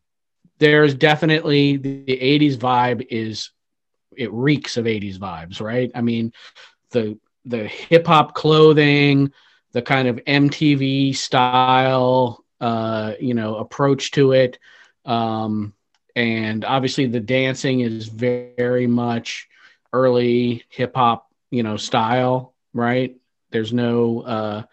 there's 0.60 0.94
definitely 0.94 1.78
the, 1.78 2.04
the 2.06 2.18
80s 2.18 2.58
vibe 2.58 3.08
is 3.10 3.52
it 4.20 4.32
reeks 4.34 4.78
of 4.78 4.86
80s 4.86 5.18
vibes, 5.18 5.62
right? 5.62 5.90
I 5.96 6.02
mean, 6.02 6.34
the 6.92 7.18
the 7.46 7.68
hip 7.68 8.06
hop 8.06 8.36
clothing, 8.36 9.32
the 9.72 9.82
kind 9.82 10.08
of 10.08 10.18
MTV 10.18 11.16
style, 11.16 12.44
uh, 12.60 13.14
you 13.20 13.34
know, 13.34 13.56
approach 13.56 14.12
to 14.12 14.34
it. 14.34 14.60
Um, 15.06 15.74
and 16.16 16.66
obviously 16.66 17.08
the 17.08 17.22
dancing 17.22 17.80
is 17.80 18.08
very 18.08 18.88
much 18.88 19.48
early 19.94 20.66
hip 20.70 20.96
hop, 20.96 21.32
you 21.50 21.64
know, 21.64 21.78
style, 21.78 22.54
right? 22.74 23.16
There's 23.52 23.74
no 23.74 24.22
uh 24.22 24.64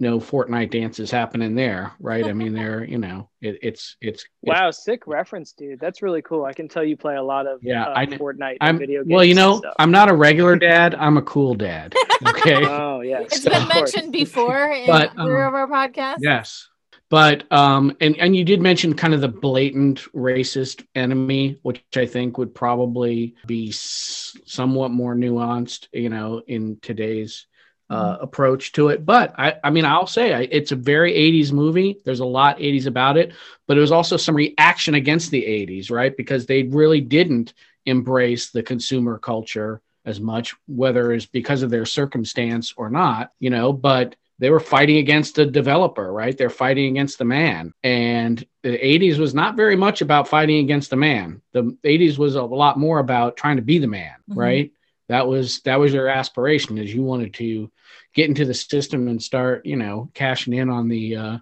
no 0.00 0.18
Fortnite 0.18 0.70
dances 0.70 1.10
happening 1.10 1.54
there, 1.54 1.92
right? 2.00 2.24
I 2.26 2.32
mean, 2.32 2.52
they're 2.54 2.84
you 2.84 2.98
know, 2.98 3.28
it, 3.40 3.58
it's 3.62 3.96
it's 4.00 4.24
wow 4.42 4.70
sick 4.70 5.06
reference 5.06 5.52
dude 5.52 5.78
that's 5.80 6.02
really 6.02 6.22
cool 6.22 6.44
i 6.44 6.52
can 6.52 6.66
tell 6.68 6.82
you 6.84 6.96
play 6.96 7.16
a 7.16 7.22
lot 7.22 7.46
of 7.46 7.60
Yeah, 7.62 7.84
uh, 7.84 7.92
I- 7.96 8.06
fortnite 8.06 8.56
I'm 8.60 8.78
video 8.78 9.02
games 9.04 9.12
well, 9.14 9.24
you 9.24 9.34
know. 9.34 9.62
I'm 9.78 9.90
not 9.90 10.08
a 10.10 10.14
regular 10.14 10.56
dad. 10.56 10.94
I'm 10.94 11.16
a 11.16 11.22
cool 11.22 11.54
dad. 11.54 11.94
Okay. 12.28 12.64
oh 12.66 13.00
yeah 13.00 13.20
It's 13.22 13.42
So- 13.42 13.50
been 13.50 13.66
mentioned 13.68 14.12
before 14.12 14.70
in 14.72 14.86
But, 14.86 15.16
other 15.18 15.44
um, 15.44 15.54
of 15.54 15.54
our 15.54 15.68
podcasts. 15.68 16.18
Yes. 16.20 16.68
But 17.10 17.50
um 17.52 17.96
and 18.00 18.16
and 18.16 18.34
you 18.34 18.44
did 18.44 18.60
mention 18.62 18.94
kind 18.94 19.12
of 19.12 19.20
the 19.20 19.28
blatant 19.28 20.00
racist 20.14 20.84
enemy 20.94 21.58
which 21.62 21.82
I 21.96 22.06
think 22.06 22.38
would 22.38 22.54
probably 22.54 23.34
be 23.46 23.70
somewhat 23.72 24.90
more 24.92 25.14
nuanced, 25.14 25.88
you 25.92 26.08
know, 26.08 26.42
in 26.46 26.78
today's 26.80 27.46
uh, 27.92 28.16
approach 28.20 28.72
to 28.72 28.88
it. 28.88 29.04
But 29.04 29.34
I 29.38 29.54
I 29.62 29.70
mean 29.70 29.84
I'll 29.84 30.06
say 30.06 30.32
I, 30.32 30.48
it's 30.50 30.72
a 30.72 30.76
very 30.76 31.12
80s 31.12 31.52
movie. 31.52 31.98
There's 32.04 32.20
a 32.20 32.24
lot 32.24 32.58
80s 32.58 32.86
about 32.86 33.16
it, 33.16 33.32
but 33.66 33.76
it 33.76 33.80
was 33.80 33.92
also 33.92 34.16
some 34.16 34.34
reaction 34.34 34.94
against 34.94 35.30
the 35.30 35.44
80s, 35.44 35.90
right? 35.90 36.16
Because 36.16 36.46
they 36.46 36.62
really 36.64 37.00
didn't 37.00 37.52
embrace 37.86 38.50
the 38.50 38.62
consumer 38.62 39.18
culture 39.18 39.80
as 40.04 40.20
much 40.20 40.54
whether 40.66 41.12
it's 41.12 41.26
because 41.26 41.62
of 41.62 41.70
their 41.70 41.84
circumstance 41.86 42.74
or 42.76 42.88
not, 42.90 43.30
you 43.38 43.50
know, 43.50 43.72
but 43.72 44.16
they 44.38 44.50
were 44.50 44.60
fighting 44.60 44.96
against 44.96 45.36
the 45.36 45.46
developer, 45.46 46.12
right? 46.12 46.36
They're 46.36 46.50
fighting 46.50 46.86
against 46.90 47.18
the 47.18 47.24
man. 47.24 47.72
And 47.84 48.44
the 48.62 48.76
80s 48.84 49.18
was 49.18 49.34
not 49.34 49.54
very 49.54 49.76
much 49.76 50.00
about 50.00 50.26
fighting 50.26 50.58
against 50.64 50.90
the 50.90 50.96
man. 50.96 51.42
The 51.52 51.76
80s 51.84 52.18
was 52.18 52.34
a 52.34 52.42
lot 52.42 52.78
more 52.78 52.98
about 52.98 53.36
trying 53.36 53.56
to 53.56 53.62
be 53.62 53.78
the 53.78 53.86
man, 53.86 54.16
Mhm. 54.30 54.36
right? 54.36 54.72
That 55.12 55.28
was 55.28 55.60
that 55.60 55.78
was 55.78 55.92
your 55.92 56.08
aspiration 56.08 56.78
is 56.78 56.94
you 56.94 57.02
wanted 57.02 57.34
to 57.34 57.70
get 58.14 58.30
into 58.30 58.46
the 58.46 58.54
system 58.54 59.08
and 59.08 59.22
start, 59.22 59.66
you 59.66 59.76
know, 59.76 60.10
cashing 60.14 60.54
in 60.54 60.70
on 60.70 60.88
the 60.88 61.16
uh 61.16 61.38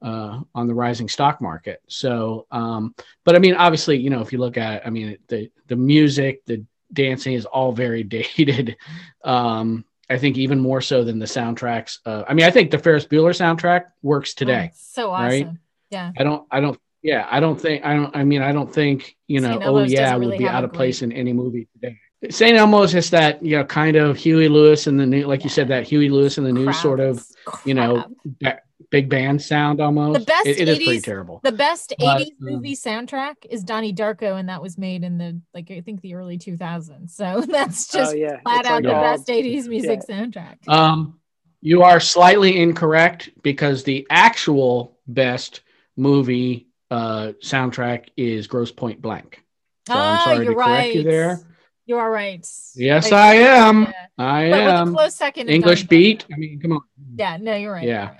uh, 0.00 0.38
on 0.54 0.68
the 0.68 0.74
rising 0.74 1.08
stock 1.08 1.40
market. 1.40 1.82
So, 1.88 2.46
um, 2.52 2.94
but 3.24 3.34
I 3.34 3.40
mean, 3.40 3.54
obviously, 3.54 3.98
you 3.98 4.10
know, 4.10 4.20
if 4.20 4.32
you 4.32 4.38
look 4.38 4.56
at 4.56 4.74
it, 4.74 4.82
I 4.86 4.90
mean, 4.90 5.18
the 5.26 5.50
the 5.66 5.74
music, 5.74 6.44
the 6.46 6.64
dancing 6.92 7.34
is 7.34 7.44
all 7.44 7.72
very 7.72 8.02
dated. 8.18 8.76
Um, 9.24 9.84
I 10.08 10.16
think 10.16 10.38
even 10.38 10.60
more 10.60 10.80
so 10.80 11.02
than 11.02 11.18
the 11.18 11.26
soundtracks. 11.26 11.98
Uh, 12.06 12.22
I 12.28 12.34
mean, 12.34 12.46
I 12.46 12.52
think 12.52 12.70
the 12.70 12.78
Ferris 12.78 13.04
Bueller 13.04 13.34
soundtrack 13.34 13.86
works 14.00 14.34
today. 14.34 14.70
Oh, 14.72 14.76
so 14.76 15.10
awesome. 15.10 15.26
Right? 15.26 15.48
Yeah. 15.90 16.12
I 16.16 16.22
don't. 16.22 16.46
I 16.52 16.60
don't. 16.60 16.78
Yeah, 17.02 17.26
I 17.28 17.40
don't 17.40 17.60
think. 17.60 17.84
I 17.84 17.94
don't. 17.94 18.14
I 18.16 18.22
mean, 18.22 18.42
I 18.42 18.52
don't 18.52 18.72
think 18.72 19.16
you 19.26 19.40
know. 19.40 19.58
St. 19.58 19.64
Oh 19.64 19.82
yeah, 19.82 20.14
would 20.14 20.20
really 20.20 20.38
be 20.38 20.46
out 20.46 20.62
of 20.62 20.72
place 20.72 21.00
great- 21.00 21.10
in 21.10 21.16
any 21.16 21.32
movie 21.32 21.66
today. 21.74 21.98
St. 22.30 22.56
Elmo's 22.56 22.94
is 22.94 23.10
that 23.10 23.42
you 23.44 23.56
know 23.56 23.64
kind 23.64 23.96
of 23.96 24.16
Huey 24.16 24.48
Lewis 24.48 24.86
and 24.86 24.98
the 24.98 25.06
new, 25.06 25.26
like 25.26 25.44
you 25.44 25.50
said, 25.50 25.68
that 25.68 25.84
Huey 25.84 26.08
Lewis 26.10 26.38
and 26.38 26.46
the 26.46 26.52
news 26.52 26.64
Crap. 26.66 26.76
sort 26.82 27.00
of 27.00 27.24
you 27.64 27.74
know 27.74 28.04
ba- 28.40 28.60
big 28.90 29.08
band 29.08 29.40
sound 29.40 29.80
almost. 29.80 30.20
The 30.20 30.24
best 30.26 30.46
It- 30.46 30.60
it 30.60 30.68
is 30.68 30.78
80s, 30.78 30.84
pretty 30.84 31.00
terrible. 31.00 31.40
The 31.44 31.52
best 31.52 31.94
But, 31.98 32.20
80s 32.22 32.26
um, 32.30 32.32
movie 32.40 32.74
soundtrack 32.74 33.34
is 33.48 33.62
Donnie 33.62 33.92
Darko, 33.92 34.38
and 34.38 34.48
that 34.48 34.60
was 34.62 34.76
made 34.78 35.04
in 35.04 35.18
the 35.18 35.40
like 35.54 35.70
I 35.70 35.80
think 35.80 36.00
the 36.00 36.14
early 36.14 36.38
2000s. 36.38 37.10
So 37.10 37.40
that's 37.48 37.94
Oh, 37.94 37.98
just 37.98 38.16
yeah. 38.18 38.40
flat 38.40 38.60
It's 38.60 38.68
out 38.68 38.74
like 38.74 38.82
the 38.84 38.94
all- 38.96 39.02
best 39.02 39.28
80s 39.28 39.68
music 39.68 40.00
yeah. 40.08 40.14
soundtrack. 40.24 40.68
Um, 40.68 41.20
you 41.60 41.82
are 41.82 42.00
slightly 42.00 42.58
incorrect 42.60 43.30
because 43.42 43.84
the 43.84 44.06
actual 44.10 44.98
best 45.06 45.60
movie 45.96 46.68
uh, 46.90 47.32
soundtrack 47.42 48.08
is 48.16 48.46
Grosse 48.46 48.72
Pointe 48.72 49.02
Blank. 49.02 49.42
So 49.86 49.94
I'm 49.94 49.98
Ah, 49.98 50.22
sorry 50.24 50.38
to 50.38 50.44
you're 50.44 50.54
correct 50.54 50.94
you 50.94 51.00
right. 51.00 51.04
there. 51.10 51.40
You 51.88 51.96
are 51.96 52.10
right. 52.10 52.46
Yes, 52.76 53.10
Right. 53.10 53.18
I 53.18 53.34
am. 53.36 53.84
Yeah. 53.84 54.06
I 54.18 54.50
But 54.50 54.60
am. 54.60 54.94
close 54.94 55.14
second 55.14 55.48
English 55.48 55.84
beat. 55.84 56.26
I 56.30 56.36
mean, 56.36 56.60
come 56.60 56.72
on. 56.72 56.82
Yeah, 57.16 57.38
no, 57.40 57.56
you're 57.56 57.72
right. 57.72 57.88
Yeah. 57.88 58.18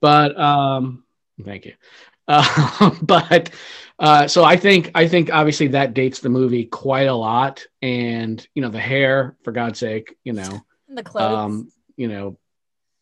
But 0.00 0.38
um, 0.40 1.04
thank 1.44 1.66
you. 1.66 1.74
Uh, 2.32 2.90
but 3.02 3.50
uh, 3.98 4.28
so 4.28 4.44
I 4.44 4.56
think 4.56 4.92
I 4.94 5.08
think 5.08 5.32
obviously 5.34 5.66
that 5.68 5.94
dates 5.94 6.20
the 6.20 6.28
movie 6.28 6.64
quite 6.64 7.08
a 7.08 7.14
lot, 7.14 7.66
and 7.82 8.46
you 8.54 8.62
know 8.62 8.68
the 8.70 8.78
hair, 8.78 9.36
for 9.42 9.50
God's 9.50 9.80
sake, 9.80 10.16
you 10.22 10.32
know, 10.32 10.62
And 10.88 10.96
the 10.96 11.02
clothes. 11.02 11.38
um, 11.38 11.72
you 11.96 12.06
know, 12.06 12.38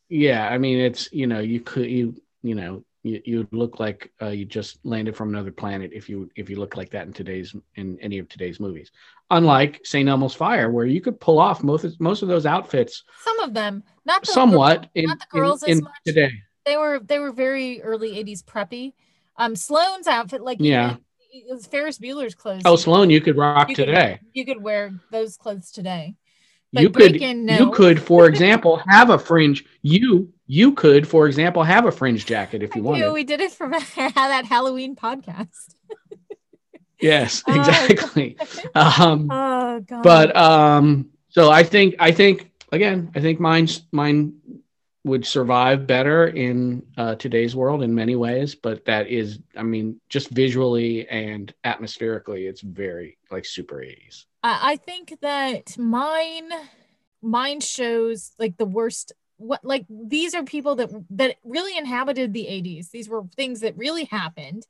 yeah. 0.08 0.48
I 0.48 0.56
mean, 0.56 0.78
it's 0.78 1.12
you 1.12 1.26
know, 1.26 1.40
you 1.40 1.60
could 1.60 1.90
you 1.90 2.16
you 2.42 2.54
know 2.54 2.84
you 3.08 3.20
you 3.24 3.48
look 3.52 3.80
like 3.80 4.12
uh, 4.22 4.26
you 4.28 4.44
just 4.44 4.78
landed 4.84 5.16
from 5.16 5.28
another 5.30 5.50
planet 5.52 5.90
if 5.92 6.08
you 6.08 6.30
if 6.36 6.48
you 6.50 6.56
look 6.60 6.76
like 6.76 6.90
that 6.90 7.06
in 7.06 7.12
today's 7.12 7.54
in 7.76 7.98
any 8.00 8.18
of 8.18 8.28
today's 8.28 8.60
movies. 8.60 8.90
Unlike 9.30 9.80
St. 9.84 10.08
Elmo's 10.08 10.34
Fire, 10.34 10.70
where 10.70 10.86
you 10.86 11.00
could 11.00 11.20
pull 11.20 11.38
off 11.38 11.62
most 11.62 11.84
of, 11.84 11.98
most 12.00 12.22
of 12.22 12.28
those 12.28 12.46
outfits 12.46 13.04
Some 13.24 13.38
of 13.40 13.52
them, 13.54 13.82
not 14.06 14.22
the 14.22 14.32
somewhat 14.32 14.82
girl- 14.82 14.90
in, 14.94 15.04
not 15.06 15.18
the 15.18 15.26
girls 15.30 15.62
in, 15.64 15.70
as 15.70 15.78
in 15.78 15.84
much. 15.84 15.92
today. 16.06 16.30
They 16.64 16.76
were 16.76 16.98
they 17.00 17.18
were 17.18 17.32
very 17.32 17.82
early 17.82 18.10
80s 18.24 18.42
preppy. 18.44 18.92
Um, 19.36 19.54
Sloane's 19.56 20.06
outfit, 20.06 20.42
like 20.42 20.58
Yeah. 20.60 20.96
it 21.30 21.44
was 21.54 21.66
Ferris 21.66 21.98
Bueller's 21.98 22.34
clothes. 22.34 22.62
Oh, 22.64 22.76
Sloan, 22.76 23.10
you 23.10 23.20
could 23.20 23.36
rock 23.36 23.68
you 23.68 23.74
could- 23.76 23.86
today. 23.86 24.20
you 24.32 24.44
could 24.44 24.62
wear 24.62 24.92
those 25.10 25.36
clothes 25.36 25.70
today. 25.70 26.14
But 26.72 26.82
you 26.82 26.90
could 26.90 27.12
Breakin', 27.12 27.48
you 27.48 27.70
could 27.70 28.00
for 28.02 28.26
example 28.32 28.80
have 28.88 29.10
a 29.10 29.18
fringe 29.18 29.64
you 29.82 30.32
you 30.46 30.72
could 30.72 31.06
for 31.08 31.26
example 31.26 31.62
have 31.62 31.86
a 31.86 31.92
fringe 31.92 32.26
jacket 32.26 32.62
if 32.62 32.74
you 32.74 32.82
Ew, 32.82 32.88
wanted. 32.88 33.12
we 33.12 33.24
did 33.24 33.40
it 33.40 33.52
for 33.52 33.68
that 33.96 34.44
Halloween 34.46 34.94
podcast. 34.96 35.74
yes 37.00 37.42
Oh, 37.46 37.54
exactly. 37.54 38.36
Um 38.74 39.28
Oh 39.30 39.80
god. 39.80 40.02
but 40.02 40.36
um 40.36 41.10
so 41.28 41.50
i 41.50 41.62
think 41.62 41.94
i 41.98 42.10
think 42.10 42.50
again 42.72 43.10
i 43.14 43.20
think 43.20 43.40
mine's 43.40 43.82
mine 43.92 44.34
would 45.04 45.24
survive 45.24 45.86
better 45.86 46.26
in 46.26 46.82
uh, 46.98 47.14
today's 47.14 47.54
world 47.56 47.82
in 47.82 47.94
many 47.94 48.16
ways 48.16 48.54
but 48.54 48.84
that 48.84 49.06
is 49.06 49.38
i 49.56 49.62
mean 49.62 50.00
just 50.08 50.28
visually 50.30 51.08
and 51.08 51.54
atmospherically 51.64 52.46
it's 52.46 52.60
very 52.60 53.16
like 53.30 53.44
super 53.46 53.76
80s 53.76 54.24
I 54.42 54.72
I 54.72 54.76
think 54.76 55.18
that 55.20 55.76
mine 55.78 56.50
mine 57.22 57.60
shows 57.60 58.32
like 58.38 58.56
the 58.56 58.64
worst 58.66 59.12
what 59.36 59.64
like 59.64 59.86
these 59.88 60.34
are 60.34 60.42
people 60.44 60.76
that 60.76 60.90
that 61.10 61.36
really 61.44 61.76
inhabited 61.76 62.32
the 62.32 62.46
80s. 62.46 62.90
These 62.90 63.08
were 63.08 63.22
things 63.36 63.60
that 63.60 63.76
really 63.76 64.04
happened 64.04 64.66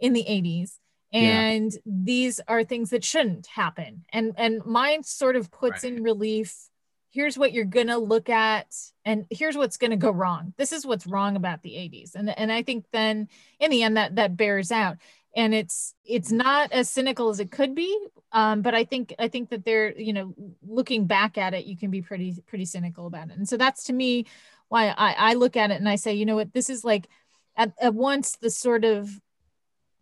in 0.00 0.12
the 0.12 0.24
80s 0.24 0.78
Yeah. 1.12 1.40
and 1.40 1.72
these 1.86 2.40
are 2.48 2.64
things 2.64 2.90
that 2.90 3.04
shouldn't 3.04 3.46
happen. 3.46 4.04
And 4.12 4.32
and 4.36 4.64
mine 4.64 5.02
sort 5.04 5.36
of 5.36 5.50
puts 5.50 5.84
in 5.84 6.02
relief 6.02 6.68
here's 7.10 7.38
what 7.38 7.52
you're 7.54 7.64
going 7.64 7.86
to 7.86 7.96
look 7.96 8.28
at 8.28 8.66
and 9.04 9.24
here's 9.30 9.56
what's 9.56 9.78
going 9.78 9.90
to 9.92 9.96
go 9.96 10.10
wrong. 10.10 10.52
This 10.58 10.72
is 10.72 10.84
what's 10.86 11.06
wrong 11.06 11.36
about 11.36 11.62
the 11.62 11.70
80s. 11.70 12.14
And 12.14 12.28
and 12.38 12.52
I 12.52 12.62
think 12.62 12.84
then 12.92 13.28
in 13.58 13.70
the 13.70 13.82
end 13.82 13.96
that 13.96 14.16
that 14.16 14.36
bears 14.36 14.70
out 14.70 14.98
and 15.38 15.54
it's 15.54 15.94
it's 16.04 16.32
not 16.32 16.72
as 16.72 16.90
cynical 16.90 17.28
as 17.30 17.38
it 17.38 17.50
could 17.52 17.74
be 17.74 17.96
um, 18.32 18.60
but 18.60 18.74
i 18.74 18.84
think 18.84 19.14
i 19.18 19.28
think 19.28 19.48
that 19.50 19.64
they're 19.64 19.96
you 19.98 20.12
know 20.12 20.34
looking 20.66 21.06
back 21.06 21.38
at 21.38 21.54
it 21.54 21.64
you 21.64 21.76
can 21.76 21.90
be 21.90 22.02
pretty 22.02 22.34
pretty 22.46 22.64
cynical 22.64 23.06
about 23.06 23.30
it 23.30 23.36
and 23.36 23.48
so 23.48 23.56
that's 23.56 23.84
to 23.84 23.92
me 23.92 24.26
why 24.68 24.88
i, 24.88 25.30
I 25.30 25.34
look 25.34 25.56
at 25.56 25.70
it 25.70 25.78
and 25.80 25.88
i 25.88 25.94
say 25.96 26.12
you 26.12 26.26
know 26.26 26.34
what 26.34 26.52
this 26.52 26.68
is 26.68 26.84
like 26.84 27.08
at, 27.56 27.72
at 27.80 27.94
once 27.94 28.36
the 28.36 28.50
sort 28.50 28.84
of 28.84 29.08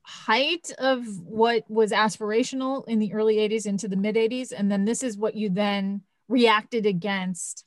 height 0.02 0.72
of 0.78 1.04
what 1.24 1.64
was 1.68 1.90
aspirational 1.92 2.86
in 2.88 2.98
the 2.98 3.12
early 3.12 3.36
80s 3.36 3.66
into 3.66 3.88
the 3.88 3.96
mid 3.96 4.16
80s 4.16 4.52
and 4.56 4.70
then 4.70 4.84
this 4.84 5.02
is 5.02 5.18
what 5.18 5.34
you 5.34 5.50
then 5.50 6.02
reacted 6.28 6.86
against 6.86 7.64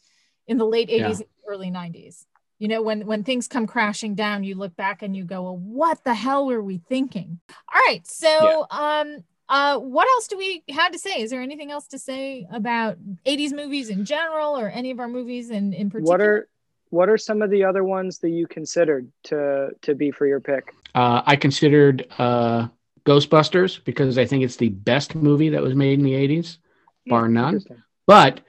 in 0.47 0.57
the 0.57 0.65
late 0.65 0.89
80s 0.89 0.99
Yeah. 0.99 1.09
and 1.09 1.25
early 1.47 1.69
90s 1.69 2.25
you 2.59 2.67
know 2.67 2.81
when 2.81 3.05
when 3.07 3.23
things 3.23 3.47
come 3.47 3.65
crashing 3.65 4.15
down 4.15 4.43
you 4.43 4.55
look 4.55 4.75
back 4.75 5.01
and 5.01 5.15
you 5.15 5.23
go 5.23 5.43
well 5.43 5.57
what 5.57 6.03
the 6.03 6.13
hell 6.13 6.45
were 6.45 6.61
we 6.61 6.77
thinking? 6.77 7.39
All 7.73 7.81
right 7.87 8.05
so 8.05 8.67
um 8.69 9.23
uh 9.47 9.79
what 9.79 10.07
else 10.09 10.27
do 10.27 10.37
we 10.37 10.63
have 10.69 10.91
to 10.91 10.99
say? 10.99 11.21
Is 11.21 11.31
there 11.31 11.41
anything 11.41 11.71
else 11.71 11.87
to 11.87 11.97
say 11.99 12.45
about 12.51 12.97
80s 13.25 13.51
movies 13.53 13.89
in 13.89 14.05
general 14.05 14.57
or 14.59 14.69
any 14.69 14.91
of 14.91 14.99
our 14.99 15.07
movies 15.07 15.49
in 15.49 15.73
in 15.73 15.89
particular 15.89 16.11
What 16.11 16.21
are 16.21 16.47
what 16.91 17.09
are 17.09 17.17
some 17.17 17.41
of 17.41 17.49
the 17.51 17.63
other 17.63 17.83
ones 17.83 18.17
that 18.19 18.29
you 18.29 18.47
considered 18.47 19.11
to 19.25 19.69
to 19.81 19.95
be 19.95 20.11
for 20.11 20.25
your 20.27 20.39
pick? 20.39 20.73
Uh, 20.95 21.21
I 21.25 21.35
considered 21.35 22.07
uh, 22.17 22.67
Ghostbusters 23.05 23.83
because 23.83 24.17
I 24.17 24.25
think 24.25 24.43
it's 24.43 24.55
the 24.55 24.69
best 24.69 25.13
movie 25.15 25.49
that 25.49 25.61
was 25.61 25.75
made 25.75 25.99
in 25.99 26.05
the 26.05 26.13
'80s, 26.13 26.57
bar 27.07 27.27
none. 27.27 27.63
But 28.07 28.41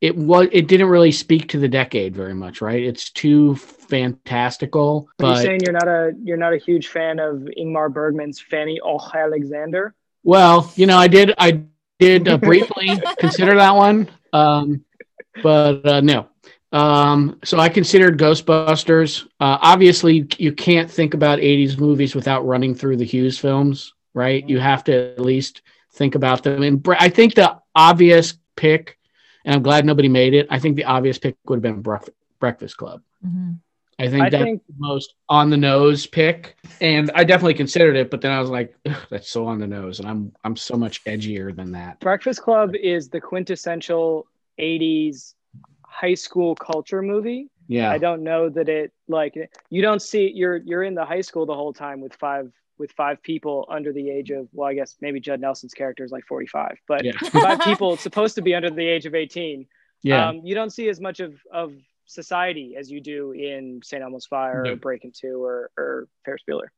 it 0.00 0.16
was 0.16 0.48
it 0.52 0.68
didn't 0.68 0.88
really 0.88 1.12
speak 1.12 1.48
to 1.48 1.58
the 1.58 1.68
decade 1.68 2.14
very 2.14 2.34
much, 2.34 2.60
right? 2.60 2.82
It's 2.82 3.10
too 3.10 3.56
fantastical. 3.56 5.08
Are 5.20 5.26
you 5.26 5.34
But 5.34 5.36
saying 5.36 5.62
you're 5.62 5.72
not 5.72 5.88
a 5.88 6.12
you're 6.22 6.36
not 6.36 6.52
a 6.54 6.58
huge 6.58 6.88
fan 6.88 7.18
of 7.18 7.48
Ingmar 7.58 7.92
Bergman's 7.92 8.40
Fanny 8.40 8.80
Och 8.80 9.14
Alexander? 9.14 9.94
well, 10.24 10.72
you 10.76 10.86
know, 10.86 10.96
I 10.98 11.08
did 11.08 11.34
I 11.38 11.62
did 11.98 12.28
uh, 12.28 12.38
briefly 12.38 13.02
consider 13.18 13.54
that 13.56 13.74
one, 13.74 14.10
um, 14.32 14.84
but 15.42 15.86
uh, 15.86 16.00
no. 16.00 16.28
Um, 16.72 17.38
so 17.44 17.58
I 17.58 17.68
considered 17.70 18.18
Ghostbusters. 18.18 19.24
Uh, 19.40 19.58
obviously, 19.62 20.26
you 20.38 20.52
can't 20.52 20.90
think 20.90 21.14
about 21.14 21.38
'80s 21.38 21.78
movies 21.78 22.14
without 22.14 22.46
running 22.46 22.74
through 22.74 22.96
the 22.98 23.04
Hughes 23.04 23.38
films, 23.38 23.94
right? 24.14 24.46
You 24.48 24.58
have 24.58 24.84
to 24.84 25.12
at 25.12 25.20
least 25.20 25.62
think 25.92 26.14
about 26.14 26.42
them. 26.42 26.62
And 26.62 26.86
I 26.98 27.08
think 27.08 27.34
the 27.34 27.58
obvious 27.74 28.34
pick, 28.56 28.97
and 29.48 29.56
I'm 29.56 29.62
glad 29.62 29.86
nobody 29.86 30.08
made 30.08 30.34
it. 30.34 30.46
I 30.50 30.58
think 30.58 30.76
the 30.76 30.84
obvious 30.84 31.18
pick 31.18 31.36
would 31.46 31.56
have 31.56 31.62
been 31.62 31.80
Bref- 31.80 32.08
Breakfast 32.38 32.76
Club. 32.76 33.00
Mm-hmm. 33.26 33.52
I 33.98 34.08
think 34.08 34.22
I 34.22 34.28
that's 34.30 34.44
think- 34.44 34.62
the 34.68 34.74
most 34.76 35.14
on 35.28 35.48
the 35.50 35.56
nose 35.56 36.06
pick, 36.06 36.56
and 36.80 37.10
I 37.14 37.24
definitely 37.24 37.54
considered 37.54 37.96
it. 37.96 38.10
But 38.10 38.20
then 38.20 38.30
I 38.30 38.40
was 38.40 38.50
like, 38.50 38.76
that's 39.10 39.28
so 39.30 39.46
on 39.46 39.58
the 39.58 39.66
nose, 39.66 39.98
and 40.00 40.08
I'm 40.08 40.32
I'm 40.44 40.54
so 40.54 40.76
much 40.76 41.02
edgier 41.04 41.56
than 41.56 41.72
that. 41.72 41.98
Breakfast 42.00 42.42
Club 42.42 42.74
is 42.76 43.08
the 43.08 43.20
quintessential 43.20 44.26
80s 44.60 45.34
high 45.82 46.14
school 46.14 46.54
culture 46.54 47.00
movie. 47.02 47.48
Yeah. 47.68 47.90
I 47.90 47.98
don't 47.98 48.22
know 48.22 48.48
that 48.50 48.68
it 48.68 48.92
like 49.08 49.34
you 49.70 49.82
don't 49.82 50.00
see 50.02 50.30
you're 50.34 50.56
you're 50.58 50.84
in 50.84 50.94
the 50.94 51.04
high 51.04 51.20
school 51.22 51.44
the 51.46 51.54
whole 51.54 51.72
time 51.72 52.00
with 52.00 52.14
five 52.14 52.52
with 52.78 52.92
five 52.92 53.22
people 53.22 53.66
under 53.70 53.92
the 53.92 54.10
age 54.10 54.30
of 54.30 54.48
well 54.52 54.68
I 54.68 54.74
guess 54.74 54.96
maybe 55.00 55.20
Judd 55.20 55.40
Nelson's 55.40 55.74
character 55.74 56.04
is 56.04 56.12
like 56.12 56.24
45 56.26 56.76
but 56.86 57.04
Yeah. 57.04 57.12
five 57.32 57.60
people 57.60 57.96
supposed 57.96 58.34
to 58.36 58.42
be 58.42 58.54
under 58.54 58.70
the 58.70 58.86
age 58.86 59.06
of 59.06 59.14
18 59.14 59.66
Yeah. 60.02 60.28
um, 60.28 60.40
you 60.44 60.54
don't 60.54 60.70
see 60.70 60.88
as 60.88 61.00
much 61.00 61.20
of 61.20 61.34
of 61.52 61.72
society 62.06 62.74
as 62.78 62.90
you 62.90 63.00
do 63.00 63.32
in 63.32 63.80
St. 63.84 64.02
Elmo's 64.02 64.26
Fire 64.26 64.62
No. 64.64 64.72
or 64.72 64.76
Breaking 64.76 65.12
Two 65.12 65.42
or 65.44 65.70
or 65.76 66.08
Ferris 66.24 66.42
Bueller 66.48 66.68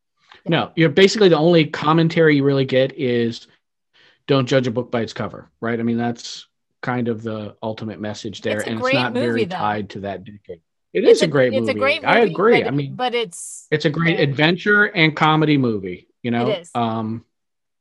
No, 0.46 0.72
you're 0.76 0.88
basically 0.88 1.28
the 1.28 1.38
only 1.38 1.66
commentary 1.66 2.36
you 2.36 2.44
really 2.44 2.64
get 2.64 2.98
is 2.98 3.46
don't 4.26 4.46
judge 4.46 4.66
a 4.66 4.70
book 4.70 4.90
by 4.92 5.00
its 5.02 5.12
cover, 5.12 5.50
right? 5.60 5.80
I 5.80 5.82
mean, 5.82 5.98
that's 5.98 6.46
kind 6.82 7.08
of 7.08 7.22
the 7.22 7.56
ultimate 7.62 8.00
message 8.00 8.40
there, 8.42 8.58
It's 8.58 8.68
and 8.68 8.80
it's 8.80 8.92
not 8.94 9.12
movie, 9.12 9.26
very 9.26 9.44
though. 9.44 9.56
tied 9.56 9.90
to 9.90 10.00
that 10.00 10.22
decade. 10.24 10.60
It 10.92 11.04
It's 11.04 11.18
is 11.18 11.22
a, 11.22 11.26
great 11.28 11.52
it's 11.52 11.60
movie. 11.60 11.72
a 11.72 11.74
great 11.80 12.02
movie 12.02 12.06
I 12.14 12.18
agree. 12.20 12.62
but- 12.62 12.66
I 12.68 12.70
mean, 12.70 12.94
but 12.94 13.14
it's 13.14 13.66
it's 13.70 13.84
a 13.84 13.90
great 13.90 14.18
adventure 14.18 14.84
and 14.86 15.14
comedy 15.16 15.56
movie. 15.58 16.08
You 16.22 16.30
know, 16.32 16.62
um, 16.74 17.24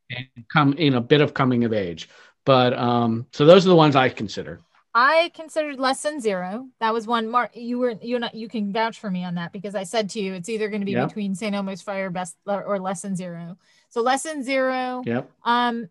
and 0.10 0.28
come 0.52 0.74
in 0.74 0.94
a 0.94 1.02
bit 1.02 1.20
of 1.22 1.34
coming 1.34 1.66
of 1.66 1.74
age. 1.74 2.08
But 2.46 2.74
um, 2.74 3.26
so 3.34 3.46
those 3.46 3.66
are 3.66 3.70
the 3.70 3.76
ones 3.76 3.96
I 3.96 4.10
consider. 4.10 4.62
I 4.96 5.32
considered 5.36 5.80
Less 5.80 6.02
Than 6.02 6.20
Zero. 6.20 6.68
That 6.80 6.94
was 6.94 7.06
one. 7.06 7.30
Mark, 7.30 7.52
you 7.56 7.78
were 7.80 7.96
you 8.02 8.18
not 8.18 8.34
you 8.34 8.48
can 8.48 8.72
vouch 8.74 9.00
for 9.00 9.12
me 9.12 9.24
on 9.24 9.36
that 9.36 9.52
because 9.52 9.76
I 9.76 9.84
said 9.84 10.10
to 10.12 10.20
you 10.22 10.34
it's 10.34 10.50
either 10.50 10.68
going 10.70 10.82
to 10.82 10.86
be 10.86 10.94
Yeah. 10.94 11.06
between 11.06 11.36
St. 11.36 11.54
Elmo's 11.54 11.82
Fire 11.82 12.10
best 12.10 12.36
or 12.48 12.80
Less 12.80 13.02
Than 13.02 13.16
Zero. 13.16 13.58
So 13.90 14.02
Less 14.02 14.24
Than 14.24 14.42
Zero. 14.44 15.04
Yep. 15.06 15.30
Um, 15.44 15.90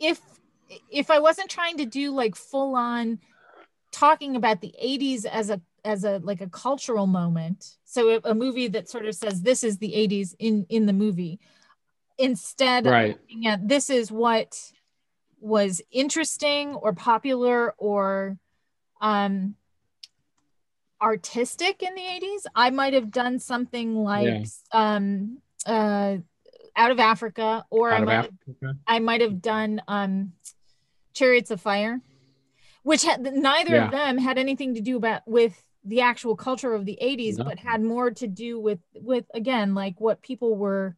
if 0.00 0.20
if 0.90 1.10
I 1.10 1.18
wasn't 1.20 1.48
trying 1.50 1.78
to 1.78 1.86
do 1.86 2.10
like 2.10 2.34
full 2.36 2.74
on 2.76 3.18
talking 3.92 4.36
about 4.36 4.60
the 4.60 4.74
80s 4.82 5.24
as 5.24 5.50
a 5.50 5.60
as 5.84 6.04
a 6.04 6.18
like 6.18 6.40
a 6.40 6.48
cultural 6.48 7.06
moment 7.06 7.76
so 7.84 8.20
a, 8.24 8.34
movie 8.34 8.68
that 8.68 8.88
sort 8.88 9.06
of 9.06 9.14
says 9.14 9.42
this 9.42 9.62
is 9.64 9.78
the 9.78 9.92
80s 9.92 10.34
in 10.38 10.66
in 10.68 10.86
the 10.86 10.92
movie 10.92 11.38
instead 12.18 12.86
Right. 12.86 13.14
of 13.14 13.20
looking 13.20 13.46
at 13.46 13.66
this 13.68 13.88
is 13.88 14.10
what 14.10 14.60
was 15.40 15.80
interesting 15.90 16.74
or 16.74 16.92
popular 16.92 17.72
or 17.78 18.38
um 19.00 19.54
artistic 21.00 21.82
in 21.82 21.94
the 21.94 22.00
80s 22.02 22.42
i 22.56 22.70
might 22.70 22.92
have 22.92 23.10
done 23.12 23.38
something 23.38 23.94
like 23.94 24.26
Yeah. 24.26 24.44
um 24.72 25.38
uh 25.64 26.16
out 26.76 26.90
of 26.90 26.98
africa 26.98 27.64
or 27.70 27.90
i 27.92 27.96
Out 27.96 28.02
of 28.02 28.06
might 28.08 28.24
have 28.24 28.32
I 28.86 28.98
might 29.00 29.20
have 29.20 29.40
done 29.42 29.80
um 29.86 30.32
Chariots 31.14 31.50
of 31.50 31.60
Fire, 31.60 32.00
which 32.82 33.02
had 33.04 33.20
neither 33.22 33.74
Yeah. 33.74 33.84
of 33.86 33.90
them 33.90 34.18
had 34.18 34.38
anything 34.38 34.74
to 34.74 34.80
do 34.80 34.96
about 34.96 35.26
with 35.26 35.62
the 35.84 36.00
actual 36.00 36.36
culture 36.36 36.74
of 36.74 36.84
the 36.84 36.98
80s, 37.00 37.38
No. 37.38 37.44
but 37.44 37.58
had 37.58 37.82
more 37.82 38.10
to 38.10 38.26
do 38.26 38.58
with 38.60 38.80
with 38.94 39.24
again 39.34 39.74
like 39.74 40.00
what 40.00 40.22
people 40.22 40.56
were 40.56 40.96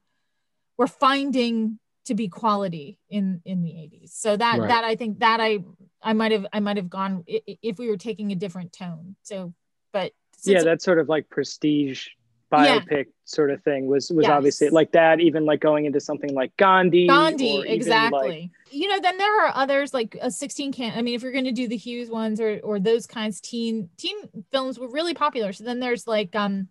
were 0.76 0.86
finding 0.86 1.78
to 2.06 2.14
be 2.14 2.28
quality 2.28 2.98
in 3.08 3.42
in 3.44 3.62
the 3.62 3.70
80s. 3.70 4.12
So 4.12 4.36
that 4.36 4.58
Right. 4.58 4.68
that 4.68 4.84
I 4.84 4.96
think 4.96 5.18
that 5.20 5.40
I 5.40 5.58
I 6.02 6.12
might 6.14 6.32
have 6.32 6.46
I 6.52 6.60
might 6.60 6.76
have 6.78 6.88
gone 6.90 7.24
if 7.26 7.78
we 7.78 7.88
were 7.88 7.96
taking 7.98 8.32
a 8.32 8.36
different 8.36 8.72
tone. 8.72 9.16
So 9.22 9.52
but 9.92 10.12
yeah, 10.44 10.62
that's 10.62 10.84
sort 10.84 10.98
of 10.98 11.08
like 11.08 11.28
prestige 11.28 12.08
Yeah. 12.52 12.80
biopic 12.80 13.06
sort 13.24 13.50
of 13.50 13.62
thing 13.62 13.86
was 13.86 14.10
was 14.10 14.24
Yes. 14.24 14.30
obviously 14.32 14.70
like 14.70 14.92
that. 14.92 15.20
Even 15.20 15.44
like 15.44 15.60
going 15.60 15.84
into 15.84 16.00
something 16.00 16.34
like 16.34 16.56
Gandhi. 16.56 17.06
Gandhi, 17.06 17.62
exactly. 17.66 18.28
like- 18.28 18.50
you 18.72 18.88
know, 18.88 19.00
then 19.00 19.18
there 19.18 19.44
are 19.46 19.52
others 19.54 19.92
like 19.92 20.16
a 20.20 20.30
16 20.30 20.72
can. 20.72 20.92
I 20.96 21.02
mean, 21.02 21.14
if 21.14 21.22
you're 21.22 21.32
going 21.32 21.44
to 21.44 21.52
do 21.52 21.66
the 21.66 21.76
Hughes 21.76 22.08
ones 22.08 22.40
or 22.40 22.60
or 22.62 22.78
those 22.78 23.06
kinds, 23.06 23.40
teen 23.40 23.90
teen 23.96 24.16
films 24.52 24.78
were 24.78 24.88
really 24.88 25.14
popular. 25.14 25.52
So 25.52 25.64
then 25.64 25.80
there's 25.80 26.06
like 26.06 26.34
um 26.36 26.68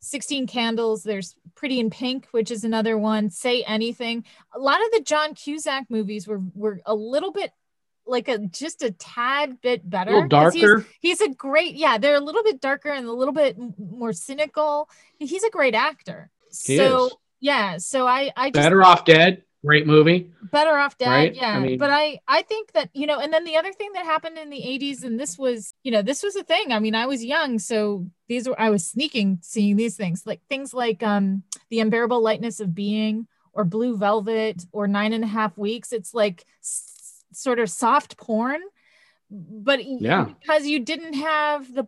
16 0.00 0.46
Candles. 0.46 1.02
There's 1.02 1.34
Pretty 1.56 1.78
in 1.80 1.90
Pink, 1.90 2.26
which 2.30 2.50
is 2.50 2.64
another 2.64 2.96
one. 2.96 3.28
Say 3.30 3.62
Anything. 3.64 4.24
A 4.54 4.58
lot 4.58 4.80
of 4.82 4.90
the 4.92 5.00
John 5.02 5.34
Cusack 5.34 5.86
movies 5.90 6.26
were 6.26 6.40
were 6.54 6.80
a 6.86 6.94
little 6.94 7.32
bit 7.32 7.50
like 8.10 8.28
a 8.28 8.38
just 8.38 8.82
a 8.82 8.90
tad 8.90 9.60
bit 9.60 9.88
better. 9.88 10.10
'cause 10.28 10.52
he's- 10.54 10.62
darker? 10.62 10.86
He's, 11.00 11.20
a 11.20 11.28
great, 11.30 11.74
yeah. 11.76 11.96
They're 11.98 12.16
a 12.16 12.20
little 12.20 12.42
bit 12.42 12.60
darker 12.60 12.90
and 12.90 13.06
a 13.06 13.12
little 13.12 13.34
bit 13.34 13.56
more 13.78 14.12
cynical. 14.12 14.88
He's 15.18 15.44
a 15.44 15.50
great 15.50 15.74
actor. 15.74 16.30
He 16.64 16.76
so 16.76 17.06
is. 17.06 17.12
yeah, 17.40 17.76
so 17.78 18.06
I 18.06 18.32
I 18.36 18.50
just 18.50 18.62
Better 18.62 18.82
Off 18.82 19.04
Dead. 19.04 19.42
Great 19.64 19.86
movie. 19.86 20.30
better 20.52 20.70
off 20.78 20.96
dead 20.96 21.10
Right? 21.10 21.34
yeah 21.34 21.50
I 21.50 21.60
mean- 21.60 21.78
but 21.78 21.90
i 21.90 22.18
i 22.26 22.40
think 22.40 22.72
that 22.72 22.88
you 22.94 23.06
know 23.06 23.20
and 23.20 23.30
then 23.30 23.44
the 23.44 23.56
other 23.58 23.72
thing 23.74 23.90
that 23.92 24.06
happened 24.06 24.38
in 24.38 24.48
the 24.48 24.56
80s 24.62 25.04
and 25.04 25.20
this 25.20 25.38
was 25.38 25.74
you 25.84 25.92
know 25.92 26.00
this 26.00 26.22
was 26.22 26.34
a 26.34 26.42
thing 26.42 26.72
i 26.72 26.78
mean 26.80 26.94
i 26.94 27.04
was 27.06 27.22
young 27.22 27.58
so 27.58 28.06
these 28.26 28.48
were 28.48 28.58
i 28.58 28.70
was 28.70 28.88
sneaking 28.88 29.38
seeing 29.42 29.76
these 29.76 29.96
things 29.96 30.22
like 30.26 30.40
things 30.48 30.72
like 30.72 31.02
um 31.02 31.42
the 31.68 31.78
unbearable 31.78 32.20
lightness 32.22 32.58
of 32.58 32.74
being 32.74 33.26
or 33.52 33.64
blue 33.66 33.98
velvet 33.98 34.64
or 34.72 34.88
nine 34.88 35.12
and 35.12 35.22
a 35.24 35.26
half 35.28 35.56
weeks 35.58 35.92
it's 35.92 36.14
like 36.14 36.46
sort 37.32 37.58
of 37.58 37.68
soft 37.70 38.16
porn 38.16 38.60
but 39.30 39.84
Yeah. 39.84 40.26
because 40.40 40.66
you 40.66 40.80
didn't 40.80 41.14
have 41.14 41.72
the 41.72 41.86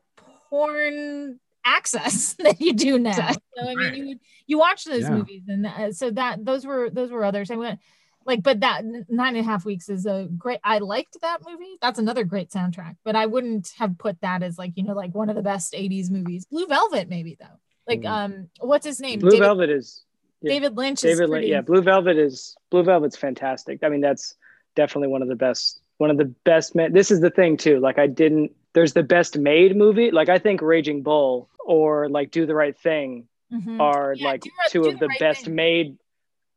porn 0.51 1.41
access 1.65 2.35
that 2.39 2.61
you 2.61 2.73
do 2.73 2.99
now. 2.99 3.13
So 3.13 3.69
i 3.69 3.75
mean 3.75 4.07
you 4.07 4.19
you 4.47 4.59
watch 4.59 4.85
those 4.85 5.03
Yeah. 5.03 5.11
movies 5.11 5.43
and 5.49 5.67
uh, 5.67 5.93
so 5.93 6.11
that 6.13 6.45
those 6.45 6.67
were 6.67 6.91
those 6.91 7.11
were 7.11 7.25
others. 7.25 7.51
I 7.51 7.57
went 7.57 7.81
like 8.25 8.43
but 8.43 8.61
that 8.61 8.85
nine 8.85 9.35
and 9.37 9.39
a 9.39 9.43
half 9.43 9.65
weeks 9.65 9.89
is 9.89 10.07
a 10.07 10.29
great 10.39 10.61
i 10.65 10.79
liked 10.79 11.17
that 11.23 11.39
movie. 11.49 11.79
That's 11.81 11.99
another 11.99 12.25
great 12.25 12.51
soundtrack 12.51 12.97
but 13.05 13.17
i 13.17 13.27
wouldn't 13.27 13.71
have 13.79 13.99
put 13.99 14.21
that 14.21 14.43
as 14.43 14.59
like 14.59 14.73
you 14.77 14.85
know 14.85 14.95
like 14.95 15.15
one 15.15 15.29
of 15.29 15.37
the 15.37 15.43
best 15.43 15.73
80s 15.73 16.11
movies. 16.11 16.45
Blue 16.47 16.67
velvet 16.67 17.09
maybe 17.09 17.37
though. 17.41 17.59
Like 17.89 18.05
um 18.05 18.49
what's 18.61 18.87
his 18.87 19.01
name? 19.01 19.19
Blue 19.21 19.31
David- 19.31 19.45
Velvet 19.45 19.71
is 19.71 20.05
yeah. 20.43 20.53
David 20.55 20.77
Lynch 20.77 21.01
David 21.01 21.19
Lynch, 21.19 21.31
pretty- 21.31 21.49
yeah, 21.49 21.61
Blue 21.61 21.83
Velvet 21.83 22.17
is 22.19 22.57
Blue 22.71 22.83
Velvet's 22.85 23.17
fantastic. 23.17 23.81
I 23.85 23.89
mean, 23.89 24.01
that's 24.01 24.35
definitely 24.75 25.09
one 25.09 25.23
of 25.23 25.29
the 25.29 25.37
best. 25.37 25.81
One 25.99 26.11
of 26.11 26.17
the 26.17 26.25
best. 26.45 26.75
Ma- 26.75 26.89
this 26.91 27.11
is 27.11 27.21
the 27.21 27.31
thing 27.31 27.57
too. 27.57 27.79
Like, 27.81 27.99
I 27.99 28.07
didn't. 28.07 28.53
There's 28.75 28.93
the 28.95 29.03
best 29.03 29.37
made 29.39 29.77
movie. 29.77 30.11
Like, 30.11 30.29
I 30.29 30.39
think 30.39 30.63
Raging 30.63 31.03
Bull 31.03 31.49
or 31.65 32.09
like 32.09 32.31
Do 32.31 32.47
the 32.47 32.55
Right 32.55 32.77
Thing 32.77 33.29
Mhm. 33.53 33.81
are 33.81 34.15
Yeah, 34.15 34.25
like 34.29 34.41
Do 34.43 34.51
two 34.71 34.83
Do 34.83 34.89
of 34.89 34.95
the 34.95 35.01
the 35.01 35.09
Right 35.09 35.19
best 35.21 35.45
Thing. 35.45 35.55
made. 35.55 35.99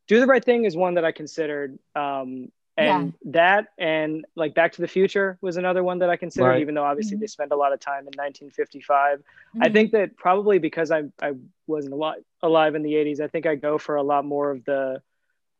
Do 0.08 0.20
the 0.20 0.26
Right 0.28 0.44
Thing 0.44 0.66
is 0.66 0.76
one 0.78 0.94
that 0.96 1.06
I 1.06 1.12
considered. 1.12 1.78
Um, 1.96 2.52
and 2.78 3.14
that 3.26 3.68
and 3.78 4.26
like 4.36 4.54
Back 4.54 4.74
to 4.74 4.82
the 4.82 4.88
Future 4.88 5.38
was 5.42 5.56
another 5.58 5.82
one 5.84 6.00
that 6.00 6.10
I 6.10 6.18
considered, 6.18 6.50
Right. 6.50 6.62
even 6.62 6.76
though 6.76 6.84
obviously 6.84 7.16
Mm-hmm. 7.16 7.22
they 7.22 7.28
spent 7.28 7.52
a 7.54 7.56
lot 7.56 7.72
of 7.72 7.80
time 7.80 8.02
in 8.08 8.12
1955. 8.18 9.24
I 9.62 9.70
Mhm. 9.70 9.74
think 9.74 9.92
that 9.92 10.16
probably 10.18 10.58
because 10.60 10.92
I 10.92 11.04
I 11.22 11.34
wasn't 11.68 11.94
alive 11.94 12.24
alive 12.42 12.76
in 12.76 12.82
the 12.84 12.96
80s, 12.96 13.20
I 13.22 13.28
think 13.28 13.46
I 13.46 13.56
go 13.56 13.78
for 13.78 13.96
a 13.96 14.04
lot 14.04 14.26
more 14.26 14.52
of 14.52 14.64
the 14.66 15.02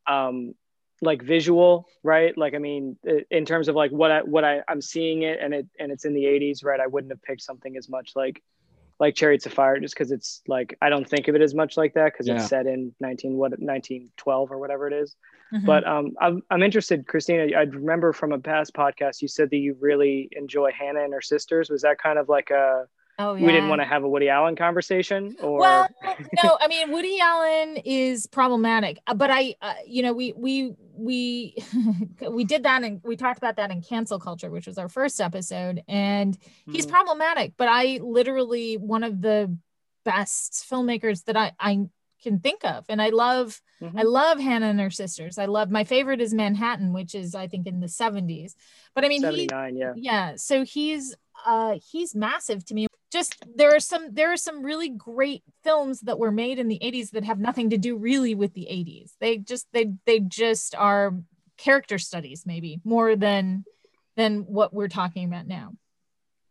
um 0.06 0.54
like 1.02 1.22
visual, 1.22 1.86
right? 2.02 2.36
Like 2.36 2.54
I 2.54 2.58
mean, 2.58 2.96
in 3.30 3.44
terms 3.44 3.68
of 3.68 3.74
like 3.74 3.90
what 3.90 4.10
I 4.10 4.22
what 4.22 4.44
I 4.44 4.62
I'm 4.68 4.80
seeing 4.80 5.22
it 5.22 5.38
and 5.40 5.52
it 5.54 5.66
and 5.78 5.92
it's 5.92 6.04
in 6.04 6.14
the 6.14 6.24
80s, 6.24 6.64
right? 6.64 6.80
I 6.80 6.86
wouldn't 6.86 7.12
have 7.12 7.22
picked 7.22 7.42
something 7.42 7.76
as 7.76 7.88
much 7.88 8.12
like 8.16 8.42
like 8.98 9.14
Chariots 9.14 9.44
of 9.44 9.52
Fire 9.52 9.78
just 9.78 9.94
because 9.94 10.10
it's 10.10 10.42
like 10.48 10.76
I 10.80 10.88
don't 10.88 11.06
think 11.08 11.28
of 11.28 11.34
it 11.34 11.42
as 11.42 11.54
much 11.54 11.76
like 11.76 11.94
that 11.94 12.12
because 12.12 12.26
Yeah. 12.26 12.36
it's 12.36 12.46
set 12.48 12.66
in 12.66 12.94
19 13.00 13.34
what 13.36 13.50
1912 13.58 14.50
or 14.50 14.58
whatever 14.58 14.86
it 14.88 14.94
is. 14.94 15.16
Mhm. 15.52 15.66
But 15.66 15.86
um, 15.86 16.12
I'm 16.20 16.42
I'm 16.50 16.62
interested, 16.62 17.06
Christina. 17.06 17.54
I 17.56 17.62
remember 17.62 18.12
from 18.14 18.32
a 18.32 18.38
past 18.38 18.72
podcast 18.74 19.20
you 19.22 19.28
said 19.28 19.50
that 19.50 19.58
you 19.58 19.76
really 19.80 20.28
enjoy 20.32 20.72
Hannah 20.72 21.04
and 21.04 21.12
her 21.12 21.20
sisters. 21.20 21.68
Was 21.68 21.82
that 21.82 21.98
kind 21.98 22.18
of 22.18 22.28
like 22.28 22.50
a 22.50 22.86
oh 23.18 23.34
we 23.34 23.46
didn't 23.52 23.68
want 23.68 23.80
to 23.80 23.86
have 23.86 24.04
a 24.04 24.08
Woody 24.08 24.28
Allen 24.28 24.56
conversation, 24.56 25.36
or 25.42 25.60
well 25.60 25.88
no 26.34 26.58
i 26.60 26.68
mean 26.68 26.90
woody 26.90 27.20
allen 27.20 27.76
is 27.84 28.26
problematic 28.26 28.98
uh, 29.06 29.14
but 29.14 29.30
i 29.30 29.54
uh, 29.62 29.74
you 29.86 30.02
know 30.02 30.12
we 30.12 30.32
we 30.36 30.72
we 30.94 31.56
we 32.30 32.44
did 32.44 32.62
that 32.62 32.82
and 32.82 33.00
we 33.04 33.16
talked 33.16 33.38
about 33.38 33.56
that 33.56 33.70
in 33.70 33.80
cancel 33.82 34.18
culture 34.18 34.50
which 34.50 34.66
was 34.66 34.78
our 34.78 34.88
first 34.88 35.20
episode 35.20 35.82
and 35.88 36.36
he's 36.66 36.86
Mhm. 36.86 36.90
problematic 36.90 37.52
but 37.56 37.68
i 37.68 37.98
literally 38.02 38.76
one 38.76 39.02
of 39.02 39.20
the 39.20 39.56
best 40.04 40.64
filmmakers 40.70 41.24
that 41.24 41.36
i 41.36 41.52
i 41.60 41.78
can 42.22 42.38
think 42.40 42.64
of 42.64 42.84
and 42.88 43.00
i 43.02 43.10
love 43.10 43.60
Mhm. 43.80 44.00
i 44.00 44.02
love 44.02 44.38
hannah 44.40 44.66
and 44.66 44.80
her 44.80 44.90
sisters 44.90 45.38
i 45.38 45.44
love 45.46 45.70
my 45.70 45.84
favorite 45.84 46.20
is 46.20 46.32
manhattan 46.34 46.92
which 46.92 47.14
is 47.14 47.34
i 47.34 47.46
think 47.46 47.66
in 47.66 47.80
the 47.80 47.88
70s 47.88 48.54
but 48.94 49.04
i 49.04 49.08
mean 49.08 49.22
he, 49.22 49.48
Yeah. 49.72 49.92
yeah 49.96 50.34
so 50.36 50.64
he's 50.64 51.14
uh 51.44 51.76
he's 51.90 52.14
massive 52.14 52.64
to 52.64 52.74
me 52.74 52.86
just 53.12 53.44
there 53.54 53.74
are 53.74 53.80
some 53.80 54.12
there 54.12 54.32
are 54.32 54.36
some 54.36 54.62
really 54.62 54.88
great 54.88 55.42
films 55.62 56.00
that 56.00 56.18
were 56.18 56.32
made 56.32 56.58
in 56.58 56.68
the 56.68 56.78
80s 56.82 57.10
that 57.10 57.24
have 57.24 57.38
nothing 57.38 57.70
to 57.70 57.78
do 57.78 57.96
really 57.96 58.34
with 58.34 58.54
the 58.54 58.66
80s 58.70 59.12
they 59.20 59.38
just 59.38 59.66
they 59.72 59.92
they 60.06 60.20
just 60.20 60.74
are 60.74 61.14
character 61.56 61.98
studies 61.98 62.44
maybe 62.46 62.80
more 62.84 63.16
than 63.16 63.64
than 64.16 64.40
what 64.40 64.72
we're 64.74 64.88
talking 64.88 65.26
about 65.26 65.46
now 65.46 65.72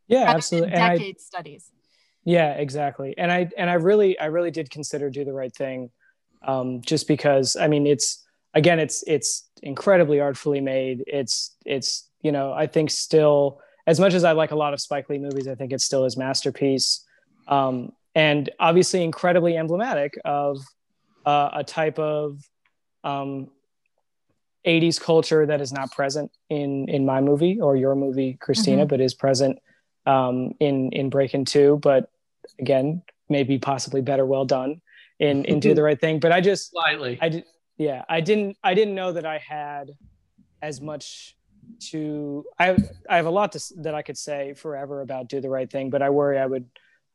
Yeah, 0.08 0.26
Rather 0.26 0.38
absolutely. 0.38 0.74
And 0.74 0.84
I, 0.84 0.98
decade 0.98 1.20
studies 1.20 1.72
yeah, 2.26 2.54
exactly. 2.54 3.14
And 3.18 3.32
I 3.32 3.50
and 3.56 3.70
I 3.70 3.76
really 3.76 4.18
I 4.20 4.26
really 4.26 4.52
did 4.52 4.72
consider 4.72 5.10
do 5.12 5.24
the 5.24 5.32
right 5.32 5.56
thing, 5.56 5.92
um, 6.46 6.82
just 6.82 7.08
because 7.08 7.56
I 7.56 7.68
mean 7.68 7.86
it's 7.86 8.26
again 8.56 8.80
it's 8.80 9.04
it's 9.06 9.48
incredibly 9.62 10.20
artfully 10.20 10.60
made. 10.60 11.04
It's 11.06 11.56
it's 11.66 12.10
you 12.22 12.32
know 12.32 12.52
I 12.52 12.66
think 12.66 12.90
still 12.90 13.62
as 13.88 14.00
much 14.00 14.14
as 14.14 14.24
I 14.24 14.32
like 14.32 14.52
a 14.52 14.56
lot 14.56 14.74
of 14.74 14.82
Spike 14.82 15.10
Lee 15.10 15.18
movies, 15.20 15.48
I 15.48 15.56
think 15.56 15.72
it's 15.72 15.86
still 15.86 16.04
his 16.04 16.18
masterpiece, 16.18 17.06
um, 17.48 17.92
and 18.16 18.50
obviously 18.60 19.04
incredibly 19.04 19.58
emblematic 19.58 20.14
of 20.26 20.58
uh, 21.26 21.50
a 21.54 21.64
type 21.64 22.00
of 22.00 22.40
um, 23.04 23.50
80s 24.66 25.00
culture 25.00 25.46
that 25.46 25.62
is 25.62 25.72
not 25.72 25.92
present 25.92 26.32
in 26.50 26.90
in 26.90 27.06
my 27.06 27.22
movie 27.22 27.60
or 27.62 27.76
your 27.76 27.94
movie 27.96 28.34
christina 28.42 28.86
Mhm. 28.86 28.90
but 28.90 29.00
is 29.02 29.14
present 29.14 29.60
um, 30.08 30.54
in 30.60 30.92
in 30.92 31.10
breaking 31.12 31.46
two 31.46 31.78
but 31.84 32.10
again 32.60 33.04
maybe 33.30 33.60
possibly 33.60 34.02
better 34.02 34.26
well 34.26 34.46
done 34.46 34.82
in 35.20 35.46
in 35.46 35.60
do 35.60 35.74
the 35.80 35.84
right 35.84 36.00
thing 36.02 36.20
but 36.20 36.32
i 36.32 36.42
just 36.42 36.72
Slightly. 36.72 37.20
i 37.22 37.30
did 37.30 37.44
yeah 37.78 38.04
i 38.10 38.22
didn't 38.22 38.58
i 38.64 38.74
didn't 38.74 38.96
know 38.96 39.12
that 39.12 39.26
i 39.26 39.38
had 39.38 39.92
as 40.64 40.82
much 40.82 41.35
to 41.80 42.45
i 42.59 42.78
i 43.09 43.16
have 43.16 43.26
a 43.26 43.30
lot 43.30 43.51
to, 43.51 43.59
that 43.78 43.93
i 43.93 44.01
could 44.01 44.18
say 44.18 44.53
forever 44.53 45.01
about 45.01 45.30
do 45.30 45.41
the 45.41 45.49
right 45.49 45.72
thing 45.72 45.89
but 45.89 46.01
i 46.01 46.09
worry 46.09 46.38
i 46.38 46.45
would 46.45 46.66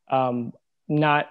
um 0.09 0.53
not 0.87 1.29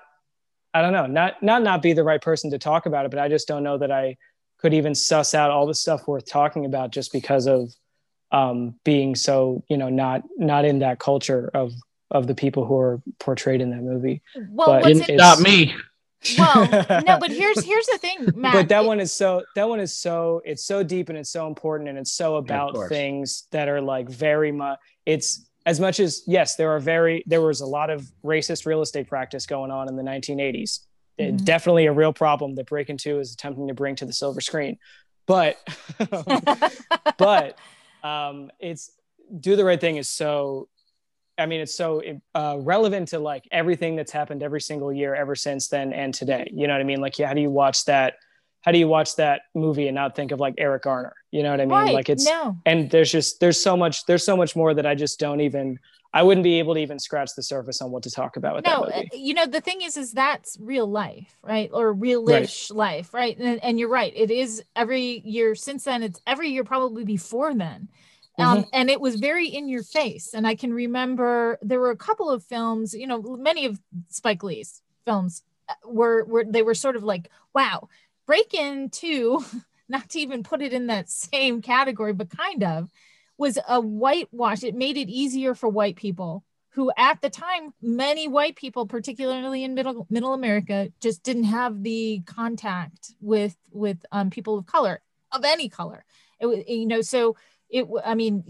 i 0.74 0.82
don't 0.82 0.92
know 0.92 1.06
not 1.06 1.42
not 1.42 1.62
not 1.62 1.82
be 1.82 1.92
the 1.92 2.04
right 2.04 2.22
person 2.22 2.50
to 2.50 2.58
talk 2.58 2.86
about 2.86 3.04
it 3.04 3.10
but 3.10 3.20
i 3.20 3.28
just 3.28 3.48
don't 3.48 3.62
know 3.62 3.78
that 3.78 3.90
i 3.90 4.16
could 4.58 4.74
even 4.74 4.94
suss 4.94 5.34
out 5.34 5.50
all 5.50 5.66
the 5.66 5.74
stuff 5.74 6.06
worth 6.06 6.26
talking 6.26 6.64
about 6.64 6.90
just 6.90 7.12
because 7.12 7.46
of 7.46 7.72
um 8.32 8.74
being 8.84 9.14
so 9.14 9.62
you 9.68 9.76
know 9.76 9.88
not 9.88 10.22
not 10.36 10.64
in 10.64 10.80
that 10.80 10.98
culture 10.98 11.50
of 11.54 11.72
of 12.10 12.26
the 12.26 12.34
people 12.34 12.64
who 12.64 12.76
are 12.78 13.00
portrayed 13.18 13.60
in 13.60 13.70
that 13.70 13.82
movie 13.82 14.22
well 14.48 14.68
But 14.68 14.82
what's 14.82 15.00
Didn't 15.00 15.06
me. 15.40 15.74
Well 16.38 16.66
no 17.06 17.18
but 17.18 17.30
here's 17.30 17.64
here's 17.64 17.86
the 17.86 17.98
thing 17.98 18.30
Matt. 18.34 18.52
but 18.52 18.68
that 18.68 18.84
one 18.84 19.00
is 19.00 19.12
so 19.12 19.42
that 19.56 19.68
one 19.68 19.80
is 19.80 19.96
so 19.96 20.42
it's 20.44 20.64
so 20.64 20.82
deep 20.82 21.08
and 21.08 21.16
it's 21.16 21.30
so 21.30 21.46
important 21.46 21.88
and 21.88 21.96
it's 21.98 22.12
so 22.12 22.36
about 22.36 22.74
course. 22.74 22.88
things 22.90 23.44
that 23.52 23.68
are 23.68 23.80
like 23.80 24.08
very 24.08 24.52
much 24.52 24.78
it's 25.06 25.46
as 25.66 25.78
much 25.78 26.00
as 26.00 26.22
yes, 26.26 26.56
there 26.56 26.70
are 26.70 26.80
very 26.80 27.22
there 27.26 27.42
was 27.42 27.60
a 27.60 27.66
lot 27.66 27.90
of 27.90 28.10
racist 28.24 28.64
real 28.64 28.80
estate 28.80 29.06
practice 29.08 29.44
going 29.44 29.70
on 29.70 29.88
in 29.88 29.96
the 29.96 30.02
1980s. 30.02 30.80
It- 31.18 31.34
Mhm. 31.36 31.44
Definitely 31.44 31.84
a 31.86 31.92
real 31.92 32.14
problem 32.14 32.54
that 32.54 32.66
Breaking 32.66 32.96
Two 32.96 33.18
is 33.20 33.34
attempting 33.34 33.68
to 33.68 33.74
bring 33.74 33.94
to 33.96 34.06
the 34.06 34.12
silver 34.12 34.40
screen. 34.40 34.78
But 35.26 35.58
but 37.18 37.58
um, 38.02 38.50
it's 38.58 38.90
do 39.38 39.54
the 39.56 39.64
right 39.64 39.80
thing 39.80 39.96
is 39.96 40.08
so 40.08 40.68
i 41.41 41.47
mean 41.47 41.61
it's 41.61 41.74
so 41.74 42.03
uh, 42.34 42.57
relevant 42.61 43.09
to 43.09 43.18
like 43.18 43.45
everything 43.51 43.97
that's 43.97 44.12
happened 44.12 44.43
every 44.43 44.61
single 44.61 44.93
year 44.93 45.14
ever 45.14 45.34
since 45.34 45.68
then 45.68 45.93
and 45.93 46.14
today. 46.14 46.51
You 46.53 46.66
know 46.66 46.74
what 46.74 46.80
i 46.80 46.84
mean? 46.84 47.01
Like 47.01 47.18
yeah, 47.18 47.26
how 47.28 47.34
do 47.34 47.41
you 47.41 47.51
watch 47.51 47.84
that 47.86 48.14
how 48.62 48.72
do 48.72 48.78
you 48.78 48.88
watch 48.88 49.16
that 49.16 49.43
movie 49.55 49.88
and 49.88 49.95
not 49.95 50.14
think 50.14 50.32
of 50.32 50.41
like 50.41 50.55
eric 50.59 50.82
garner? 50.82 51.14
You 51.30 51.43
know 51.43 51.51
what 51.51 51.61
i 51.61 51.64
mean? 51.64 51.70
Right, 51.70 51.95
like 51.95 52.09
it's 52.09 52.26
no. 52.26 52.59
and 52.66 52.91
there's 52.91 53.11
just 53.11 53.41
there's 53.41 53.61
so 53.61 53.76
much 53.76 54.07
there's 54.07 54.24
so 54.24 54.36
much 54.36 54.55
more 54.55 54.74
that 54.74 54.86
i 54.86 54.95
just 54.95 55.18
don't 55.18 55.41
even 55.41 55.78
i 56.12 56.22
wouldn't 56.22 56.45
be 56.45 56.59
able 56.59 56.74
to 56.74 56.80
even 56.80 56.99
scratch 56.99 57.30
the 57.34 57.43
surface 57.43 57.80
on 57.80 57.91
what 57.91 58.03
to 58.03 58.11
talk 58.11 58.36
about 58.36 58.57
with 58.57 58.64
no 58.64 58.84
that 58.86 58.97
movie. 58.97 59.09
uh, 59.12 59.16
you 59.16 59.34
know 59.34 59.47
the 59.47 59.61
thing 59.61 59.80
is 59.82 59.97
is 59.97 60.12
that's 60.12 60.57
real 60.61 60.86
life 60.86 61.36
right? 61.43 61.70
Or 61.72 61.95
realish 61.95 62.72
life 62.74 63.14
right? 63.14 63.36
And, 63.38 63.62
and 63.62 63.78
you're 63.78 63.88
right. 63.88 64.12
It 64.14 64.30
is 64.30 64.62
every 64.76 65.20
year 65.24 65.55
since 65.55 65.84
then. 65.84 66.03
It's 66.03 66.20
every 66.26 66.51
year 66.51 66.64
probably 66.64 67.05
before 67.05 67.55
then 67.55 67.88
um, 68.39 68.59
Mhm. 68.64 68.68
and 68.72 68.91
it 68.91 69.01
was 69.01 69.16
very 69.16 69.49
in 69.49 69.68
your 69.68 69.83
face. 69.83 70.33
And 70.35 70.47
i 70.47 70.55
can 70.55 70.72
remember 70.72 71.59
there 71.62 71.81
were 71.81 71.91
a 71.91 71.97
couple 71.97 72.31
of 72.31 72.45
films 72.45 72.95
you 72.95 73.07
know 73.07 73.20
many 73.20 73.66
of 73.66 73.81
spike 74.09 74.43
lee's 74.43 74.83
films 75.05 75.43
uh, 75.68 75.74
were 75.87 76.24
were 76.24 76.45
they 76.45 76.62
were 76.62 76.74
sort 76.74 76.97
of 76.97 77.03
like 77.03 77.31
wow 77.55 77.89
Breaking 78.26 78.91
Two 78.91 79.45
not 79.89 80.09
to 80.11 80.20
even 80.20 80.43
put 80.45 80.62
it 80.62 80.72
in 80.72 80.87
that 80.87 81.11
same 81.11 81.61
category 81.62 82.12
but 82.12 82.31
kind 82.31 82.62
of 82.62 82.91
was 83.37 83.59
a 83.68 83.81
whitewash. 83.81 84.62
It 84.62 84.74
made 84.74 84.97
it 84.97 85.09
easier 85.09 85.55
for 85.55 85.68
white 85.68 85.97
people 85.97 86.45
who 86.74 86.93
at 86.97 87.20
the 87.20 87.31
time 87.31 87.74
many 87.83 88.28
white 88.28 88.55
people 88.55 88.87
particularly 88.87 89.64
in 89.64 89.74
middle 89.74 90.07
middle 90.09 90.35
america 90.35 90.93
just 91.01 91.24
didn't 91.24 91.45
have 91.45 91.83
the 91.83 92.22
contact 92.26 93.12
with 93.20 93.57
with 93.72 93.99
um, 94.12 94.31
people 94.31 94.57
of 94.59 94.66
color 94.66 95.01
of 95.33 95.45
any 95.45 95.68
color. 95.68 96.05
It 96.41 96.47
was 96.47 96.59
you 96.68 96.87
know 96.87 97.01
so 97.01 97.37
it 97.70 97.86
i 98.04 98.14
mean 98.14 98.44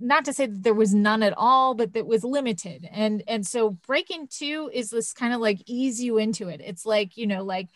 not 0.00 0.24
to 0.26 0.32
say 0.32 0.46
that 0.46 0.62
there 0.62 0.74
was 0.74 0.92
none 0.94 1.22
at 1.22 1.32
all 1.36 1.74
but 1.74 1.92
that 1.94 2.06
was 2.06 2.24
limited. 2.24 2.86
And 2.92 3.22
and 3.26 3.46
so 3.46 3.70
breaking 3.86 4.28
two 4.28 4.70
is 4.72 4.90
this 4.90 5.12
kind 5.14 5.32
of 5.32 5.40
like 5.40 5.62
ease 5.66 6.02
you 6.02 6.18
into 6.18 6.48
it. 6.48 6.60
It's 6.62 6.84
like 6.84 7.16
you 7.16 7.26
know 7.26 7.42
like 7.42 7.68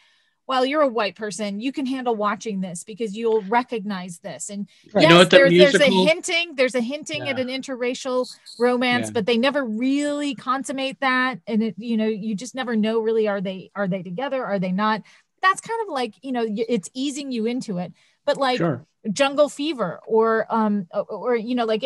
well 0.46 0.64
you're 0.66 0.82
a 0.82 0.88
white 0.88 1.14
person 1.16 1.60
you 1.60 1.72
can 1.72 1.86
handle 1.86 2.14
watching 2.14 2.60
this 2.60 2.84
because 2.84 3.16
you'll 3.16 3.42
recognize 3.42 4.18
this. 4.18 4.50
And 4.50 4.68
Right. 4.92 5.02
yes 5.02 5.10
You 5.10 5.16
know 5.18 5.24
there- 5.24 5.50
there's 5.50 5.74
a 5.80 5.84
hinting 6.06 6.54
there's 6.56 6.74
a 6.74 6.80
hinting 6.82 7.28
at 7.28 7.38
an 7.38 7.48
interracial 7.48 8.28
romance 8.58 9.06
Yeah. 9.06 9.12
but 9.12 9.24
they 9.26 9.38
never 9.38 9.64
really 9.64 10.34
consummate 10.34 11.00
that. 11.00 11.38
And 11.46 11.62
it 11.62 11.76
you 11.78 11.96
know 11.96 12.06
you 12.08 12.34
just 12.34 12.54
never 12.54 12.76
know 12.76 12.98
really 12.98 13.26
are 13.28 13.40
they 13.40 13.70
are 13.74 13.88
they 13.88 14.02
together? 14.02 14.44
Are 14.44 14.58
they 14.58 14.72
not? 14.72 15.02
That's 15.40 15.60
kind 15.60 15.80
of 15.82 15.88
like 15.88 16.14
you 16.22 16.32
know 16.32 16.44
it's 16.46 16.90
easing 16.94 17.30
you 17.32 17.46
into 17.46 17.78
it 17.78 17.92
but 18.28 18.36
like 18.36 18.58
Sure. 18.58 18.84
jungle 19.10 19.48
fever 19.48 20.00
or 20.06 20.46
um 20.50 20.86
or, 20.92 21.34
you 21.34 21.54
know 21.54 21.64
like 21.64 21.82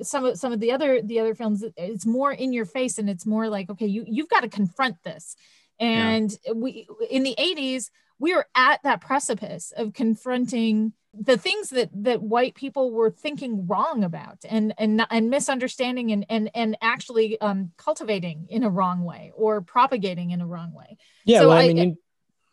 some 0.00 0.24
of 0.24 0.38
some 0.38 0.52
of 0.54 0.58
the 0.58 0.72
other 0.72 1.02
the 1.02 1.20
other 1.20 1.34
films 1.34 1.62
it's 1.76 2.06
more 2.06 2.32
in 2.32 2.52
your 2.54 2.64
face 2.64 2.96
and 2.98 3.10
it's 3.10 3.26
more 3.26 3.48
like 3.50 3.68
okay 3.68 3.86
you 3.86 4.02
you've 4.06 4.28
got 4.30 4.40
to 4.40 4.48
confront 4.48 4.96
this. 5.04 5.36
And 5.78 6.34
we 6.54 6.86
in 7.10 7.22
the 7.24 7.34
80s 7.38 7.90
we 8.18 8.34
were 8.34 8.46
at 8.54 8.82
that 8.84 9.00
precipice 9.00 9.72
of 9.76 9.92
confronting 9.92 10.94
the 11.12 11.36
things 11.36 11.68
that 11.70 11.90
that 12.08 12.22
white 12.22 12.54
people 12.54 12.90
were 12.90 13.10
thinking 13.10 13.66
wrong 13.66 14.02
about 14.02 14.38
and 14.48 14.72
and 14.78 15.04
and 15.10 15.28
misunderstanding 15.28 16.10
and 16.14 16.24
and 16.30 16.50
and 16.54 16.78
actually 16.80 17.38
um 17.42 17.72
cultivating 17.76 18.46
in 18.48 18.62
a 18.64 18.70
wrong 18.70 19.04
way 19.04 19.30
or 19.36 19.60
propagating 19.60 20.30
in 20.30 20.40
a 20.40 20.46
wrong 20.46 20.72
way. 20.72 20.96
Yeah, 21.26 21.40
So 21.40 21.48
well, 21.48 21.58
I, 21.58 21.64
I- 21.64 21.68
mean, 21.68 21.76
you, 21.76 21.96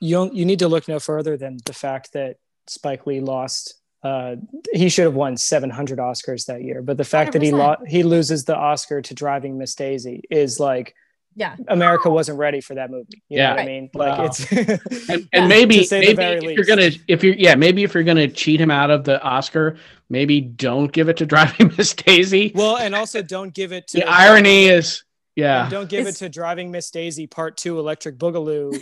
you 0.02 0.14
don't 0.18 0.34
you 0.34 0.46
need 0.46 0.60
to 0.60 0.68
look 0.68 0.90
no 0.90 1.00
further 1.00 1.38
than 1.38 1.58
the 1.66 1.74
fact 1.74 2.12
that 2.14 2.36
Spike 2.70 3.06
Lee 3.08 3.20
lost. 3.20 3.76
Uh, 4.02 4.38
he 4.72 4.88
should 4.88 5.04
have 5.04 5.14
won 5.16 5.36
700 5.36 6.00
Oscars 6.00 6.46
that 6.46 6.64
year, 6.64 6.82
but 6.82 6.96
the 6.98 7.04
fact 7.04 7.34
that 7.34 7.42
he 7.42 7.52
100%. 7.52 7.58
lost, 7.58 7.82
he 7.88 8.04
loses 8.04 8.46
the 8.46 8.56
Oscar 8.56 9.02
to 9.02 9.14
Driving 9.14 9.58
Miss 9.58 9.76
Daisy 9.76 10.24
is 10.30 10.60
like 10.60 10.96
yeah 11.36 11.56
America 11.68 12.10
wasn't 12.10 12.38
ready 12.40 12.60
for 12.62 12.76
that 12.76 12.90
movie. 12.90 13.22
You 13.30 13.38
Yeah. 13.38 13.50
know 13.50 13.56
what 13.56 13.62
I 13.62 13.66
mean? 13.66 13.90
Like 13.94 14.18
Wow. 14.18 14.26
it's 14.26 14.52
and, 15.10 15.28
and 15.32 15.48
maybe 15.50 15.80
to 15.80 15.84
say 15.84 16.14
the 16.14 16.16
maybe 16.16 16.36
if 16.38 16.44
least. 16.44 16.58
you're 16.58 16.66
gonna 16.76 16.92
if 17.08 17.24
you're 17.24 17.36
yeah 17.36 17.56
maybe 17.56 17.84
if 17.84 17.94
you're 17.94 18.04
gonna 18.04 18.28
cheat 18.28 18.60
him 18.60 18.72
out 18.72 18.90
of 18.90 19.04
the 19.04 19.22
Oscar, 19.22 19.78
maybe 20.10 20.42
don't 20.42 20.92
give 20.92 21.08
it 21.10 21.18
to 21.18 21.26
Driving 21.26 21.72
Miss 21.78 21.94
Daisy. 21.94 22.52
well, 22.56 22.78
and 22.78 22.96
also 22.96 23.22
don't 23.22 23.54
give 23.54 23.72
it 23.74 23.88
to 23.90 23.98
the 24.00 24.10
irony 24.10 24.66
is 24.68 25.04
yeah 25.36 25.64
and 25.64 25.72
don't 25.72 25.90
give 25.90 26.02
It's- 26.02 26.16
it 26.16 26.26
to 26.26 26.30
Driving 26.30 26.72
Miss 26.72 26.90
Daisy 26.90 27.28
Part 27.28 27.58
Two, 27.58 27.80
Electric 27.80 28.18
Boogaloo. 28.18 28.82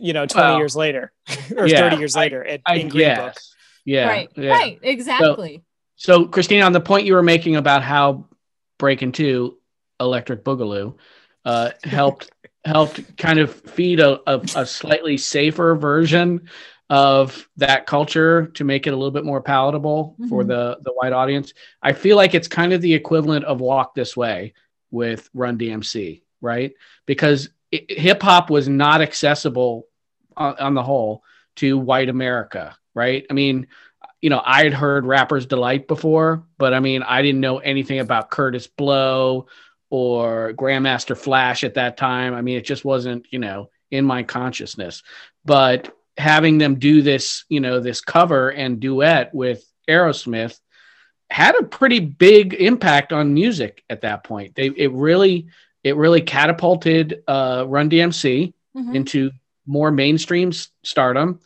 You 0.00 0.12
know, 0.12 0.26
20 0.26 0.48
Well, 0.48 0.56
years 0.58 0.76
later 0.76 1.12
or 1.56 1.66
yeah, 1.66 1.78
30 1.80 1.96
years 1.96 2.16
I- 2.16 2.20
later 2.20 2.44
at, 2.44 2.60
I 2.66 2.74
in 2.76 2.88
Green 2.88 3.16
Book. 3.16 3.34
yeah 3.84 4.06
right 4.08 4.30
yeah. 4.36 4.50
right 4.50 4.78
exactly 4.82 5.62
So, 5.96 6.26
Christina, 6.26 6.64
on 6.64 6.72
the 6.72 6.80
point 6.80 7.06
you 7.06 7.14
were 7.14 7.22
making 7.22 7.56
about 7.56 7.82
how 7.82 8.26
Breaking 8.78 9.10
Two, 9.12 9.58
Electric 9.98 10.44
Boogaloo, 10.44 10.94
uh, 11.44 11.70
helped 11.82 12.30
helped 12.64 13.16
kind 13.16 13.38
of 13.40 13.52
feed 13.52 13.98
a, 14.00 14.20
a, 14.30 14.38
a 14.54 14.66
slightly 14.66 15.16
safer 15.16 15.74
version 15.74 16.48
of 16.90 17.48
that 17.56 17.86
culture 17.86 18.46
to 18.54 18.64
make 18.64 18.86
it 18.86 18.90
a 18.92 18.96
little 18.96 19.10
bit 19.10 19.24
more 19.24 19.42
palatable 19.42 20.16
for 20.28 20.42
Mhm. 20.44 20.48
the 20.48 20.78
the 20.82 20.92
white 20.92 21.12
audience. 21.12 21.52
I 21.82 21.92
feel 21.92 22.16
like 22.16 22.34
it's 22.34 22.48
kind 22.48 22.72
of 22.72 22.80
the 22.80 22.94
equivalent 22.94 23.44
of 23.44 23.60
Walk 23.60 23.94
This 23.94 24.16
Way 24.16 24.54
with 24.90 25.28
Run 25.34 25.58
DMC, 25.58 26.22
right? 26.40 26.72
Because 27.06 27.50
hip 27.70 28.22
hop 28.22 28.48
was 28.48 28.68
not 28.68 29.02
accessible 29.02 29.87
on, 30.38 30.56
on 30.58 30.74
the 30.74 30.82
whole 30.82 31.22
to 31.56 31.76
white 31.78 32.08
America, 32.08 32.76
right? 32.94 33.26
I 33.30 33.32
mean, 33.34 33.66
you 34.20 34.30
know, 34.30 34.42
I 34.44 34.64
had 34.64 34.72
heard 34.74 35.04
Rapper's 35.04 35.46
Delight 35.46 35.86
before, 35.86 36.44
but 36.56 36.74
I 36.74 36.80
mean, 36.80 37.02
I 37.02 37.22
didn't 37.22 37.40
know 37.40 37.58
anything 37.58 38.00
about 38.00 38.30
Kurtis 38.30 38.68
Blow 38.76 39.46
or 39.90 40.52
Grandmaster 40.54 41.16
Flash 41.16 41.64
at 41.64 41.74
that 41.74 41.96
time. 41.96 42.34
I 42.34 42.42
mean, 42.42 42.56
it 42.56 42.64
just 42.64 42.84
wasn't, 42.84 43.26
you 43.30 43.38
know, 43.38 43.70
in 43.90 44.04
my 44.04 44.22
consciousness. 44.22 45.02
But 45.44 45.94
having 46.16 46.58
them 46.58 46.76
do 46.76 47.00
this, 47.02 47.44
you 47.48 47.60
know, 47.60 47.80
this 47.80 48.00
cover 48.00 48.50
and 48.50 48.80
duet 48.80 49.34
with 49.34 49.64
Aerosmith 49.88 50.58
had 51.30 51.54
a 51.56 51.62
pretty 51.62 52.00
big 52.00 52.54
impact 52.54 53.12
on 53.12 53.34
music 53.34 53.82
at 53.88 54.00
that 54.02 54.24
point. 54.24 54.54
They 54.54 54.66
it 54.66 54.92
really 54.92 55.46
it 55.84 55.96
really 55.96 56.22
catapulted 56.22 57.22
uh, 57.28 57.64
Run 57.66 57.88
DMC 57.88 58.52
Mhm. 58.76 58.94
into 58.94 59.30
more 59.68 59.92
mainstream 59.92 60.50
stardom 60.82 61.38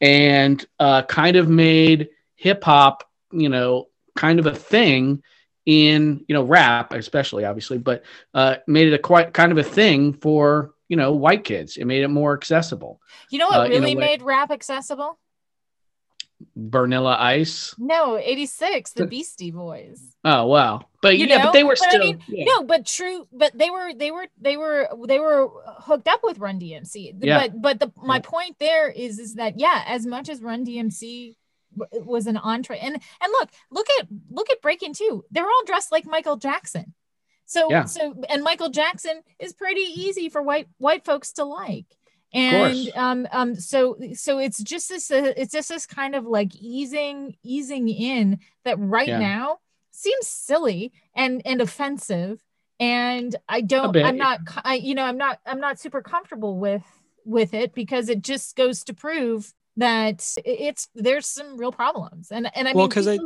and 0.00 0.64
uh, 0.78 1.02
kind 1.02 1.36
of 1.36 1.48
made 1.48 2.10
hip 2.36 2.62
hop, 2.62 3.04
you 3.32 3.48
know, 3.48 3.88
kind 4.14 4.38
of 4.38 4.46
a 4.46 4.54
thing 4.54 5.22
in 5.64 6.24
you 6.28 6.34
know 6.34 6.42
rap, 6.42 6.92
especially 6.92 7.44
obviously, 7.44 7.78
but 7.78 8.04
uh, 8.34 8.56
made 8.66 8.88
it 8.88 8.94
a 8.94 8.98
quite 8.98 9.32
kind 9.32 9.52
of 9.52 9.58
a 9.58 9.62
thing 9.62 10.12
for 10.12 10.74
you 10.88 10.96
know 10.96 11.12
white 11.12 11.44
kids. 11.44 11.76
It 11.76 11.86
made 11.86 12.02
it 12.02 12.08
more 12.08 12.34
accessible. 12.34 13.00
you 13.30 13.38
know 13.38 13.48
what 13.48 13.60
uh, 13.60 13.68
really 13.68 13.94
made 13.94 14.22
rap 14.22 14.50
accessible 14.50 15.18
Vanilla 16.56 17.16
Ice. 17.18 17.74
no 17.78 18.18
86 18.18 18.92
the 18.92 19.06
beastie 19.06 19.50
boys 19.52 20.16
Oh 20.24 20.46
wow, 20.46 20.82
but 21.02 21.18
you 21.18 21.26
yeah, 21.26 21.38
know? 21.38 21.44
but 21.44 21.52
they 21.52 21.64
were 21.64 21.72
I 21.72 21.88
still 21.88 22.00
mean, 22.00 22.22
yeah. 22.28 22.44
no 22.46 22.62
but 22.64 22.86
true 22.86 23.26
but 23.32 23.56
they 23.58 23.68
were 23.68 23.92
they 23.94 24.10
were 24.10 24.26
they 24.40 24.56
were 24.56 24.88
they 25.06 25.18
were 25.18 25.48
hooked 25.80 26.08
up 26.08 26.20
with 26.22 26.38
run 26.38 26.58
dmc 26.58 27.14
Yeah. 27.20 27.48
but 27.48 27.60
but 27.60 27.80
the 27.80 27.92
my 28.02 28.20
point 28.20 28.56
there 28.58 28.88
is 28.88 29.18
is 29.18 29.34
that 29.34 29.58
yeah 29.58 29.82
as 29.86 30.06
much 30.06 30.28
as 30.30 30.40
run 30.40 30.64
dmc 30.64 31.36
was 31.92 32.26
an 32.26 32.36
entree 32.36 32.78
and 32.78 32.94
and 32.94 33.32
look 33.32 33.50
look 33.70 33.86
at 33.98 34.06
look 34.30 34.50
at 34.50 34.62
breaking 34.62 34.94
two 34.94 35.24
they're 35.30 35.44
all 35.44 35.64
dressed 35.66 35.92
like 35.92 36.06
michael 36.06 36.36
jackson 36.36 36.94
so 37.44 37.68
Yeah. 37.70 37.84
so 37.84 38.14
and 38.28 38.42
michael 38.42 38.68
jackson 38.70 39.22
is 39.38 39.52
pretty 39.52 39.80
easy 39.80 40.28
for 40.28 40.40
white 40.42 40.68
white 40.78 41.04
folks 41.04 41.32
to 41.32 41.44
like 41.44 41.86
and 42.34 42.90
um 42.94 43.26
um 43.32 43.54
so 43.54 43.96
so 44.14 44.38
it's 44.38 44.62
just 44.62 44.88
this 44.88 45.10
uh, 45.10 45.32
it's 45.36 45.52
just 45.52 45.68
this 45.68 45.86
kind 45.86 46.14
of 46.14 46.24
like 46.24 46.54
easing 46.56 47.36
easing 47.42 47.88
in 47.88 48.38
that 48.64 48.78
right 48.78 49.08
Yeah. 49.08 49.18
now 49.18 49.58
seems 49.92 50.26
silly 50.26 50.92
and 51.14 51.42
and 51.44 51.60
offensive. 51.60 52.42
And 52.80 53.36
i 53.48 53.60
don't 53.60 53.96
i'm 53.96 54.16
not 54.16 54.40
i 54.64 54.74
you 54.74 54.96
know 54.96 55.04
i'm 55.04 55.18
not 55.18 55.38
i'm 55.46 55.60
not 55.60 55.78
super 55.78 56.02
comfortable 56.02 56.58
with 56.58 56.82
with 57.24 57.54
it 57.54 57.74
because 57.74 58.08
it 58.08 58.22
just 58.22 58.56
goes 58.56 58.82
to 58.84 58.94
prove 58.94 59.52
that 59.76 60.26
it's 60.44 60.88
there's 60.94 61.26
some 61.26 61.56
real 61.56 61.70
problems. 61.70 62.32
And 62.32 62.50
and 62.56 62.66
i 62.66 62.72
well 62.72 62.88
because 62.88 63.06
i 63.06 63.18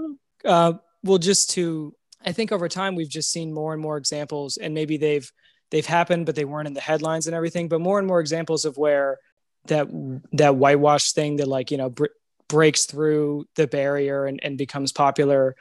uh 0.44 0.74
well 1.02 1.18
just 1.18 1.50
to 1.50 1.94
i 2.24 2.32
think 2.32 2.52
over 2.52 2.68
time 2.68 2.94
we've 2.94 3.08
just 3.08 3.32
seen 3.32 3.52
more 3.52 3.72
and 3.72 3.80
more 3.80 3.96
examples 3.96 4.56
and 4.58 4.74
maybe 4.74 4.96
they've 4.96 5.30
they've 5.70 5.86
happened 5.86 6.26
but 6.26 6.34
they 6.34 6.44
weren't 6.44 6.68
in 6.68 6.74
the 6.74 6.80
headlines 6.80 7.26
and 7.26 7.34
everything 7.34 7.68
but 7.68 7.80
more 7.80 7.98
and 7.98 8.06
more 8.06 8.20
examples 8.20 8.64
of 8.64 8.76
where 8.76 9.18
that 9.66 9.88
that 10.32 10.56
whitewash 10.56 11.12
thing 11.12 11.36
that 11.36 11.48
like 11.48 11.70
you 11.70 11.76
know 11.76 11.90
br- 11.90 12.06
breaks 12.48 12.84
through 12.84 13.44
the 13.56 13.66
barrier 13.66 14.26
and, 14.26 14.40
and 14.42 14.56
becomes 14.56 14.92
popular 14.92 15.56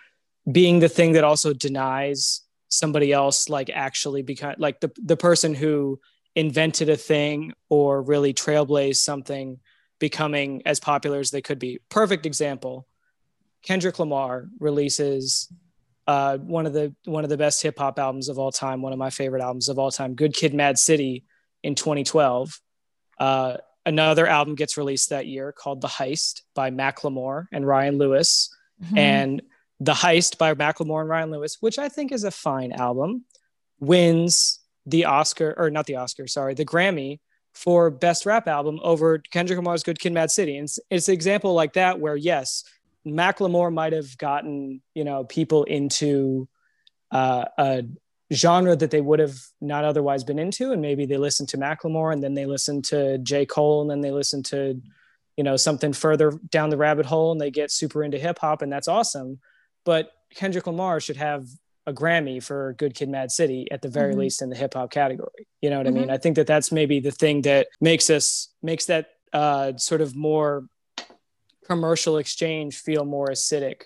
being 0.51 0.79
the 0.79 0.89
thing 0.89 1.13
that 1.13 1.23
also 1.23 1.53
denies 1.53 2.41
somebody 2.69 3.11
else 3.11 3.49
like 3.49 3.69
actually 3.69 4.21
become 4.21 4.55
like 4.57 4.79
the 4.79 4.91
the 5.03 5.17
person 5.17 5.53
who 5.53 5.99
invented 6.35 6.89
a 6.89 6.97
thing 6.97 7.53
or 7.69 8.01
really 8.01 8.33
trailblazed 8.33 8.97
something 8.97 9.59
becoming 9.99 10.61
as 10.65 10.79
popular 10.79 11.19
as 11.19 11.31
they 11.31 11.41
could 11.41 11.59
be. 11.59 11.79
Perfect 11.89 12.25
example. 12.25 12.85
Kendrick 13.63 13.97
Lamar 13.97 14.47
releases 14.59 15.51
uh, 16.07 16.37
one 16.37 16.65
of 16.65 16.73
the 16.73 16.93
one 17.05 17.23
of 17.23 17.29
the 17.29 17.37
best 17.37 17.61
hip 17.63 17.79
hop 17.79 17.97
albums 17.97 18.29
of 18.29 18.37
all 18.37 18.51
time, 18.51 18.81
one 18.81 18.93
of 18.93 18.99
my 18.99 19.09
favorite 19.09 19.41
albums 19.41 19.69
of 19.69 19.79
all 19.79 19.89
time, 19.91 20.13
Good 20.13 20.33
Kid, 20.33 20.53
Mad 20.53 20.77
City, 20.77 21.23
in 21.63 21.73
2012. 21.73 22.59
Uh, 23.19 23.57
another 23.85 24.27
album 24.27 24.53
gets 24.55 24.77
released 24.77 25.09
that 25.09 25.25
year 25.25 25.51
called 25.51 25.81
The 25.81 25.87
Heist 25.87 26.41
by 26.53 26.69
Macklemore 26.69 27.47
and 27.51 27.65
Ryan 27.65 27.97
Lewis, 27.97 28.55
Mhm. 28.83 28.97
and 28.97 29.41
The 29.85 29.93
Heist 29.93 30.39
by 30.39 30.55
Macklemore 30.55 31.01
and 31.01 31.09
Ryan 31.09 31.29
Lewis, 31.29 31.57
which 31.59 31.77
I 31.77 31.89
think 31.89 32.11
is 32.11 32.23
a 32.23 32.31
fine 32.31 32.71
album, 32.71 33.23
wins 33.79 34.59
the 34.87 35.05
Oscar 35.05 35.53
or 35.57 35.69
not 35.69 35.85
the 35.85 35.97
Oscar, 35.97 36.25
sorry, 36.25 36.55
the 36.55 36.65
Grammy 36.65 37.19
for 37.53 37.91
best 37.91 38.25
rap 38.25 38.47
album 38.47 38.79
over 38.81 39.19
Kendrick 39.19 39.57
Lamar's 39.57 39.83
Good 39.83 39.99
Kid, 39.99 40.11
Mad 40.11 40.31
City. 40.31 40.57
And 40.57 40.65
it's, 40.65 40.79
it's 40.89 41.07
an 41.07 41.13
example 41.13 41.53
like 41.53 41.73
that 41.73 41.99
where 41.99 42.15
yes, 42.15 42.63
Macklemore 43.05 43.71
might 43.71 43.93
have 43.93 44.17
gotten 44.17 44.81
you 44.95 45.03
know 45.03 45.23
people 45.23 45.65
into 45.65 46.47
uh, 47.11 47.45
a 47.59 47.83
genre 48.33 48.75
that 48.75 48.89
they 48.89 49.01
would 49.01 49.19
have 49.19 49.37
not 49.61 49.85
otherwise 49.85 50.23
been 50.23 50.39
into, 50.39 50.71
and 50.71 50.81
maybe 50.81 51.05
they 51.05 51.17
listened 51.17 51.49
to 51.49 51.57
Macklemore 51.57 52.11
and 52.11 52.23
then 52.23 52.33
they 52.33 52.47
listened 52.47 52.85
to 52.85 53.19
J 53.19 53.45
Cole 53.45 53.83
and 53.83 53.91
then 53.91 54.01
they 54.01 54.11
listened 54.11 54.45
to 54.45 54.81
you 55.37 55.43
know 55.43 55.57
something 55.57 55.93
further 55.93 56.31
down 56.49 56.71
the 56.71 56.77
rabbit 56.77 57.05
hole 57.05 57.31
and 57.31 57.39
they 57.39 57.51
get 57.51 57.69
super 57.69 58.03
into 58.03 58.17
hip 58.17 58.39
hop 58.39 58.63
and 58.63 58.71
that's 58.71 58.87
awesome. 58.87 59.39
But 59.85 60.11
Kendrick 60.33 60.67
Lamar 60.67 60.99
should 60.99 61.15
have 61.17 61.47
a 61.87 61.93
Grammy 61.93 62.43
for 62.43 62.73
Good 62.73 62.95
Kid, 62.95 63.07
Mad 63.09 63.31
City 63.31 63.67
at 63.71 63.81
the 63.83 63.87
very 63.87 64.13
Mhm. 64.15 64.17
least 64.17 64.41
in 64.41 64.49
the 64.49 64.55
hip 64.55 64.73
hop 64.73 64.91
category. 64.91 65.47
You 65.61 65.69
know 65.69 65.77
what 65.77 65.87
I 65.87 65.91
Mhm. 65.91 65.93
mean? 65.93 66.09
I 66.09 66.17
think 66.17 66.35
that 66.35 66.47
that's 66.47 66.71
maybe 66.71 66.99
the 66.99 67.11
thing 67.11 67.43
that 67.43 67.67
makes 67.79 68.09
us 68.09 68.49
makes 68.61 68.85
that 68.87 69.11
uh, 69.33 69.75
sort 69.77 69.99
of 69.99 70.15
more 70.15 70.65
commercial 71.67 72.17
exchange 72.17 72.77
feel 72.77 73.03
more 73.03 73.27
acidic 73.27 73.81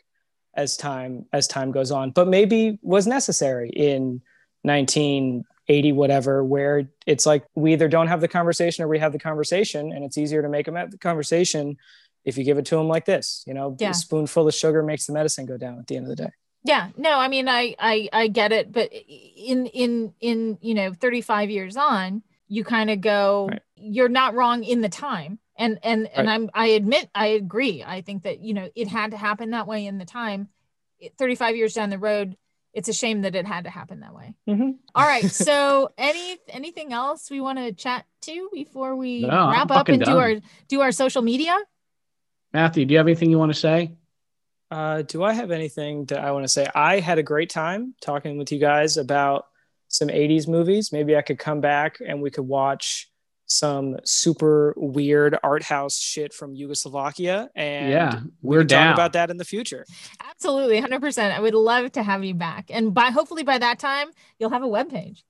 as 0.53 0.77
time 0.77 1.25
as 1.33 1.47
time 1.47 1.71
goes 1.71 1.89
on 1.91 2.11
but 2.11 2.27
maybe 2.27 2.77
was 2.83 3.07
necessary 3.07 3.69
in 3.71 4.21
1980 4.63 5.91
whatever 5.93 6.43
where 6.43 6.87
it's 7.07 7.25
like 7.25 7.45
we 7.55 7.73
either 7.73 7.87
don't 7.87 8.07
have 8.07 8.21
the 8.21 8.27
conversation 8.27 8.83
or 8.83 8.87
we 8.87 8.99
have 8.99 9.11
the 9.11 9.17
conversation 9.17 9.91
and 9.91 10.03
it's 10.05 10.17
easier 10.19 10.41
to 10.43 10.49
make 10.49 10.65
them 10.67 10.75
have 10.75 10.91
the 10.91 10.97
conversation 10.99 11.75
if 12.25 12.37
you 12.37 12.43
give 12.43 12.57
it 12.57 12.65
to 12.65 12.75
them 12.75 12.87
like 12.87 13.05
this 13.05 13.43
you 13.47 13.53
know 13.53 13.75
Yeah. 13.79 13.91
a 13.91 13.93
spoonful 13.93 14.47
of 14.47 14.53
sugar 14.53 14.83
makes 14.83 15.05
the 15.05 15.13
medicine 15.13 15.45
go 15.45 15.57
down 15.57 15.79
at 15.79 15.87
the 15.87 15.95
end 15.97 16.05
of 16.05 16.09
the 16.09 16.15
day 16.23 16.31
Yeah, 16.63 16.89
no, 16.97 17.17
I 17.17 17.29
mean, 17.29 17.47
I, 17.47 17.73
I, 17.79 18.09
I 18.11 18.27
get 18.27 18.51
it, 18.51 18.69
but 18.73 18.91
in, 18.91 19.65
in, 19.67 20.13
in, 20.19 20.57
you 20.61 20.73
know, 20.73 20.91
35 20.91 21.49
years 21.49 21.77
on, 21.77 22.21
you 22.49 22.65
kind 22.65 22.89
of 22.89 22.99
go, 22.99 23.49
you're 23.77 24.09
not 24.09 24.33
wrong 24.35 24.65
in 24.65 24.81
the 24.81 24.89
time. 24.89 25.39
And, 25.57 25.79
and, 25.83 26.07
and 26.13 26.27
Right. 26.27 26.33
I'm, 26.33 26.49
I 26.53 26.65
admit, 26.75 27.09
I 27.15 27.27
agree. 27.27 27.81
I 27.81 28.01
think 28.01 28.23
that, 28.23 28.41
you 28.41 28.53
know, 28.53 28.67
it 28.75 28.89
had 28.89 29.11
to 29.11 29.17
happen 29.17 29.51
that 29.51 29.67
way 29.67 29.85
in 29.85 29.99
the 29.99 30.05
time. 30.05 30.49
35 31.17 31.55
years 31.55 31.73
down 31.73 31.89
the 31.89 31.97
road, 31.97 32.35
it's 32.73 32.89
a 32.89 32.93
shame 32.93 33.21
that 33.21 33.35
it 33.35 33.45
had 33.47 33.63
to 33.63 33.69
happen 33.69 34.01
that 34.01 34.13
way. 34.13 34.35
Mm-hmm. 34.49 34.71
All 34.95 35.05
right. 35.07 35.31
So 35.31 35.91
any, 35.97 36.37
anything 36.49 36.91
else 36.91 37.31
we 37.31 37.39
want 37.39 37.57
to 37.59 37.71
chat 37.71 38.05
to 38.23 38.49
before 38.53 38.97
we 38.97 39.21
No, 39.21 39.29
I'm 39.29 39.51
wrap 39.51 39.71
up 39.71 39.77
fucking 39.77 39.95
and 39.95 40.03
do 40.03 40.17
our, 40.17 40.33
do 40.67 40.81
our 40.81 40.91
social 40.91 41.21
media? 41.21 41.57
Matthew, 42.53 42.85
do 42.85 42.93
you 42.93 42.97
have 42.97 43.07
anything 43.07 43.29
you 43.29 43.37
want 43.39 43.53
to 43.53 43.59
say? 43.59 43.93
Uh, 44.71 45.01
do 45.01 45.23
I 45.23 45.33
have 45.33 45.51
anything 45.51 46.05
that 46.05 46.19
I 46.19 46.31
want 46.31 46.43
to 46.43 46.47
say? 46.49 46.67
I 46.75 46.99
had 46.99 47.17
a 47.17 47.23
great 47.23 47.49
time 47.49 47.95
talking 48.01 48.37
with 48.37 48.51
you 48.51 48.59
guys 48.59 48.97
about 48.97 49.45
some 49.87 50.09
80s 50.09 50.47
movies. 50.47 50.91
Maybe 50.91 51.15
I 51.15 51.21
could 51.21 51.39
come 51.39 51.61
back 51.61 51.97
and 52.05 52.21
we 52.21 52.29
could 52.29 52.43
watch 52.47 53.09
some 53.47 53.97
super 54.03 54.75
weird 54.77 55.35
art 55.41 55.63
house 55.63 55.97
shit 55.97 56.33
from 56.33 56.53
Yugoslavia. 56.53 57.49
And 57.55 57.89
Yeah, 57.91 58.19
we 58.43 58.57
we're 58.57 58.59
can 58.59 58.67
talk 58.67 58.77
down. 58.79 58.93
about 58.93 59.13
that 59.13 59.31
in 59.31 59.37
the 59.37 59.45
future. 59.45 59.85
Absolutely. 60.29 60.79
100%. 60.79 61.31
I 61.35 61.39
would 61.39 61.55
love 61.55 61.91
to 61.93 62.03
have 62.03 62.23
you 62.23 62.35
back. 62.35 62.69
And 62.69 62.93
by, 62.93 63.09
hopefully 63.09 63.41
by 63.41 63.57
that 63.57 63.79
time, 63.79 64.09
you'll 64.37 64.51
have 64.51 64.61
a 64.63 64.67
webpage. 64.67 65.23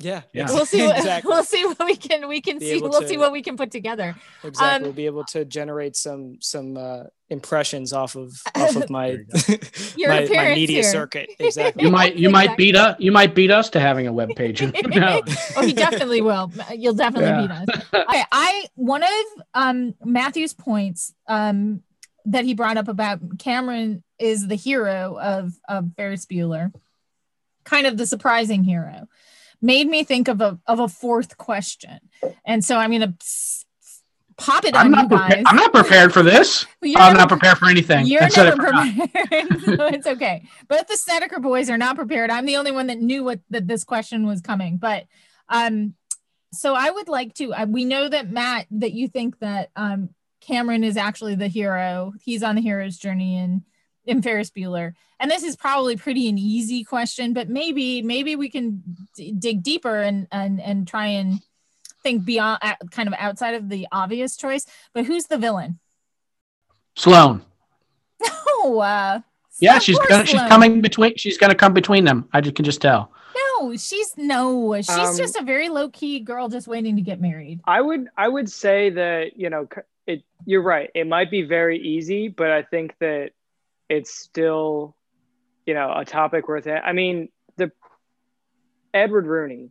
Yeah, 0.00 0.22
Yeah. 0.32 0.46
We'll 0.48 0.64
see. 0.64 0.86
What, 0.86 0.96
exactly. 0.98 1.28
We'll 1.28 1.42
see 1.44 1.66
what 1.66 1.84
we 1.84 1.96
can. 1.96 2.28
We 2.28 2.40
can 2.40 2.58
Be 2.58 2.66
see. 2.70 2.80
We'll 2.80 3.00
to- 3.00 3.08
see 3.08 3.16
what 3.16 3.32
we 3.32 3.42
can 3.42 3.56
put 3.56 3.70
together. 3.72 4.14
Exactly. 4.44 4.76
Um, 4.76 4.82
we'll 4.82 4.92
be 4.92 5.06
able 5.06 5.24
to 5.24 5.44
generate 5.44 5.96
some 5.96 6.36
some 6.40 6.76
uh, 6.76 7.04
impressions 7.30 7.92
off 7.92 8.14
of 8.14 8.32
off 8.54 8.76
of 8.76 8.90
my 8.90 9.18
Your 9.96 10.10
my, 10.10 10.26
my 10.30 10.54
media 10.54 10.82
here. 10.82 10.82
circuit. 10.84 11.30
Exactly. 11.40 11.82
You 11.82 11.90
might 11.90 12.14
you 12.16 12.30
might 12.30 12.56
beat 12.56 12.76
us. 12.76 12.94
You 13.00 13.10
might 13.10 13.34
beat 13.34 13.50
us 13.50 13.70
to 13.70 13.80
having 13.80 14.06
a 14.06 14.12
web 14.12 14.30
page. 14.36 14.62
no. 14.62 15.20
oh, 15.56 15.66
he 15.66 15.72
definitely 15.72 16.20
will. 16.22 16.52
You'll 16.76 16.94
definitely 16.94 17.30
Yeah. 17.30 17.64
beat 17.64 17.72
us. 17.72 17.84
Okay, 17.92 18.22
I 18.30 18.66
one 18.76 19.02
of 19.02 19.10
um 19.54 19.94
Matthew's 20.04 20.54
points 20.54 21.12
um 21.26 21.82
that 22.26 22.44
he 22.44 22.54
brought 22.54 22.76
up 22.76 22.86
about 22.86 23.38
Cameron 23.40 24.04
is 24.20 24.46
the 24.46 24.54
hero 24.54 25.18
of 25.20 25.54
of 25.68 25.88
Ferris 25.96 26.24
Bueller, 26.26 26.72
kind 27.64 27.86
of 27.88 27.96
the 27.96 28.06
surprising 28.06 28.62
hero, 28.64 29.08
made 29.60 29.88
me 29.88 30.04
think 30.04 30.28
of 30.28 30.40
a 30.40 30.58
of 30.66 30.78
a 30.80 30.88
fourth 30.88 31.36
question, 31.38 31.98
and 32.44 32.64
so 32.64 32.76
I'm 32.76 32.90
gonna 32.92 33.14
pop 34.36 34.64
it 34.64 34.76
I'm 34.76 34.94
on 34.94 35.08
not 35.08 35.10
guys. 35.10 35.42
I'm 35.46 35.56
not 35.56 35.72
prepared 35.72 36.12
for 36.12 36.22
this. 36.22 36.64
You're 36.82 36.98
I'm 37.00 37.08
never- 37.14 37.18
not 37.18 37.28
prepared 37.28 37.58
for 37.58 37.66
anything. 37.66 38.06
You're 38.06 38.28
never 38.36 38.56
prepared, 38.56 39.60
so 39.64 39.86
it's 39.86 40.06
okay. 40.06 40.44
But 40.68 40.88
the 40.88 40.96
Snedeker 40.96 41.40
boys 41.40 41.68
are 41.70 41.78
not 41.78 41.96
prepared. 41.96 42.30
I'm 42.30 42.46
the 42.46 42.56
only 42.56 42.70
one 42.70 42.86
that 42.86 42.98
knew 42.98 43.24
what 43.24 43.40
that 43.50 43.66
this 43.66 43.84
question 43.84 44.26
was 44.26 44.40
coming. 44.40 44.76
But 44.76 45.04
um, 45.48 45.94
so 46.52 46.74
I 46.74 46.90
would 46.90 47.08
like 47.08 47.34
to. 47.34 47.52
Uh, 47.52 47.66
we 47.68 47.84
know 47.84 48.08
that 48.08 48.30
Matt, 48.30 48.66
that 48.70 48.92
you 48.92 49.08
think 49.08 49.38
that 49.40 49.70
um 49.76 50.10
Cameron 50.40 50.84
is 50.84 50.96
actually 50.96 51.34
the 51.34 51.48
hero. 51.48 52.12
He's 52.22 52.42
on 52.42 52.54
the 52.54 52.62
hero's 52.62 52.96
journey 52.96 53.36
in 53.38 53.64
in 54.08 54.22
Ferris 54.22 54.50
Bueller. 54.50 54.94
And 55.20 55.30
this 55.30 55.42
is 55.42 55.56
probably 55.56 55.96
pretty 55.96 56.28
an 56.28 56.38
easy 56.38 56.82
question, 56.84 57.32
but 57.32 57.48
maybe 57.48 58.02
maybe 58.02 58.36
we 58.36 58.48
can 58.50 58.82
d- 59.14 59.32
dig 59.38 59.62
deeper 59.62 59.96
and 60.00 60.26
and 60.32 60.60
and 60.60 60.86
try 60.88 61.06
and 61.06 61.40
think 62.02 62.24
beyond, 62.24 62.58
uh, 62.62 62.74
kind 62.90 63.08
of 63.08 63.14
outside 63.18 63.54
of 63.54 63.68
the 63.68 63.86
obvious 63.92 64.36
choice. 64.36 64.64
But 64.94 65.04
who's 65.04 65.24
the 65.26 65.38
villain? 65.38 65.78
Sloan. 66.96 67.42
Oh, 68.60 68.80
uh, 68.80 69.20
Yeah, 69.60 69.78
she's 69.78 69.96
gonna, 70.08 70.26
she's 70.26 70.42
coming 70.42 70.80
between. 70.80 71.16
She's 71.16 71.38
gonna 71.38 71.54
come 71.54 71.72
between 71.74 72.04
them. 72.04 72.28
I 72.32 72.40
just 72.40 72.56
can 72.56 72.64
just 72.64 72.80
tell. 72.80 73.12
No, 73.60 73.76
she's 73.76 74.12
no, 74.16 74.74
she's 74.76 74.88
Um, 74.90 75.16
just 75.16 75.36
a 75.36 75.42
very 75.42 75.68
low 75.68 75.90
key 75.90 76.18
girl 76.20 76.48
just 76.48 76.66
waiting 76.66 76.96
to 76.96 77.02
get 77.02 77.20
married. 77.20 77.60
I 77.66 77.80
would 77.80 78.08
I 78.16 78.26
would 78.26 78.50
say 78.50 78.90
that 78.90 79.36
you 79.36 79.48
know 79.48 79.68
c- 79.72 79.82
it. 80.08 80.24
You're 80.44 80.62
right. 80.62 80.90
It 80.94 81.06
might 81.06 81.30
be 81.30 81.42
very 81.42 81.78
easy, 81.78 82.26
but 82.28 82.50
I 82.50 82.62
think 82.62 82.94
that 82.98 83.30
it's 83.88 84.14
still 84.14 84.96
you 85.66 85.74
know 85.74 85.92
a 85.94 86.04
topic 86.04 86.48
worth 86.48 86.66
it. 86.66 86.80
I 86.84 86.92
mean, 86.92 87.28
the 87.56 87.70
Edward 88.94 89.26
Rooney 89.26 89.70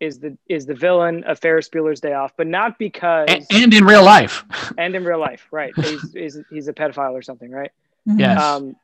is 0.00 0.18
the 0.18 0.36
is 0.48 0.66
the 0.66 0.74
villain 0.74 1.24
of 1.24 1.38
Ferris 1.38 1.68
Bueller's 1.68 2.00
Day 2.00 2.14
Off, 2.14 2.32
but 2.36 2.46
not 2.46 2.78
because 2.78 3.28
And, 3.28 3.46
and 3.50 3.74
in 3.74 3.84
real 3.84 4.04
life, 4.04 4.44
and 4.78 4.94
in 4.94 5.04
real 5.04 5.20
life, 5.20 5.46
right? 5.50 5.72
He's 5.76 6.12
he's, 6.12 6.38
he's 6.50 6.68
a 6.68 6.72
pedophile 6.72 7.12
or 7.12 7.22
something, 7.22 7.50
right? 7.50 7.70
yes. 8.06 8.40
Um, 8.40 8.76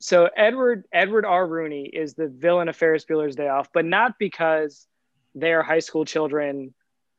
so 0.00 0.28
Edward 0.34 0.84
Edward 0.92 1.26
R. 1.26 1.46
Rooney 1.46 1.84
is 1.84 2.14
the 2.14 2.28
villain 2.28 2.68
of 2.68 2.76
Ferris 2.76 3.04
Bueller's 3.04 3.36
Day 3.36 3.48
Off, 3.48 3.68
but 3.72 3.84
not 3.84 4.18
because 4.18 4.86
they 5.34 5.52
are 5.52 5.62
high 5.62 5.78
school 5.78 6.04
children 6.04 6.74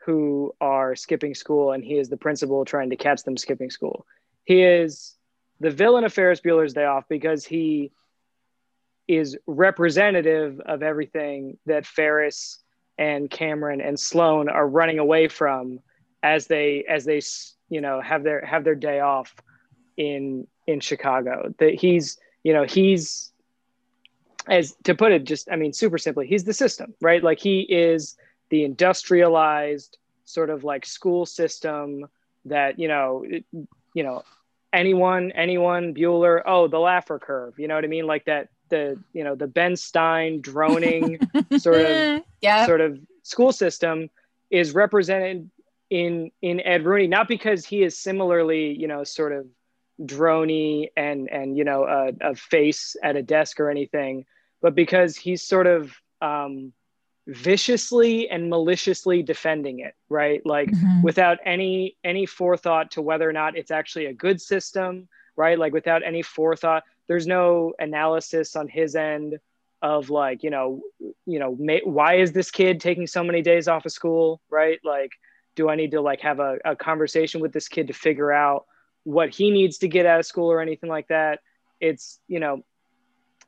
who 0.05 0.53
are 0.59 0.95
skipping 0.95 1.35
school 1.35 1.71
and 1.71 1.83
he 1.83 1.97
is 1.97 2.09
the 2.09 2.17
principal 2.17 2.65
trying 2.65 2.89
to 2.89 2.95
catch 2.95 3.23
them 3.23 3.37
skipping 3.37 3.69
school. 3.69 4.05
He 4.45 4.63
is 4.63 5.15
the 5.61 5.69
villain 5.71 6.03
of 6.03 6.11
Ferris 6.11 6.41
Bueller's 6.41 6.73
Day 6.73 6.85
Off 6.85 7.05
because 7.07 7.45
he 7.45 7.91
is 9.07 9.37
representative 9.45 10.59
of 10.65 10.81
everything 10.81 11.57
that 11.65 11.85
Ferris 11.85 12.59
and 12.97 13.29
Cameron 13.29 13.81
and 13.81 13.99
Sloan 13.99 14.49
are 14.49 14.67
running 14.67 14.99
away 14.99 15.27
from 15.27 15.79
as 16.23 16.47
they 16.47 16.83
as 16.89 17.05
they 17.05 17.21
you 17.69 17.81
know 17.81 18.01
have 18.01 18.23
their 18.23 18.43
have 18.45 18.63
their 18.63 18.75
day 18.75 18.99
off 18.99 19.35
in 19.97 20.47
in 20.67 20.79
Chicago. 20.79 21.53
That 21.59 21.75
he's 21.75 22.17
you 22.43 22.53
know 22.53 22.63
he's 22.63 23.31
as 24.47 24.75
to 24.83 24.95
put 24.95 25.11
it 25.11 25.23
just 25.23 25.49
I 25.51 25.55
mean 25.55 25.73
super 25.73 25.99
simply 25.99 26.25
he's 26.25 26.43
the 26.43 26.53
system 26.53 26.95
right 27.01 27.23
like 27.23 27.39
he 27.39 27.61
is 27.61 28.17
the 28.49 28.63
industrialized 28.63 29.97
sort 30.25 30.49
of 30.49 30.63
like 30.63 30.85
school 30.85 31.25
system 31.25 32.07
that 32.45 32.79
you 32.79 32.87
know 32.87 33.23
it- 33.27 33.45
you 33.93 34.03
know 34.03 34.23
anyone 34.73 35.31
anyone 35.31 35.93
Bueller. 35.93 36.41
Oh 36.45 36.67
the 36.67 36.77
Laffer 36.77 37.19
curve. 37.19 37.57
You 37.57 37.67
know 37.67 37.75
what 37.75 37.83
I 37.83 37.87
mean? 37.87 38.07
Like 38.07 38.25
that 38.25 38.49
the 38.69 38.99
you 39.13 39.23
know 39.23 39.35
the 39.35 39.47
Ben 39.47 39.75
Stein 39.75 40.41
droning 40.41 41.19
sort 41.57 41.81
of 41.81 42.23
yeah. 42.41 42.65
sort 42.65 42.81
of 42.81 42.99
school 43.23 43.51
system 43.51 44.09
is 44.49 44.73
represented 44.73 45.49
in 45.89 46.31
in 46.41 46.59
Ed 46.61 46.85
Rooney, 46.85 47.07
not 47.07 47.27
because 47.27 47.65
he 47.65 47.83
is 47.83 47.97
similarly, 47.97 48.73
you 48.73 48.87
know, 48.87 49.03
sort 49.03 49.33
of 49.33 49.45
drony 50.01 50.87
and 50.97 51.29
and 51.29 51.57
you 51.57 51.63
know 51.63 51.83
a, 51.83 52.31
a 52.31 52.35
face 52.35 52.95
at 53.03 53.15
a 53.15 53.21
desk 53.21 53.59
or 53.59 53.69
anything, 53.69 54.25
but 54.61 54.73
because 54.73 55.15
he's 55.15 55.43
sort 55.43 55.67
of 55.67 55.93
um, 56.21 56.73
viciously 57.31 58.29
and 58.29 58.49
maliciously 58.49 59.23
defending 59.23 59.79
it, 59.79 59.95
right? 60.09 60.45
Like 60.45 60.69
Mhm. 60.69 61.03
without 61.03 61.39
any 61.45 61.97
any 62.03 62.25
forethought 62.25 62.91
to 62.91 63.01
whether 63.01 63.27
or 63.27 63.33
not 63.33 63.55
it's 63.57 63.71
actually 63.71 64.07
a 64.07 64.13
good 64.13 64.41
system, 64.41 65.07
right? 65.35 65.57
Like 65.57 65.73
without 65.73 66.03
any 66.03 66.21
forethought, 66.21 66.83
there's 67.07 67.27
no 67.27 67.73
analysis 67.79 68.55
on 68.55 68.67
his 68.67 68.95
end 68.95 69.39
of 69.81 70.09
like, 70.09 70.43
you 70.43 70.49
know, 70.49 70.81
you 71.25 71.39
know, 71.39 71.55
may, 71.57 71.81
why 71.83 72.15
is 72.15 72.33
this 72.33 72.51
kid 72.51 72.79
taking 72.79 73.07
so 73.07 73.23
many 73.23 73.41
days 73.41 73.67
off 73.67 73.85
of 73.85 73.91
school, 73.91 74.41
right? 74.49 74.79
Like, 74.83 75.11
do 75.55 75.69
I 75.69 75.75
need 75.75 75.91
to 75.91 76.01
like 76.01 76.21
have 76.21 76.39
a, 76.39 76.59
a 76.65 76.75
conversation 76.75 77.41
with 77.41 77.53
this 77.53 77.67
kid 77.67 77.87
to 77.87 77.93
figure 77.93 78.31
out 78.31 78.65
what 79.03 79.33
he 79.33 79.49
needs 79.49 79.79
to 79.79 79.87
get 79.87 80.05
out 80.05 80.19
of 80.19 80.25
school 80.25 80.51
or 80.51 80.59
anything 80.61 80.89
like 80.89 81.07
that? 81.07 81.39
It's, 81.79 82.19
you 82.27 82.39
know, 82.39 82.63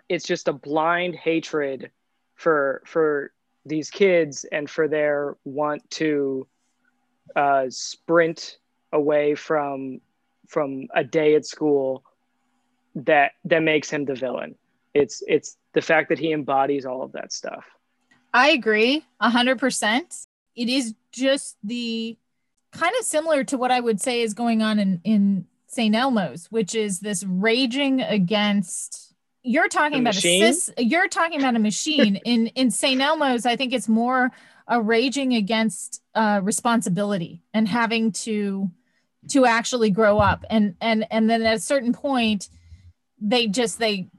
it's 0.07 0.25
just 0.25 0.47
a 0.47 0.53
blind 0.53 1.15
hatred 1.15 1.91
for 2.35 2.81
for 2.85 3.32
these 3.65 3.89
kids 3.89 4.45
and 4.51 4.69
for 4.69 4.87
their 4.87 5.37
want 5.43 5.89
to 5.91 6.47
uh, 7.35 7.65
sprint 7.69 8.57
away 8.91 9.35
from 9.35 10.01
from 10.47 10.87
a 10.93 11.03
day 11.03 11.35
at 11.35 11.45
school 11.45 12.03
that 12.95 13.31
that 13.45 13.63
makes 13.63 13.89
him 13.89 14.05
the 14.05 14.15
villain. 14.15 14.55
It's 14.93 15.23
it's 15.27 15.57
the 15.73 15.81
fact 15.81 16.09
that 16.09 16.19
he 16.19 16.31
embodies 16.31 16.85
all 16.85 17.01
of 17.01 17.13
that 17.13 17.33
stuff. 17.33 17.65
I 18.33 18.49
agree 18.49 19.05
a 19.19 19.29
hundred 19.29 19.59
percent. 19.59 20.27
It 20.55 20.69
is 20.69 20.93
just 21.11 21.57
the 21.63 22.17
kind 22.71 22.93
of 22.99 23.05
similar 23.05 23.43
to 23.45 23.57
what 23.57 23.71
I 23.71 23.79
would 23.79 24.01
say 24.01 24.21
is 24.21 24.33
going 24.33 24.61
on 24.61 24.79
in, 24.79 25.01
in 25.03 25.45
St. 25.67 25.95
Elmo's, 25.95 26.47
which 26.51 26.75
is 26.75 26.99
this 26.99 27.23
raging 27.23 28.01
against 28.01 29.02
you're 29.43 29.67
talking 29.67 29.99
about 29.99 30.15
machine? 30.15 30.43
a 30.43 30.51
sys, 30.51 30.73
you're 30.77 31.07
talking 31.07 31.39
about 31.39 31.55
a 31.55 31.59
machine. 31.59 32.15
in 32.25 32.47
in 32.47 32.71
St. 32.71 32.99
Elmo's, 32.99 33.45
I 33.45 33.55
think 33.55 33.73
it's 33.73 33.89
more 33.89 34.31
a 34.67 34.81
raging 34.81 35.35
against 35.35 36.01
uh, 36.15 36.39
responsibility 36.43 37.41
and 37.53 37.67
having 37.67 38.11
to 38.11 38.71
to 39.29 39.45
actually 39.45 39.89
grow 39.89 40.19
up 40.19 40.43
and 40.49 40.75
and 40.81 41.05
and 41.11 41.29
then 41.29 41.41
at 41.43 41.55
a 41.55 41.59
certain 41.59 41.93
point 41.93 42.49
they 43.21 43.47
just 43.47 43.79
they 43.79 44.09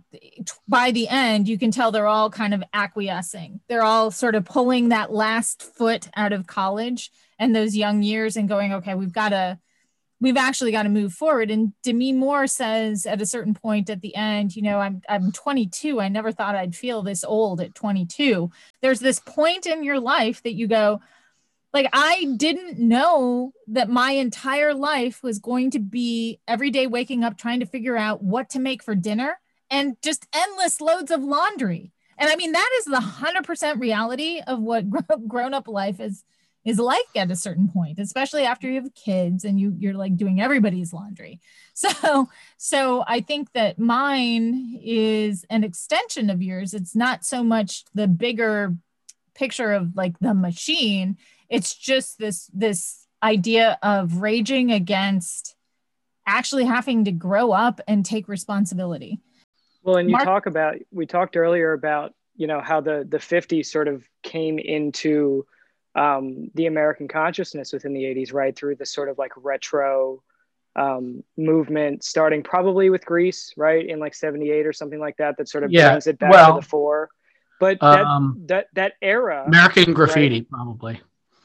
by 0.66 0.90
the 0.90 1.08
end 1.08 1.48
you 1.48 1.58
can 1.58 1.70
tell 1.70 1.90
they're 1.90 2.06
all 2.06 2.30
kind 2.30 2.54
of 2.54 2.62
acquiescing 2.72 3.60
they're 3.68 3.82
all 3.82 4.10
sort 4.10 4.34
of 4.34 4.44
pulling 4.44 4.88
that 4.88 5.12
last 5.12 5.62
foot 5.62 6.08
out 6.16 6.32
of 6.32 6.46
college 6.46 7.10
and 7.38 7.54
those 7.54 7.76
young 7.76 8.02
years 8.02 8.36
and 8.36 8.48
going 8.48 8.72
okay 8.72 8.94
we've 8.94 9.12
got 9.12 9.30
to 9.30 9.58
we've 10.24 10.38
actually 10.38 10.72
got 10.72 10.84
to 10.84 10.88
move 10.88 11.12
forward. 11.12 11.50
And 11.50 11.74
demi 11.82 12.12
moore 12.12 12.46
says 12.46 13.04
at 13.04 13.20
a 13.20 13.26
certain 13.26 13.52
point 13.52 13.90
at 13.90 14.00
the 14.00 14.16
end 14.16 14.56
you 14.56 14.62
know 14.62 14.78
i'm 14.78 15.02
i'm 15.08 15.30
22 15.32 16.00
i 16.00 16.08
never 16.08 16.32
thought 16.32 16.54
i'd 16.54 16.74
feel 16.74 17.02
this 17.02 17.24
old 17.24 17.60
at 17.60 17.74
22 17.74 18.50
there's 18.80 19.00
this 19.00 19.20
point 19.20 19.66
in 19.66 19.84
your 19.84 20.00
life 20.00 20.42
that 20.42 20.54
you 20.54 20.66
go 20.66 21.00
like 21.74 21.88
I 21.92 22.32
didn't 22.36 22.78
know 22.78 23.52
that 23.66 23.90
my 23.90 24.12
entire 24.12 24.72
life 24.72 25.24
was 25.24 25.40
going 25.40 25.72
to 25.72 25.80
be 25.80 26.38
every 26.46 26.70
day 26.70 26.86
waking 26.86 27.24
up 27.24 27.36
trying 27.36 27.58
to 27.60 27.66
figure 27.66 27.96
out 27.96 28.22
what 28.22 28.48
to 28.50 28.60
make 28.60 28.80
for 28.80 28.94
dinner 28.94 29.40
and 29.70 29.96
just 30.00 30.28
endless 30.32 30.80
loads 30.80 31.10
of 31.10 31.24
laundry. 31.24 31.92
And 32.16 32.30
I 32.30 32.36
mean 32.36 32.52
that 32.52 32.70
is 32.78 32.84
the 32.84 32.98
100% 32.98 33.80
reality 33.80 34.40
of 34.46 34.60
what 34.60 34.84
grown 35.28 35.52
up 35.52 35.66
life 35.66 35.98
is 35.98 36.24
is 36.64 36.78
like 36.78 37.04
at 37.14 37.30
a 37.30 37.36
certain 37.36 37.68
point, 37.68 37.98
especially 37.98 38.44
after 38.44 38.68
you 38.68 38.80
have 38.80 38.94
kids 38.94 39.44
and 39.44 39.60
you 39.60 39.74
you're 39.78 39.94
like 39.94 40.16
doing 40.16 40.40
everybody's 40.40 40.92
laundry. 40.92 41.40
So 41.76 42.28
so 42.56 43.04
I 43.08 43.20
think 43.20 43.52
that 43.54 43.80
mine 43.80 44.78
is 44.80 45.44
an 45.50 45.64
extension 45.64 46.30
of 46.30 46.40
yours. 46.40 46.72
It's 46.72 46.94
not 46.94 47.24
so 47.24 47.42
much 47.42 47.84
the 47.94 48.06
bigger 48.06 48.76
picture 49.34 49.72
of 49.72 49.96
like 49.96 50.16
the 50.20 50.34
machine 50.34 51.16
it's 51.48 51.74
just 51.74 52.18
this 52.18 52.50
this 52.52 53.06
idea 53.22 53.78
of 53.82 54.20
raging 54.20 54.72
against 54.72 55.56
actually 56.26 56.64
having 56.64 57.04
to 57.04 57.12
grow 57.12 57.52
up 57.52 57.80
and 57.86 58.04
take 58.04 58.28
responsibility 58.28 59.20
Well, 59.82 59.96
and 59.96 60.08
you 60.08 60.12
Mark- 60.12 60.24
talk 60.24 60.46
about 60.46 60.76
we 60.90 61.06
talked 61.06 61.36
earlier 61.36 61.72
about 61.72 62.14
you 62.36 62.46
know 62.46 62.60
how 62.60 62.80
the 62.80 63.06
the 63.08 63.18
50s 63.18 63.66
sort 63.66 63.88
of 63.88 64.04
came 64.22 64.58
into 64.58 65.46
um, 65.95 66.51
the 66.55 66.66
American 66.66 67.09
consciousness 67.09 67.72
within 67.72 67.92
the 67.92 68.03
80s, 68.03 68.32
right 68.32 68.55
through 68.55 68.76
the 68.76 68.86
sort 68.86 69.09
of 69.09 69.18
like 69.18 69.32
retro 69.36 70.22
um, 70.76 71.22
movement, 71.36 72.03
starting 72.03 72.42
probably 72.42 72.90
with 72.90 73.05
Grease, 73.05 73.53
right 73.57 73.86
in 73.86 74.01
like 74.01 74.14
78 74.14 74.66
or 74.66 74.72
something 74.72 74.99
like 74.99 75.16
that, 75.18 75.36
that 75.38 75.49
sort 75.49 75.62
of 75.64 75.70
Yeah, 75.70 75.90
brings 75.90 76.07
it 76.09 76.18
back 76.18 76.30
well, 76.32 76.55
to 76.55 76.61
the 76.61 76.66
fore. 76.66 77.11
But 77.61 77.78
that 77.80 78.05
um, 78.05 78.42
that 78.47 78.66
that 78.74 78.95
era, 79.01 79.45
American 79.47 79.84
right? 79.84 79.95
Graffiti, 79.95 80.42
probably, 80.42 81.01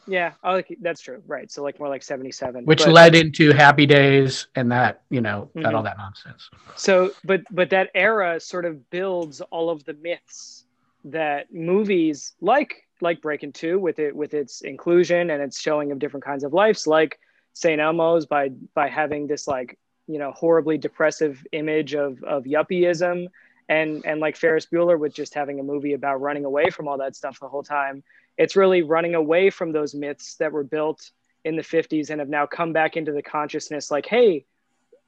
Yeah, 0.07 0.33
oh, 0.43 0.53
like, 0.53 0.75
that's 0.81 1.01
true, 1.01 1.21
right? 1.27 1.51
So 1.51 1.61
like 1.61 1.77
more 1.79 1.87
like 1.87 2.01
77, 2.01 2.65
which 2.65 2.83
But- 2.83 2.91
led 2.93 3.13
into 3.13 3.51
Happy 3.53 3.85
Days 3.85 4.47
and 4.55 4.71
that, 4.71 5.03
you 5.11 5.21
know, 5.21 5.51
that 5.53 5.75
all 5.75 5.81
Mhm. 5.81 5.85
that 5.85 5.97
nonsense. 5.99 6.49
so 6.75 7.11
but 7.23 7.41
but 7.51 7.69
that 7.69 7.91
era 7.93 8.39
sort 8.39 8.65
of 8.65 8.89
builds 8.89 9.41
all 9.41 9.69
of 9.69 9.83
the 9.85 9.93
myths 9.93 10.58
that 11.05 11.53
movies 11.53 12.33
like 12.41 12.87
like 13.01 13.21
breaking 13.21 13.53
two 13.53 13.79
with 13.79 13.99
it 13.99 14.15
with 14.15 14.33
its 14.33 14.61
inclusion 14.61 15.29
and 15.29 15.41
its 15.41 15.59
showing 15.61 15.91
of 15.91 15.99
different 15.99 16.25
kinds 16.25 16.43
of 16.43 16.53
lives 16.53 16.85
like 16.85 17.19
st 17.53 17.79
elmo's 17.79 18.25
by 18.25 18.49
by 18.73 18.87
having 18.87 19.25
this 19.25 19.47
like 19.47 19.77
you 20.07 20.19
know 20.19 20.31
horribly 20.31 20.77
depressive 20.77 21.45
image 21.53 21.93
of 21.95 22.21
of 22.23 22.43
yuppieism 22.43 23.27
and 23.69 24.03
and 24.05 24.19
like 24.19 24.35
ferris 24.35 24.65
bueller 24.65 24.99
with 24.99 25.13
just 25.13 25.33
having 25.33 25.59
a 25.59 25.63
movie 25.63 25.93
about 25.93 26.19
running 26.19 26.43
away 26.43 26.69
from 26.69 26.87
all 26.87 26.97
that 26.97 27.15
stuff 27.15 27.39
the 27.39 27.47
whole 27.47 27.63
time. 27.63 28.03
It's 28.37 28.55
really 28.55 28.81
running 28.81 29.15
away 29.15 29.49
from 29.49 29.73
those 29.73 29.93
myths 29.93 30.35
that 30.35 30.51
were 30.51 30.63
built 30.63 31.11
in 31.43 31.55
the 31.55 31.61
50s 31.61 32.09
and 32.09 32.19
have 32.19 32.29
now 32.29 32.45
come 32.45 32.73
back 32.73 32.97
into 32.97 33.11
the 33.11 33.21
consciousness 33.21 33.91
like 33.91 34.07
hey 34.07 34.45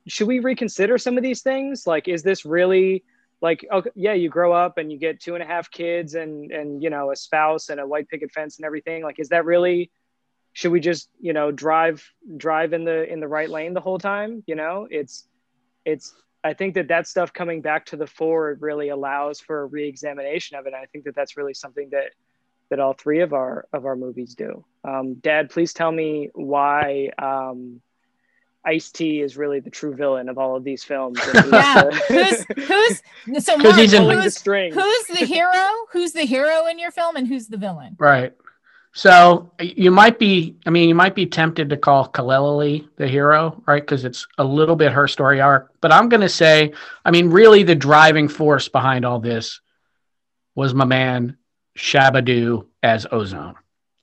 should 0.07 0.27
we 0.27 0.39
reconsider 0.39 0.97
some 0.97 1.15
of 1.17 1.23
these 1.23 1.41
things? 1.41 1.85
Like 1.85 2.07
is 2.07 2.23
this 2.23 2.45
really 2.45 3.03
like 3.41 3.65
okay 3.71 3.89
yeah 3.95 4.13
you 4.13 4.29
grow 4.29 4.53
up 4.53 4.77
and 4.77 4.91
you 4.91 4.97
get 4.97 5.19
two 5.19 5.33
and 5.33 5.43
a 5.43 5.45
half 5.45 5.69
kids 5.71 6.15
and 6.15 6.51
and 6.51 6.83
you 6.83 6.89
know 6.89 7.11
a 7.11 7.15
spouse 7.15 7.69
and 7.69 7.79
a 7.79 7.87
white 7.87 8.07
picket 8.07 8.31
fence 8.31 8.57
and 8.57 8.65
everything 8.65 9.03
like 9.03 9.19
is 9.19 9.29
that 9.29 9.45
really 9.45 9.91
should 10.53 10.71
we 10.71 10.79
just 10.79 11.09
you 11.19 11.33
know 11.33 11.51
drive 11.51 12.05
drive 12.37 12.73
in 12.73 12.83
the 12.83 13.11
in 13.11 13.19
the 13.19 13.27
right 13.27 13.49
lane 13.49 13.73
the 13.73 13.81
whole 13.81 13.99
time? 13.99 14.43
You 14.47 14.55
know 14.55 14.87
it's 14.89 15.27
it's 15.85 16.13
i 16.43 16.53
think 16.53 16.75
that 16.75 16.87
that 16.89 17.07
stuff 17.07 17.33
coming 17.33 17.61
back 17.61 17.85
to 17.85 17.95
the 17.95 18.07
fore 18.07 18.57
really 18.59 18.89
allows 18.89 19.39
for 19.39 19.61
a 19.61 19.65
re-examination 19.65 20.57
of 20.57 20.65
it. 20.65 20.73
And 20.73 20.75
i 20.75 20.85
think 20.85 21.05
that 21.05 21.15
that's 21.15 21.37
really 21.37 21.53
something 21.53 21.89
that 21.91 22.11
that 22.69 22.79
all 22.79 22.93
three 22.93 23.21
of 23.21 23.33
our 23.33 23.67
of 23.73 23.85
our 23.85 23.95
movies 23.95 24.35
do. 24.35 24.63
Um, 24.83 25.15
dad 25.15 25.49
please 25.49 25.73
tell 25.73 25.91
me 25.91 26.29
why 26.33 27.09
um, 27.17 27.81
Ice 28.63 28.91
T 28.91 29.21
is 29.21 29.37
really 29.37 29.59
the 29.59 29.69
true 29.69 29.95
villain 29.95 30.29
of 30.29 30.37
all 30.37 30.55
of 30.55 30.63
these 30.63 30.83
films. 30.83 31.19
and 31.33 31.37
who's 31.39 31.51
yeah 31.51 31.83
the- 31.83 31.95
who's 32.67 33.01
who's 33.25 33.45
so 33.45 33.55
'Cause 33.57 33.63
Mark, 33.63 33.75
he's 33.77 33.93
in- 33.93 34.01
Pulling 34.03 34.17
the 34.17 34.23
who's, 34.23 34.37
strings. 34.37 34.75
who's 34.75 35.05
the 35.19 35.25
hero 35.25 35.67
who's 35.91 36.11
the 36.13 36.23
hero 36.25 36.67
in 36.67 36.77
your 36.79 36.91
film 36.91 37.15
and 37.15 37.27
who's 37.27 37.47
the 37.47 37.57
villain 37.57 37.95
Right. 37.99 38.33
So 38.93 39.53
you 39.61 39.89
might 39.89 40.19
be, 40.19 40.57
I 40.65 40.69
mean, 40.69 40.89
you 40.89 40.95
might 40.95 41.15
be 41.15 41.25
tempted 41.25 41.69
to 41.69 41.77
call 41.77 42.09
Kaleli 42.09 42.89
the 42.97 43.07
hero, 43.07 43.63
right? 43.65 43.81
Because 43.81 44.03
it's 44.03 44.27
a 44.37 44.43
little 44.43 44.75
bit 44.75 44.91
her 44.91 45.07
story 45.07 45.39
arc. 45.39 45.71
But 45.79 45.93
I'm 45.93 46.09
going 46.09 46.19
to 46.19 46.27
say, 46.27 46.73
I 47.05 47.11
mean, 47.11 47.29
really 47.29 47.63
the 47.63 47.73
driving 47.73 48.27
force 48.27 48.67
behind 48.67 49.05
all 49.05 49.21
this 49.21 49.61
was 50.55 50.73
my 50.73 50.83
man 50.83 51.37
Shabba-Doo 51.77 52.67
as 52.83 53.07
Ozone. 53.09 53.55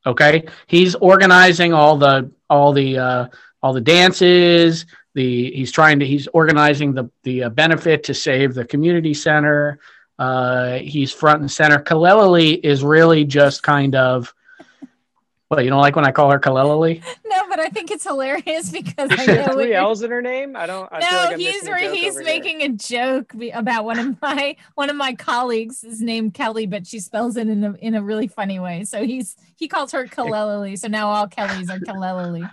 Okay, 0.07 0.47
he's 0.67 0.95
organizing 0.95 1.75
all 1.75 1.99
the 1.99 2.33
all 2.49 2.73
the 2.73 2.97
uh, 2.99 3.29
all 3.63 3.73
the 3.73 3.81
dances. 3.81 4.87
The 5.15 5.51
he's 5.53 5.73
trying 5.73 5.99
to 6.01 6.07
he's 6.07 6.29
organizing 6.29 6.95
the 6.95 7.11
the 7.25 7.45
uh, 7.45 7.49
benefit 7.49 8.05
to 8.05 8.15
save 8.15 8.55
the 8.55 8.65
community 8.65 9.15
center. 9.15 9.81
Uh, 10.19 10.79
he's 10.79 11.13
front 11.13 11.41
and 11.41 11.51
center. 11.51 11.79
Kaleli 11.79 12.61
is 12.63 12.83
really 12.83 13.25
just 13.25 13.63
kind 13.63 13.95
of. 13.95 14.35
Well, 15.51 15.63
you 15.63 15.71
don't 15.71 15.81
like 15.81 15.97
when 15.97 16.05
I 16.05 16.13
call 16.13 16.31
her 16.31 16.39
Kaleli? 16.39 17.03
no 17.25 17.49
but 17.49 17.59
i 17.59 17.69
think 17.71 17.91
it's 17.91 18.05
hilarious 18.05 18.71
because 18.71 19.09
Does 19.09 19.19
i 19.19 19.27
know 19.27 19.53
three 19.55 19.65
you're- 19.69 19.77
L's 19.77 20.03
in 20.03 20.11
her 20.11 20.23
name? 20.23 20.55
I 20.55 20.67
don't. 20.67 20.89
I 20.93 21.01
feel 21.01 21.11
no, 21.11 21.25
like 21.25 21.37
he's 21.39 21.65
missing 21.65 21.95
he's 21.95 22.11
over 22.17 22.25
here. 22.25 22.41
making 22.41 22.63
a 22.63 22.69
joke 22.69 23.33
about 23.55 23.85
one 23.85 23.99
of 23.99 24.21
my 24.23 24.57
one 24.75 24.91
of 24.91 24.97
my 24.97 25.15
colleagues 25.15 25.83
is 25.85 26.01
named 26.01 26.35
Kelly, 26.35 26.67
but 26.67 26.87
she 26.87 27.01
spells 27.01 27.37
it 27.37 27.49
in 27.49 27.65
a 27.65 27.73
in 27.75 27.95
a 27.95 28.03
really 28.03 28.29
funny 28.29 28.61
way. 28.61 28.85
So 28.85 29.05
he's 29.05 29.37
he 29.57 29.69
calls 29.69 29.93
her 29.93 30.07
Kaleli. 30.07 30.79
So 30.79 30.89
now 30.89 31.09
all 31.09 31.27
Kellys 31.27 31.71
are 31.71 31.79
Kaleli. 31.79 32.49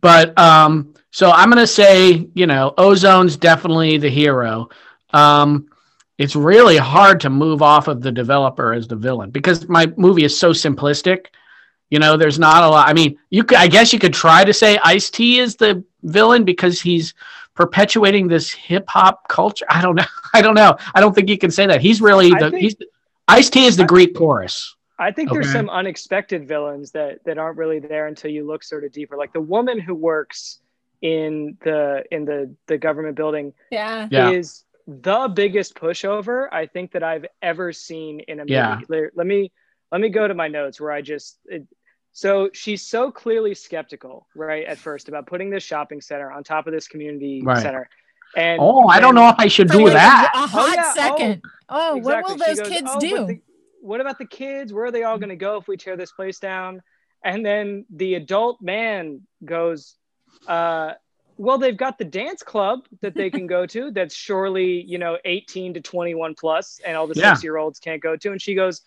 But 0.00 0.38
um, 0.38 0.94
so 1.10 1.30
I'm 1.30 1.48
gonna 1.48 1.66
say, 1.66 2.28
you 2.34 2.46
know, 2.46 2.74
Ozone's 2.78 3.36
definitely 3.36 3.98
the 3.98 4.10
hero. 4.10 4.68
Um, 5.12 5.68
it's 6.18 6.34
really 6.34 6.76
hard 6.76 7.20
to 7.20 7.30
move 7.30 7.62
off 7.62 7.88
of 7.88 8.02
the 8.02 8.12
developer 8.12 8.72
as 8.72 8.88
the 8.88 8.96
villain 8.96 9.30
because 9.30 9.68
my 9.68 9.92
movie 9.96 10.24
is 10.24 10.38
so 10.38 10.50
simplistic. 10.50 11.26
You 11.90 11.98
know, 11.98 12.16
there's 12.16 12.38
not 12.38 12.64
a 12.64 12.68
lot. 12.68 12.88
I 12.88 12.92
mean, 12.92 13.18
you 13.30 13.44
could, 13.44 13.58
I 13.58 13.66
guess, 13.66 13.92
you 13.92 13.98
could 13.98 14.12
try 14.12 14.44
to 14.44 14.52
say 14.52 14.78
Ice 14.84 15.08
T 15.10 15.38
is 15.38 15.56
the 15.56 15.82
villain 16.02 16.44
because 16.44 16.80
he's 16.80 17.14
perpetuating 17.54 18.28
this 18.28 18.52
hip 18.52 18.84
hop 18.88 19.26
culture. 19.28 19.64
I 19.70 19.80
don't 19.80 19.94
know. 19.94 20.04
I 20.34 20.42
don't 20.42 20.54
know. 20.54 20.76
I 20.94 21.00
don't 21.00 21.14
think 21.14 21.28
you 21.28 21.38
can 21.38 21.50
say 21.50 21.66
that. 21.66 21.80
He's 21.80 22.00
really 22.00 22.30
the 22.30 22.50
think- 22.50 22.62
he's 22.62 22.76
Ice 23.28 23.50
T 23.50 23.66
is 23.66 23.76
the 23.76 23.84
Greek 23.84 24.14
chorus. 24.14 24.74
I 24.98 25.12
think 25.12 25.30
there's 25.30 25.52
some 25.52 25.70
unexpected 25.70 26.48
villains 26.48 26.90
that 26.92 27.24
that 27.24 27.38
aren't 27.38 27.56
really 27.56 27.78
there 27.78 28.06
until 28.06 28.30
you 28.30 28.46
look 28.46 28.62
sort 28.64 28.84
of 28.84 28.92
deeper. 28.92 29.16
Like 29.16 29.32
the 29.32 29.40
woman 29.40 29.78
who 29.78 29.94
works 29.94 30.58
in 31.02 31.56
the 31.62 32.04
in 32.10 32.24
the 32.24 32.54
the 32.66 32.76
government 32.78 33.14
building 33.16 33.52
Yeah. 33.70 34.08
Yeah. 34.10 34.30
is 34.30 34.64
the 34.88 35.28
biggest 35.28 35.74
pushover 35.76 36.48
I 36.50 36.66
think 36.66 36.92
that 36.92 37.02
I've 37.04 37.26
ever 37.42 37.72
seen 37.72 38.20
in 38.20 38.40
a 38.40 38.42
movie. 38.42 38.52
Yeah. 38.54 38.80
Let, 38.88 39.16
let 39.16 39.26
me 39.26 39.52
let 39.92 40.00
me 40.00 40.08
go 40.08 40.26
to 40.26 40.34
my 40.34 40.48
notes 40.48 40.80
where 40.80 40.90
I 40.90 41.00
just 41.02 41.38
it, 41.46 41.66
so 42.12 42.50
she's 42.52 42.82
so 42.82 43.12
clearly 43.12 43.54
skeptical, 43.54 44.26
right, 44.34 44.64
at 44.66 44.78
first 44.78 45.08
about 45.08 45.26
putting 45.26 45.50
this 45.50 45.62
shopping 45.62 46.00
center 46.00 46.32
on 46.32 46.42
top 46.42 46.66
of 46.66 46.72
this 46.72 46.88
community 46.88 47.42
Right. 47.44 47.62
center. 47.62 47.88
And 48.36 48.60
Oh, 48.60 48.88
I 48.88 48.98
don't 48.98 49.14
know 49.14 49.28
if 49.28 49.36
I 49.38 49.46
should 49.46 49.68
do 49.70 49.88
that. 49.90 50.32
A, 50.34 50.38
oh, 50.38 50.46
hot 50.48 50.74
yeah, 50.76 50.84
oh, 50.86 50.94
second. 50.94 51.42
Oh, 51.68 51.96
what 51.98 52.18
Exactly. 52.18 52.32
will 52.34 52.38
those 52.46 52.58
goes, 52.60 52.68
kids 52.68 52.90
"Oh, 52.92 53.00
do? 53.00 53.40
The- 53.80 53.86
what 53.86 54.00
about 54.00 54.18
the 54.18 54.26
kids? 54.26 54.72
Where 54.72 54.86
are 54.86 54.90
they 54.92 55.02
all 55.04 55.18
going 55.18 55.28
to 55.30 55.36
go 55.36 55.56
if 55.56 55.68
we 55.68 55.76
tear 55.76 55.96
this 55.96 56.12
place 56.12 56.38
down? 56.38 56.82
And 57.24 57.44
then 57.44 57.84
the 57.90 58.14
adult 58.14 58.60
man 58.62 59.22
goes, 59.44 59.96
uh, 60.46 60.92
well, 61.36 61.58
they've 61.58 61.76
got 61.76 61.98
the 61.98 62.04
dance 62.04 62.42
club 62.42 62.80
that 63.00 63.14
they 63.14 63.30
can 63.30 63.46
go 63.46 63.66
to 63.66 63.90
that's 63.92 64.14
surely, 64.14 64.82
you 64.82 64.98
know, 64.98 65.18
18 65.24 65.74
to 65.74 65.80
21 65.80 66.34
plus 66.34 66.80
and 66.84 66.96
all 66.96 67.06
the 67.06 67.14
Yeah. 67.18 67.34
six 67.34 67.44
year 67.44 67.56
olds 67.56 67.78
can't 67.80 68.02
go 68.02 68.16
to. 68.16 68.30
And 68.32 68.40
she 68.42 68.54
goes, 68.54 68.82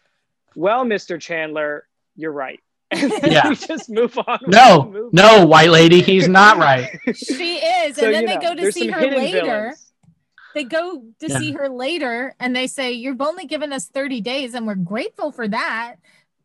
well, 0.55 0.83
Mr. 0.85 1.19
Chandler, 1.19 1.87
you're 2.15 2.31
right. 2.33 2.59
And 2.91 3.09
then 3.09 3.31
Yeah. 3.31 3.47
we 3.49 3.55
just 3.55 3.89
move 3.89 4.17
on. 4.17 4.39
with 4.41 4.51
the 4.51 4.57
No, 4.57 4.83
movie. 4.83 5.09
no, 5.13 5.45
white 5.45 5.69
lady, 5.69 6.01
he's 6.01 6.27
not 6.27 6.57
right. 6.57 6.89
She 7.15 7.55
is, 7.55 7.95
So, 7.95 8.05
and 8.05 8.15
then 8.15 8.21
you 8.23 8.27
they 8.27 8.37
go 8.37 8.53
to 8.55 8.71
see 8.71 8.87
her 8.87 8.99
later. 9.01 9.41
villains. 9.45 9.90
They 10.53 10.63
go 10.63 11.03
to 11.19 11.27
Yeah. 11.27 11.37
see 11.39 11.51
her 11.53 11.69
later, 11.69 12.35
and 12.39 12.55
they 12.55 12.67
say, 12.67 12.91
"You've 12.91 13.21
only 13.21 13.45
given 13.45 13.71
us 13.73 13.87
thirty 13.87 14.21
days, 14.21 14.53
and 14.53 14.65
we're 14.67 14.75
grateful 14.75 15.31
for 15.31 15.47
that." 15.47 15.95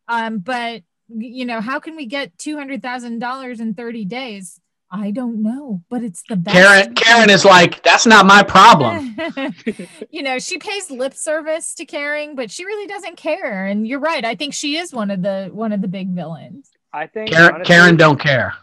Um, 0.08 0.38
but 0.38 0.82
you 1.08 1.44
know, 1.44 1.60
how 1.60 1.78
can 1.80 1.96
we 1.96 2.06
get 2.06 2.36
two 2.38 2.56
hundred 2.56 2.82
thousand 2.82 3.18
dollars 3.20 3.60
in 3.60 3.74
thirty 3.74 4.04
days? 4.04 4.60
I 4.88 5.10
don't 5.10 5.42
know, 5.42 5.82
but 5.90 6.04
it's 6.04 6.22
the 6.28 6.36
best. 6.36 6.56
Karen 6.56 6.94
Karen 6.94 7.28
is 7.30 7.44
like, 7.44 7.82
that's 7.82 8.06
not 8.06 8.24
my 8.24 8.44
problem. 8.44 9.16
you 10.10 10.22
know, 10.22 10.38
she 10.38 10.58
pays 10.58 10.90
lip 10.92 11.12
service 11.12 11.74
to 11.74 11.84
caring, 11.84 12.36
but 12.36 12.52
she 12.52 12.64
really 12.64 12.86
doesn't 12.86 13.16
care. 13.16 13.66
And 13.66 13.86
you're 13.86 13.98
right. 13.98 14.24
I 14.24 14.36
think 14.36 14.54
she 14.54 14.76
is 14.76 14.92
one 14.94 15.10
of 15.10 15.22
the 15.22 15.50
one 15.52 15.72
of 15.72 15.82
the 15.82 15.88
big 15.88 16.10
villains. 16.10 16.70
I 16.92 17.08
think 17.08 17.30
Karen 17.32 17.54
honestly- 17.56 17.74
Karen 17.74 17.96
don't 17.96 18.20
care. 18.20 18.54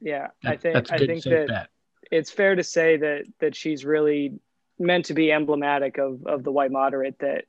Yeah, 0.00 0.28
I 0.44 0.56
think 0.56 0.74
that's 0.74 0.90
a 0.90 0.94
I 0.94 0.98
good 0.98 1.08
think 1.08 1.22
safe 1.24 1.32
that 1.32 1.48
bet. 1.48 1.68
it's 2.12 2.30
fair 2.30 2.54
to 2.54 2.62
say 2.62 2.96
that 2.98 3.24
that 3.40 3.56
she's 3.56 3.84
really 3.84 4.38
meant 4.78 5.06
to 5.06 5.14
be 5.14 5.30
emblematic 5.32 5.98
of 5.98 6.26
of 6.26 6.42
the 6.44 6.52
white 6.52 6.70
moderate 6.72 7.18
that 7.20 7.44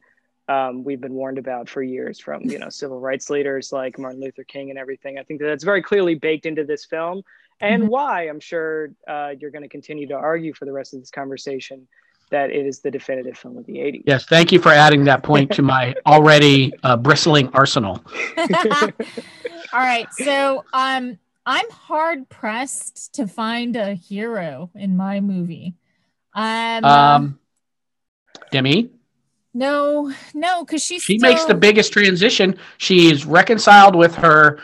um, 0.48 0.84
we've 0.84 1.02
been 1.02 1.14
warned 1.14 1.38
about 1.40 1.68
for 1.70 1.82
years 1.82 2.20
from 2.20 2.44
you 2.44 2.60
know 2.60 2.70
civil 2.70 3.00
rights 3.00 3.30
leaders 3.30 3.72
like 3.72 3.98
Martin 3.98 4.22
Luther 4.22 4.44
King 4.44 4.70
and 4.70 4.78
everything. 4.80 5.18
I 5.18 5.24
think 5.24 5.40
that 5.42 5.48
that's 5.48 5.64
very 5.64 5.82
clearly 5.82 6.16
baked 6.16 6.46
into 6.46 6.64
this 6.64 6.86
film, 6.86 7.24
and 7.62 7.84
Mhm. 7.84 7.88
why 7.90 8.28
I'm 8.28 8.40
sure 8.40 8.92
uh, 9.08 9.34
you're 9.40 9.52
going 9.52 9.64
to 9.64 9.70
continue 9.70 10.08
to 10.08 10.14
argue 10.16 10.54
for 10.54 10.66
the 10.66 10.72
rest 10.72 10.94
of 10.94 11.00
this 11.00 11.10
conversation 11.10 11.88
that 12.32 12.50
it 12.52 12.66
is 12.66 12.82
the 12.82 12.90
definitive 12.92 13.38
film 13.38 13.58
of 13.58 13.66
the 13.68 13.78
80s. 13.78 14.04
Yes, 14.08 14.26
thank 14.26 14.52
you 14.52 14.60
for 14.60 14.70
adding 14.70 15.04
that 15.06 15.22
point 15.24 15.52
to 15.52 15.62
my 15.62 15.96
already 16.08 16.74
uh, 16.84 16.98
bristling 16.98 17.50
arsenal. 17.54 18.04
All 19.74 19.82
right. 19.82 20.12
So 20.14 20.66
um 20.74 21.18
I'm 21.46 21.70
hard 21.70 22.28
pressed 22.30 23.14
to 23.14 23.28
find 23.28 23.76
a 23.76 23.94
hero 23.94 24.72
in 24.76 24.98
my 24.98 25.20
movie. 25.22 25.76
Um, 26.36 26.86
Um, 26.86 27.40
Demi, 28.52 28.92
no, 29.56 30.12
no, 30.34 30.66
because 30.66 30.84
she's 30.84 31.02
she 31.02 31.18
still, 31.18 31.30
makes 31.30 31.46
the 31.46 31.54
biggest 31.54 31.94
transition. 31.94 32.58
She's 32.78 33.26
reconciled 33.26 33.96
with 33.96 34.14
her 34.16 34.60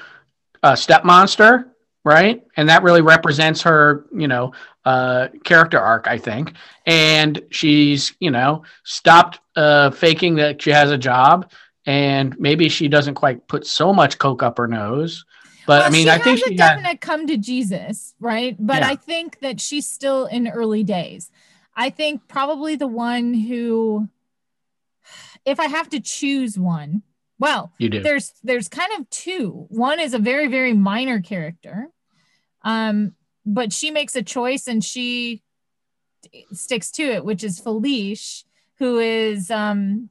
uh, 0.64 0.76
step 0.76 1.06
monster, 1.06 1.74
right? 2.04 2.44
And 2.58 2.68
that 2.68 2.84
really 2.84 3.02
represents 3.02 3.62
her, 3.62 4.06
you 4.14 4.28
know, 4.28 4.52
uh, 4.84 5.30
character 5.46 5.80
arc, 5.80 6.08
I 6.08 6.18
think. 6.18 6.54
And 6.86 7.42
she's, 7.52 8.14
you 8.20 8.32
know, 8.32 8.64
stopped 8.84 9.40
uh, 9.56 9.92
faking 9.92 10.36
that 10.36 10.62
she 10.62 10.72
has 10.72 10.92
a 10.92 10.98
job, 10.98 11.50
and 11.86 12.38
maybe 12.38 12.68
she 12.68 12.90
doesn't 12.90 13.16
quite 13.16 13.48
put 13.48 13.66
so 13.66 13.94
much 13.94 14.18
coke 14.18 14.44
up 14.44 14.58
her 14.58 14.68
nose. 14.68 15.24
But 15.66 15.86
I 15.86 15.90
mean, 15.90 16.08
she 16.08 16.10
I 16.10 16.18
think 16.18 16.40
has 16.40 16.50
she 16.50 16.58
a 16.58 16.64
had. 16.64 17.00
come 17.00 17.28
to 17.28 17.38
Jesus, 17.38 18.14
right? 18.20 18.58
But 18.60 18.80
Yeah. 18.80 18.90
I 18.90 18.96
think 18.98 19.40
that 19.40 19.62
she's 19.62 19.90
still 19.90 20.26
in 20.26 20.50
early 20.50 20.84
days. 20.84 21.32
I 21.82 21.90
think 21.90 22.28
probably 22.28 22.76
the 22.76 22.86
one 22.88 23.34
who, 23.34 24.08
if 25.46 25.60
I 25.60 25.66
have 25.66 25.90
to 25.90 26.00
choose 26.00 26.58
one, 26.58 27.02
well, 27.40 27.74
You 27.80 27.90
do. 27.90 28.02
There's 28.04 28.34
there's 28.44 28.70
kind 28.70 28.92
of 29.00 29.10
two. 29.10 29.66
One 29.70 30.00
is 30.00 30.14
a 30.14 30.20
very 30.20 30.48
very 30.48 30.74
minor 30.74 31.20
character, 31.22 31.88
um, 32.62 33.16
but 33.46 33.74
she 33.74 33.90
makes 33.90 34.16
a 34.16 34.22
choice 34.22 34.68
and 34.68 34.84
she 34.84 35.42
sticks 36.54 36.92
to 36.92 37.04
it, 37.04 37.26
which 37.26 37.44
is 37.44 37.60
Felice, 37.60 38.46
who 38.78 39.00
is 39.00 39.50
um, 39.50 40.10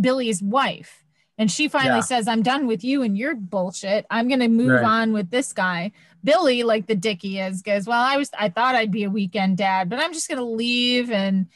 Billy's 0.00 0.40
wife. 0.40 1.02
And 1.36 1.50
she 1.50 1.66
finally 1.68 1.96
Yeah. 1.98 2.00
says, 2.12 2.28
I'm 2.28 2.42
done 2.42 2.68
with 2.68 2.84
you 2.84 3.02
and 3.02 3.18
your 3.18 3.34
bullshit. 3.34 4.06
I'm 4.08 4.28
going 4.28 4.40
to 4.40 4.48
move 4.48 4.70
Right. 4.70 4.84
on 4.84 5.12
with 5.12 5.30
this 5.30 5.52
guy. 5.52 5.90
Billy, 6.24 6.62
like 6.62 6.86
the 6.86 6.94
dick 6.94 7.22
he 7.22 7.38
is, 7.38 7.62
goes, 7.62 7.86
Well, 7.86 8.00
I 8.00 8.16
was, 8.16 8.30
I 8.38 8.48
thought 8.48 8.74
I'd 8.74 8.90
be 8.90 9.04
a 9.04 9.10
weekend 9.10 9.56
dad, 9.56 9.88
but 9.88 9.98
I'm 9.98 10.12
just 10.12 10.28
going 10.28 10.38
to 10.38 10.44
leave 10.44 11.10
and 11.10 11.46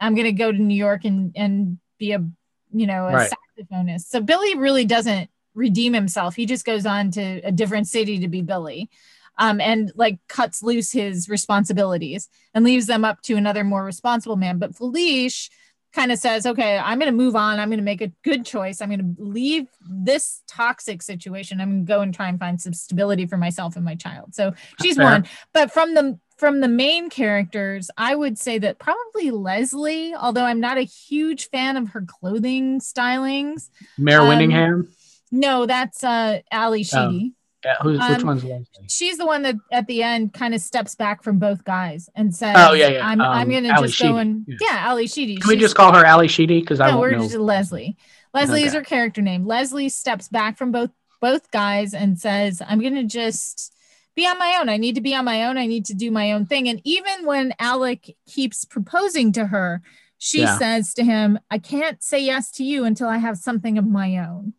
I'm 0.00 0.14
going 0.14 0.26
to 0.26 0.32
go 0.32 0.50
to 0.50 0.58
New 0.58 0.74
York 0.74 1.04
and, 1.04 1.32
and 1.36 1.78
be 1.98 2.12
a, 2.12 2.24
you 2.72 2.86
know, 2.86 3.06
a 3.06 3.12
Right. 3.12 3.32
saxophonist. 3.58 4.08
So 4.08 4.20
Billy 4.20 4.56
really 4.56 4.84
doesn't 4.84 5.30
redeem 5.54 5.92
himself. 5.92 6.34
He 6.34 6.46
just 6.46 6.64
goes 6.64 6.86
on 6.86 7.10
to 7.12 7.40
a 7.44 7.52
different 7.52 7.86
city 7.88 8.18
to 8.20 8.28
be 8.28 8.42
Billy. 8.42 8.90
Um, 9.38 9.60
and 9.60 9.90
like 9.94 10.18
cuts 10.28 10.62
loose 10.62 10.92
his 10.92 11.28
responsibilities 11.28 12.28
and 12.54 12.64
leaves 12.64 12.86
them 12.86 13.04
up 13.04 13.22
to 13.22 13.36
another 13.36 13.64
more 13.64 13.84
responsible 13.84 14.36
man. 14.36 14.58
But 14.58 14.76
Felice 14.76 15.48
kind 15.92 16.10
of 16.10 16.18
says, 16.18 16.46
okay, 16.46 16.78
I'm 16.78 16.98
going 16.98 17.10
to 17.10 17.16
move 17.16 17.36
on. 17.36 17.58
I'm 17.58 17.68
going 17.68 17.78
to 17.78 17.84
make 17.84 18.00
a 18.00 18.12
good 18.22 18.44
choice. 18.44 18.80
I'm 18.80 18.88
going 18.88 19.16
to 19.16 19.22
leave 19.22 19.66
this 19.88 20.42
toxic 20.46 21.02
situation. 21.02 21.60
I'm 21.60 21.70
going 21.70 21.86
to 21.86 21.88
go 21.88 22.00
and 22.00 22.14
try 22.14 22.28
and 22.28 22.38
find 22.38 22.60
some 22.60 22.72
stability 22.72 23.26
for 23.26 23.36
myself 23.36 23.76
and 23.76 23.84
my 23.84 23.94
child. 23.94 24.34
So 24.34 24.54
she's 24.80 24.96
Fair. 24.96 25.04
one. 25.04 25.26
But 25.52 25.70
from 25.72 25.94
the 25.94 26.18
from 26.38 26.60
the 26.60 26.68
main 26.68 27.08
characters, 27.08 27.88
I 27.96 28.16
would 28.16 28.36
say 28.36 28.58
that 28.58 28.80
probably 28.80 29.30
Leslie, 29.30 30.12
although 30.14 30.44
I'm 30.44 30.58
not 30.58 30.76
a 30.76 30.82
huge 30.82 31.48
fan 31.50 31.76
of 31.76 31.90
her 31.90 32.04
clothing 32.04 32.80
stylings. 32.80 33.68
Mare 33.96 34.22
Um, 34.22 34.28
Winningham. 34.28 34.88
No, 35.30 35.66
that's 35.66 36.02
uh 36.02 36.40
Ally 36.50 36.82
Sheedy. 36.82 37.34
Yeah, 37.64 37.76
who's, 37.80 37.98
which 37.98 38.20
Um, 38.20 38.26
one's 38.26 38.44
Leslie? 38.44 38.66
She's 38.88 39.18
the 39.18 39.26
one 39.26 39.42
that 39.42 39.54
at 39.70 39.86
the 39.86 40.02
end 40.02 40.32
kind 40.32 40.54
of 40.54 40.60
steps 40.60 40.94
back 40.94 41.22
from 41.22 41.38
both 41.38 41.64
guys 41.64 42.10
and 42.16 42.34
says, 42.34 42.56
Oh, 42.58 42.72
yeah, 42.72 42.88
yeah. 42.88 43.06
I'm, 43.06 43.20
I'm 43.20 43.42
Um, 43.42 43.50
going 43.50 43.62
to 43.64 43.70
Ally 43.70 43.86
just 43.86 44.00
go 44.00 44.16
and 44.16 44.44
yeah. 44.48 44.56
yeah, 44.60 44.76
Ally 44.88 45.06
Sheedy. 45.06 45.36
Can 45.36 45.48
we 45.48 45.56
just 45.56 45.76
call 45.76 45.94
her 45.94 46.04
Ally 46.04 46.26
Sheedy? 46.26 46.60
Because 46.60 46.80
I 46.80 46.90
no, 46.90 46.98
we're 46.98 47.12
know. 47.12 47.20
just 47.22 47.36
Leslie. 47.36 47.96
Leslie 48.34 48.64
is 48.64 48.72
her 48.72 48.82
character 48.82 49.20
name. 49.22 49.46
Leslie 49.46 49.88
steps 49.88 50.28
back 50.28 50.56
from 50.58 50.72
both 50.72 50.90
both 51.20 51.50
guys 51.52 51.94
and 51.94 52.18
says, 52.18 52.60
"I'm 52.66 52.80
going 52.80 52.96
to 52.96 53.04
just 53.04 53.72
be 54.16 54.26
on 54.26 54.38
my 54.38 54.56
own. 54.60 54.68
I 54.68 54.76
need 54.76 54.96
to 54.96 55.00
be 55.00 55.14
on 55.14 55.24
my 55.24 55.44
own. 55.44 55.56
I 55.56 55.66
need 55.66 55.84
to 55.86 55.94
do 55.94 56.10
my 56.10 56.32
own 56.32 56.46
thing." 56.46 56.68
And 56.68 56.80
even 56.82 57.26
when 57.26 57.54
Alec 57.60 58.16
keeps 58.26 58.64
proposing 58.64 59.30
to 59.32 59.46
her, 59.46 59.82
she 60.18 60.40
Yeah. 60.40 60.58
says 60.58 60.94
to 60.94 61.04
him, 61.04 61.38
"I 61.50 61.58
can't 61.58 62.02
say 62.02 62.18
yes 62.24 62.50
to 62.52 62.64
you 62.64 62.84
until 62.84 63.06
I 63.08 63.18
have 63.18 63.36
something 63.38 63.78
of 63.78 63.86
my 63.86 64.16
own." 64.18 64.54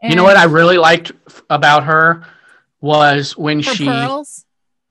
And 0.00 0.10
you 0.12 0.16
know 0.16 0.24
what 0.24 0.36
I 0.36 0.44
really 0.44 0.78
liked 0.78 1.12
about 1.50 1.84
her 1.84 2.22
was 2.80 3.36
when 3.36 3.62
Her 3.62 3.74
she 3.74 3.86
pearls. 3.86 4.44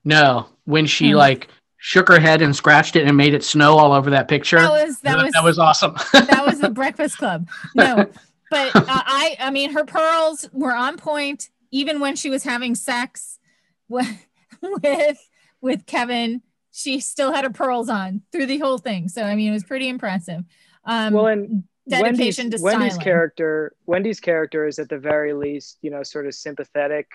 no 0.04 0.46
when 0.64 0.86
she 0.86 1.10
Hmm. 1.10 1.16
like 1.16 1.48
shook 1.78 2.08
her 2.08 2.18
head 2.18 2.42
and 2.42 2.54
scratched 2.56 2.96
it 2.96 3.06
and 3.06 3.16
made 3.16 3.32
it 3.34 3.44
snow 3.44 3.76
all 3.78 3.92
over 3.92 4.10
that 4.10 4.28
picture. 4.28 4.58
That 4.58 4.70
was- 4.86 5.00
that 5.00 5.22
was- 5.22 5.32
that 5.32 5.44
was 5.44 5.58
awesome. 5.58 5.94
that 6.12 6.44
was 6.44 6.58
the 6.60 6.70
Breakfast 6.70 7.18
Club. 7.18 7.48
No, 7.74 7.96
but 8.50 8.74
uh, 8.74 8.82
I, 8.86 9.36
I 9.38 9.50
mean, 9.50 9.72
her 9.72 9.84
pearls 9.84 10.48
were 10.52 10.74
on 10.74 10.96
point, 10.96 11.50
even 11.70 12.00
when 12.00 12.16
she 12.16 12.28
was 12.30 12.42
having 12.42 12.74
sex 12.74 13.38
with 13.88 14.26
with 14.62 15.18
with 15.60 15.86
Kevin. 15.86 16.42
She 16.72 17.00
still 17.00 17.32
had 17.32 17.44
her 17.44 17.50
pearls 17.50 17.88
on 17.88 18.20
through 18.32 18.46
the 18.46 18.58
whole 18.58 18.76
thing. 18.78 19.08
So 19.08 19.22
I 19.22 19.34
mean, 19.34 19.48
it 19.48 19.52
was 19.52 19.64
pretty 19.64 19.88
impressive. 19.88 20.44
Um, 20.84 21.14
well, 21.14 21.26
and 21.26 21.64
dedication 21.88 22.46
Wendy's, 22.46 22.60
to 22.60 22.64
Wendy's 22.64 22.98
character, 22.98 23.74
Wendy's 23.86 24.20
character 24.20 24.66
is 24.66 24.78
at 24.78 24.88
the 24.90 24.98
very 24.98 25.32
least, 25.32 25.78
you 25.82 25.90
know, 25.90 26.02
sort 26.02 26.26
of 26.26 26.34
sympathetic 26.34 27.06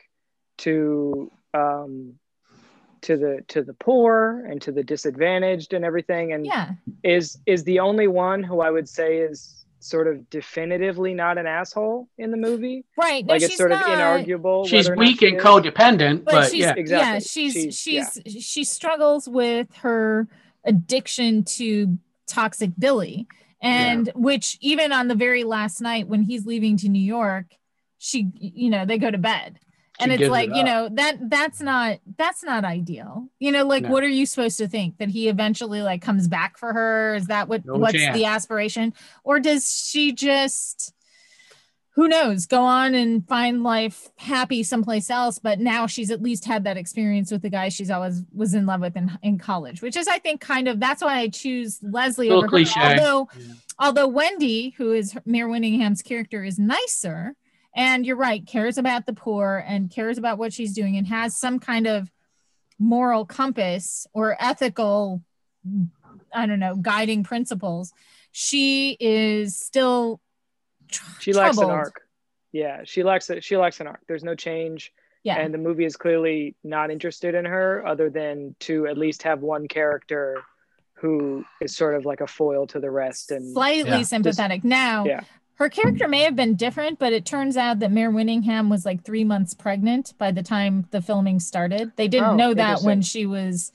to 0.62 1.32
um, 1.54 2.14
to 3.02 3.18
the 3.18 3.44
to 3.50 3.64
the 3.64 3.74
poor 3.74 4.46
and 4.48 4.62
to 4.62 4.72
the 4.72 4.84
disadvantaged 4.84 5.74
and 5.74 5.84
everything, 5.84 6.34
and 6.34 6.46
Yeah. 6.46 6.72
is 7.04 7.40
is 7.46 7.64
the 7.64 7.80
only 7.80 8.08
one 8.08 8.44
who 8.44 8.62
I 8.62 8.70
would 8.72 8.88
say 8.88 9.18
is 9.20 9.58
sort 9.80 10.08
of 10.08 10.30
definitively 10.30 11.14
not 11.16 11.40
an 11.40 11.48
asshole 11.48 12.08
in 12.20 12.30
the 12.30 12.38
movie. 12.38 12.86
Right. 12.96 13.26
No, 13.26 13.34
like 13.34 13.42
it's 13.42 13.52
she's 13.52 13.58
sort 13.58 13.72
of 13.72 13.80
inarguable. 13.80 14.68
She's 14.68 14.86
whether 14.88 14.94
or 14.94 14.96
not 14.98 15.00
weak 15.08 15.20
she 15.22 15.28
and 15.30 15.38
is. 15.38 15.44
codependent, 15.44 16.24
but, 16.24 16.32
but, 16.34 16.52
she's 16.52 16.60
yeah, 16.60 16.74
Exactly. 16.78 17.14
yeah 17.14 17.20
she's 17.20 17.54
She's- 17.80 18.20
she's 18.24 18.44
she 18.46 18.64
struggles 18.64 19.28
with 19.28 19.74
her 19.78 20.28
addiction 20.64 21.44
to 21.44 21.98
toxic 22.28 22.70
Billy. 22.78 23.28
And 23.64 24.12
which 24.16 24.58
even 24.62 24.92
on 24.92 25.08
the 25.08 25.16
very 25.16 25.44
last 25.44 25.82
night 25.82 26.08
when 26.08 26.22
he's 26.24 26.46
leaving 26.46 26.78
to 26.78 26.90
New 26.90 27.02
York, 27.02 27.46
she 27.98 28.28
you 28.36 28.70
know, 28.70 28.86
they 28.86 29.00
go 29.00 29.10
to 29.10 29.18
bed. 29.18 29.60
And 30.02 30.12
it's 30.12 30.30
like, 30.30 30.50
it 30.50 30.56
you 30.56 30.64
know, 30.64 30.90
that 30.94 31.30
that's 31.30 31.62
not 31.62 32.00
that's 32.18 32.44
not 32.44 32.66
ideal. 32.66 33.28
You 33.40 33.52
know, 33.52 33.66
like 33.66 33.84
No. 33.84 33.90
what 33.90 34.04
are 34.04 34.08
you 34.10 34.26
supposed 34.26 34.58
to 34.60 34.68
think 34.68 34.98
that 34.98 35.10
he 35.10 35.28
eventually 35.28 35.82
like 35.82 36.02
comes 36.02 36.28
back 36.28 36.58
for 36.58 36.74
her? 36.74 37.16
Is 37.16 37.28
that 37.28 37.48
what 37.48 37.66
No 37.66 37.76
what's 37.78 37.94
chance. 37.94 38.18
the 38.18 38.26
aspiration? 38.26 38.94
Or 39.24 39.40
does 39.40 39.72
she 39.90 40.12
just 40.14 40.94
who 41.96 42.08
knows 42.08 42.46
go 42.46 42.64
on 42.64 42.96
and 42.96 43.28
find 43.28 43.64
life 43.64 44.10
happy 44.16 44.64
someplace 44.64 45.10
else 45.10 45.40
but 45.40 45.60
now 45.60 45.86
she's 45.86 46.10
at 46.10 46.22
least 46.22 46.46
had 46.46 46.64
that 46.64 46.78
experience 46.78 47.30
with 47.32 47.42
the 47.42 47.50
guy 47.50 47.68
she's 47.68 47.92
always 47.92 48.24
was 48.34 48.54
in 48.54 48.66
love 48.66 48.80
with 48.80 48.96
in, 48.96 49.12
in 49.24 49.38
college 49.38 49.82
which 49.82 49.98
is 49.98 50.08
i 50.08 50.18
think 50.18 50.40
kind 50.40 50.70
of 50.70 50.80
that's 50.80 51.02
why 51.04 51.18
i 51.20 51.28
choose 51.28 51.80
leslie 51.84 52.30
over 52.30 52.48
cliche. 52.48 52.80
her 52.80 52.92
although 52.92 53.30
although 53.78 54.08
wendy 54.08 54.70
who 54.78 54.94
is 54.94 55.18
mayor 55.26 55.50
winningham's 55.50 56.02
character 56.02 56.46
is 56.46 56.58
nicer 56.58 57.36
and 57.76 58.06
you're 58.06 58.16
right 58.16 58.46
cares 58.46 58.78
about 58.78 59.06
the 59.06 59.14
poor 59.14 59.64
and 59.68 59.90
cares 59.90 60.18
about 60.18 60.38
what 60.38 60.54
she's 60.54 60.74
doing 60.74 60.98
and 60.98 61.08
has 61.08 61.38
some 61.38 61.60
kind 61.60 61.88
of 61.88 62.12
moral 62.80 63.26
compass 63.26 64.08
or 64.14 64.36
ethical 64.40 65.22
i 66.34 66.46
don't 66.46 66.60
know 66.60 66.76
guiding 66.76 67.24
principles 67.24 67.94
she 68.32 68.98
is 69.00 69.58
still 69.58 70.20
she 71.20 71.34
lacks 71.34 71.58
an 71.58 71.70
arc. 71.70 72.02
Yeah, 72.52 72.82
she 72.84 73.04
lacks 73.04 73.30
a, 73.30 73.40
she 73.40 73.56
lacks 73.56 73.80
an 73.80 73.88
arc. 73.88 74.02
There's 74.08 74.24
no 74.24 74.36
change. 74.36 74.92
Yeah. 75.24 75.38
And 75.38 75.54
the 75.54 75.58
movie 75.58 75.86
is 75.86 75.96
clearly 75.96 76.56
not 76.64 76.92
interested 76.92 77.36
in 77.36 77.46
her 77.46 77.86
other 77.86 78.10
than 78.10 78.56
to 78.62 78.88
at 78.88 78.98
least 78.98 79.24
have 79.24 79.42
one 79.42 79.68
character 79.68 80.42
who 80.96 81.46
is 81.62 81.76
sort 81.76 81.96
of 81.96 82.06
like 82.06 82.22
a 82.22 82.28
foil 82.28 82.68
to 82.68 82.80
the 82.80 82.92
rest 82.92 83.32
and 83.32 83.54
slightly 83.54 84.00
Just- 84.00 84.10
sympathetic. 84.10 84.64
now, 84.64 85.06
yeah. 85.06 85.22
Her 85.62 85.70
character 85.70 86.08
may 86.08 86.24
have 86.24 86.36
been 86.36 86.56
different, 86.56 86.98
but 86.98 87.14
it 87.14 87.24
turns 87.24 87.56
out 87.56 87.78
that 87.80 87.92
Mare 87.92 88.10
Winningham 88.12 88.68
was 88.68 88.84
like 88.84 89.04
three 89.04 89.24
months 89.24 89.54
pregnant 89.54 90.16
by 90.18 90.32
the 90.32 90.42
time 90.42 90.88
the 90.90 91.04
filming 91.04 91.40
started. 91.40 91.92
They 91.98 92.08
didn't 92.08 92.30
Oh, 92.32 92.36
know 92.36 92.54
that 92.56 92.82
when 92.82 93.04
she 93.04 93.28
was 93.28 93.72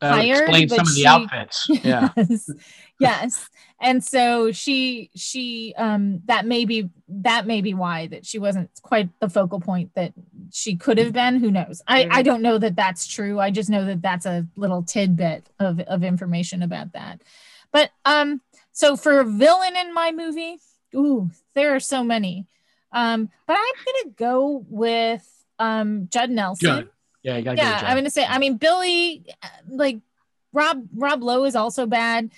That 0.00 0.16
would 0.16 0.16
hired. 0.16 0.48
explain 0.48 0.68
some 0.68 0.80
of 0.80 0.86
the 0.86 1.00
she- 1.00 1.06
outfits. 1.06 1.66
Yeah. 1.84 2.08
Yes. 2.16 2.50
yes. 2.98 3.48
And 3.80 4.02
so 4.02 4.50
she 4.50 5.10
she 5.14 5.74
um 5.78 6.22
that 6.24 6.44
may 6.44 6.64
be 6.64 6.90
that 7.06 7.46
may 7.46 7.60
be 7.60 7.72
why 7.72 8.08
that 8.08 8.26
she 8.26 8.40
wasn't 8.40 8.70
quite 8.82 9.08
the 9.20 9.28
focal 9.28 9.60
point 9.60 9.94
that 9.94 10.14
she 10.52 10.74
could 10.74 10.98
have 10.98 11.12
been. 11.12 11.36
Who 11.38 11.52
knows? 11.52 11.80
I 11.86 12.08
I 12.10 12.22
don't 12.22 12.42
know 12.42 12.58
that 12.58 12.74
that's 12.74 13.06
true. 13.06 13.38
I 13.38 13.52
just 13.52 13.70
know 13.70 13.84
that 13.84 14.02
that's 14.02 14.26
a 14.26 14.44
little 14.56 14.82
tidbit 14.82 15.48
of 15.60 15.78
of 15.78 16.02
information 16.02 16.64
about 16.64 16.94
that. 16.94 17.22
But 17.70 17.92
um 18.04 18.40
so 18.72 18.96
for 18.96 19.20
a 19.20 19.24
villain 19.24 19.76
in 19.76 19.94
my 19.94 20.10
movie, 20.10 20.58
ooh, 20.94 21.30
there 21.54 21.74
are 21.74 21.80
so 21.80 22.02
many. 22.04 22.46
Um, 22.92 23.28
but 23.46 23.56
I'm 23.58 23.84
gonna 24.04 24.14
go 24.16 24.64
with 24.68 25.26
um 25.58 26.08
Judd 26.10 26.30
Nelson 26.30 26.66
Judd. 26.66 26.88
Yeah, 27.22 27.36
you 27.36 27.42
gotta 27.44 27.58
yeah, 27.58 27.80
go. 27.80 27.86
I'm 27.86 27.96
gonna 27.96 28.10
say. 28.10 28.24
I 28.24 28.38
mean, 28.38 28.56
Billy, 28.56 29.26
uh, 29.42 29.48
like 29.68 29.98
Rob 30.52 30.86
Rob 30.94 31.22
Lowe 31.22 31.44
is 31.44 31.56
also 31.56 31.84
bad, 31.86 32.30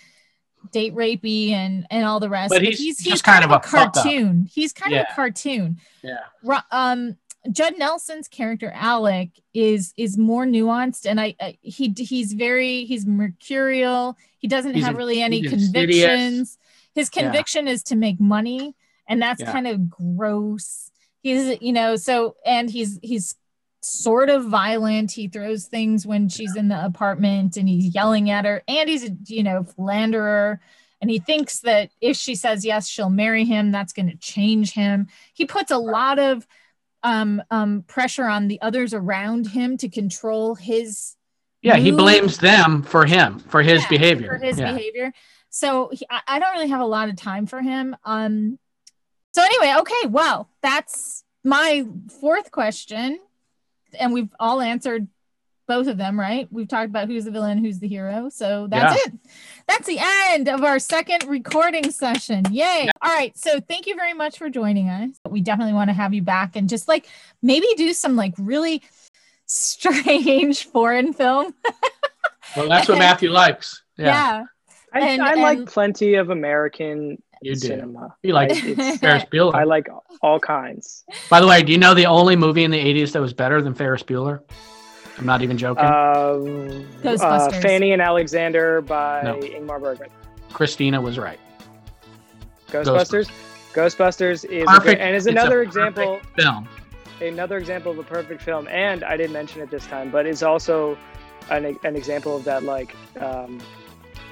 date 0.73 0.95
rapey 0.95 1.51
and 1.51 1.87
and 1.91 2.05
all 2.05 2.19
the 2.19 2.31
rest. 2.31 2.51
But 2.51 2.63
he's 2.63 2.99
just 2.99 3.23
kind 3.23 3.45
of 3.45 3.51
a 3.53 3.61
cartoon. 3.61 4.49
He's 4.53 4.73
kind 4.73 4.95
of 4.95 5.07
a 5.11 5.15
cartoon. 5.15 5.79
Yeah. 6.03 6.19
Ro- 6.43 6.59
Um, 6.73 7.17
Judd 7.53 7.79
Nelson's 7.79 8.29
character 8.29 8.71
Alec 8.75 9.31
is 9.55 9.95
is 9.97 10.19
more 10.19 10.45
nuanced, 10.45 11.09
and 11.09 11.21
I, 11.21 11.37
I 11.41 11.59
he 11.63 11.95
he's 11.97 12.33
very 12.33 12.85
he's 12.87 13.07
mercurial. 13.07 14.17
He 14.39 14.49
doesn't 14.49 14.75
He's 14.75 14.85
have 14.85 14.97
really 14.97 15.23
any 15.23 15.41
he's 15.41 15.53
insidious. 15.53 16.05
convictions. 16.07 16.59
His 16.95 17.11
Yeah. 17.15 17.23
conviction 17.23 17.69
is 17.69 17.83
to 17.85 17.97
make 17.97 18.21
money, 18.21 18.75
and 19.09 19.21
that's 19.21 19.41
Yeah. 19.41 19.53
kind 19.53 19.67
of 19.67 19.89
gross. 19.91 20.91
He's 21.23 21.61
you 21.61 21.73
know 21.73 21.97
so 21.97 22.37
and 22.47 22.71
he's 22.71 22.99
he's 23.03 23.35
sort 23.83 24.29
of 24.29 24.47
violent. 24.47 25.13
He 25.13 25.29
throws 25.29 25.67
things 25.67 26.07
when 26.07 26.29
she's 26.29 26.55
in 26.55 26.69
the 26.69 26.85
apartment 26.85 27.57
and 27.57 27.69
he's 27.69 27.95
yelling 27.95 28.29
at 28.31 28.45
her. 28.45 28.63
And 28.69 28.89
he's 28.91 29.09
a, 29.09 29.17
you 29.27 29.43
know, 29.43 29.65
philanderer. 29.65 30.61
And 31.01 31.11
he 31.11 31.19
thinks 31.19 31.61
that 31.61 31.91
if 32.01 32.15
she 32.17 32.35
says 32.35 32.63
yes, 32.65 32.87
she'll 32.87 33.09
marry 33.09 33.47
him. 33.47 33.73
That's 33.73 33.95
going 33.95 34.11
to 34.11 34.17
change 34.19 34.73
him. 34.73 35.07
He 35.33 35.47
puts 35.47 35.71
a 35.71 35.79
lot 35.79 36.19
of 36.19 36.47
um, 37.03 37.43
um, 37.51 37.83
pressure 37.89 38.27
on 38.27 38.49
the 38.49 38.61
others 38.61 38.93
around 38.93 39.47
him 39.47 39.79
to 39.79 39.89
control 39.89 40.55
his 40.57 41.17
Yeah, 41.63 41.77
he 41.77 41.91
blames 41.91 42.37
them 42.37 42.83
for 42.83 43.07
him 43.07 43.39
for 43.39 43.63
his 43.63 43.85
behavior. 43.87 44.29
for 44.29 44.45
his 44.45 44.59
yeah. 44.59 44.73
behavior. 44.73 45.13
So 45.51 45.91
he, 45.93 46.07
I, 46.09 46.21
I 46.27 46.39
don't 46.39 46.53
really 46.53 46.69
have 46.69 46.81
a 46.81 46.87
lot 46.87 47.09
of 47.09 47.17
time 47.17 47.47
for 47.47 47.61
him. 47.61 47.97
Um. 48.05 48.59
So 49.33 49.43
anyway, 49.43 49.75
okay. 49.81 50.07
Well, 50.09 50.49
that's 50.63 51.25
my 51.45 51.87
fourth 52.21 52.51
question, 52.51 53.19
and 53.99 54.13
we've 54.13 54.31
all 54.41 54.61
answered 54.61 55.07
both 55.69 55.87
of 55.87 55.97
them, 55.97 56.19
right? 56.19 56.49
We've 56.51 56.67
talked 56.67 56.89
about 56.91 57.07
who's 57.07 57.25
the 57.25 57.31
villain, 57.31 57.59
who's 57.65 57.79
the 57.79 57.87
hero. 57.87 58.29
So 58.29 58.67
that's 58.69 58.93
Yeah. 59.07 59.13
it. 59.13 59.21
That's 59.69 59.87
the 59.87 59.99
end 60.01 60.49
of 60.49 60.65
our 60.65 60.81
second 60.81 61.29
recording 61.29 61.93
session. 61.93 62.45
Yay. 62.51 62.91
All 63.01 63.09
right. 63.15 63.39
So 63.39 63.61
thank 63.61 63.87
you 63.87 63.95
very 63.95 64.13
much 64.13 64.37
for 64.37 64.51
joining 64.51 64.89
us. 64.89 65.11
We 65.29 65.41
definitely 65.43 65.75
want 65.75 65.89
to 65.89 65.95
have 65.95 66.13
you 66.13 66.23
back 66.23 66.57
and 66.57 66.69
just 66.69 66.89
like 66.89 67.07
maybe 67.41 67.69
do 67.77 67.93
some 67.93 68.17
like 68.17 68.35
really 68.37 68.83
strange 69.47 70.65
foreign 70.65 71.13
film. 71.13 71.55
Well, 72.57 72.69
that's 72.69 72.89
what 72.89 72.99
Matthew 73.07 73.31
likes. 73.31 73.85
Yeah. 73.97 74.07
yeah. 74.07 74.45
I, 74.93 75.01
And- 75.01 75.23
I 75.23 75.35
like 75.35 75.67
plenty 75.67 76.15
of 76.15 76.31
American 76.31 77.23
You 77.43 77.55
do. 77.55 77.61
cinema. 77.69 78.15
You 78.23 78.33
like 78.35 78.51
I- 78.53 78.67
it's- 78.69 78.99
Ferris 78.99 79.25
Bueller. 79.33 79.55
I 79.55 79.65
like 79.65 79.89
all 80.23 80.39
kinds. 80.41 81.05
By 81.29 81.41
the 81.41 81.47
way, 81.47 81.63
do 81.63 81.73
you 81.73 81.79
know 81.79 81.95
the 81.95 82.07
only 82.07 82.37
movie 82.37 82.65
in 82.65 82.71
the 82.71 82.79
80s 82.79 83.13
that 83.13 83.21
was 83.21 83.33
better 83.33 83.63
than 83.63 83.75
Ferris 83.75 84.03
Bueller? 84.03 84.41
I'm 85.19 85.27
not 85.27 85.43
even 85.43 85.59
joking. 85.59 85.85
Um, 85.85 85.91
uh, 85.93 87.03
Ghostbusters. 87.03 87.61
Fanny 87.63 87.93
and 87.93 88.01
Alexander 88.01 88.81
by 88.81 89.23
No. 89.23 89.37
Ingmar 89.37 89.81
Bergman. 89.81 90.09
Christina 90.53 91.01
was 91.01 91.19
right. 91.19 91.39
Ghostbusters. 92.69 93.31
Ghostbusters 93.75 94.45
is 94.45 94.65
Perfect. 94.67 94.85
great, 94.85 94.99
and 95.01 95.15
is 95.15 95.27
It's 95.27 95.37
a 95.37 95.39
another 95.41 95.63
example 95.63 96.21
Film. 96.37 96.69
another 97.21 97.57
example 97.59 97.93
of 97.93 97.99
a 97.99 98.03
perfect 98.03 98.41
film 98.43 98.67
and 98.69 99.05
i 99.05 99.15
didn't 99.17 99.33
mention 99.33 99.61
it 99.61 99.71
this 99.71 99.87
time 99.87 100.11
but 100.11 100.25
it's 100.27 100.43
also 100.43 100.97
an, 101.51 101.77
an 101.85 101.95
example 101.95 102.35
of 102.37 102.43
that 102.45 102.63
like 102.65 102.97
um, 103.21 103.61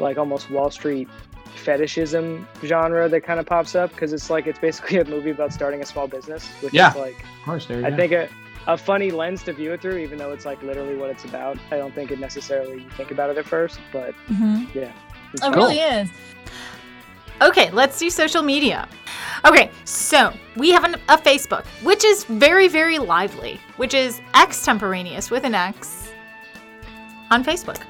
like 0.01 0.19
almost 0.19 0.51
wall 0.51 0.71
street 0.71 1.09
fetishism 1.57 2.47
genre 2.65 3.09
that 3.09 3.23
kind 3.23 3.41
of 3.41 3.47
pops 3.47 3.75
up 3.75 3.91
because 3.91 4.13
it's 4.13 4.31
like 4.31 4.47
it's 4.47 4.59
basically 4.59 4.99
a 4.99 5.05
movie 5.05 5.31
about 5.31 5.53
starting 5.53 5.83
a 5.83 5.87
small 5.87 6.07
business 6.07 6.47
which 6.63 6.73
Yeah. 6.73 6.91
is 6.91 6.97
like 6.97 7.19
Of 7.21 7.45
course, 7.45 7.67
there 7.67 7.81
you 7.81 7.87
i 7.87 7.91
go. 7.91 7.97
think 7.97 8.13
a, 8.13 8.29
a 8.67 8.77
funny 8.77 9.11
lens 9.11 9.43
to 9.45 9.53
view 9.53 9.73
it 9.73 9.81
through 9.83 9.99
even 9.99 10.19
though 10.19 10.33
it's 10.33 10.45
like 10.45 10.63
literally 10.63 10.95
what 10.97 11.11
it's 11.11 11.25
about 11.25 11.59
i 11.73 11.77
don't 11.77 11.95
think 11.95 12.11
it 12.11 12.21
necessarily 12.21 12.83
you 12.83 12.91
think 12.91 13.11
about 13.11 13.31
it 13.31 13.39
at 13.39 13.45
first 13.47 13.81
but 13.93 14.15
Mhm. 14.31 14.73
yeah 14.75 14.93
it's 15.33 15.43
It 15.43 15.47
fun. 15.47 15.53
really 15.55 15.79
is. 15.81 16.09
Okay, 17.41 17.71
let's 17.71 17.97
do 17.99 18.11
social 18.11 18.43
media. 18.43 18.89
Okay, 19.45 19.71
so 19.85 20.33
we 20.57 20.71
have 20.71 20.83
an, 20.83 20.97
a 21.09 21.17
Facebook, 21.17 21.65
which 21.85 22.03
is 22.03 22.25
very, 22.25 22.67
very 22.67 22.99
lively, 22.99 23.61
which 23.77 23.95
is 23.95 24.21
extemporaneous 24.35 25.31
with 25.31 25.45
an 25.45 25.55
X 25.55 26.09
on 27.31 27.45
Facebook. 27.45 27.81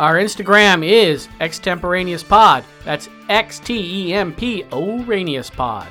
Our 0.00 0.14
Instagram 0.14 0.82
is 0.82 1.28
extemporaneous 1.42 2.22
pod. 2.22 2.64
That's 2.86 3.10
X 3.28 3.58
T 3.58 4.08
E 4.08 4.14
M 4.14 4.34
P 4.34 4.64
O 4.72 5.00
Ranius 5.00 5.52
pod. 5.52 5.88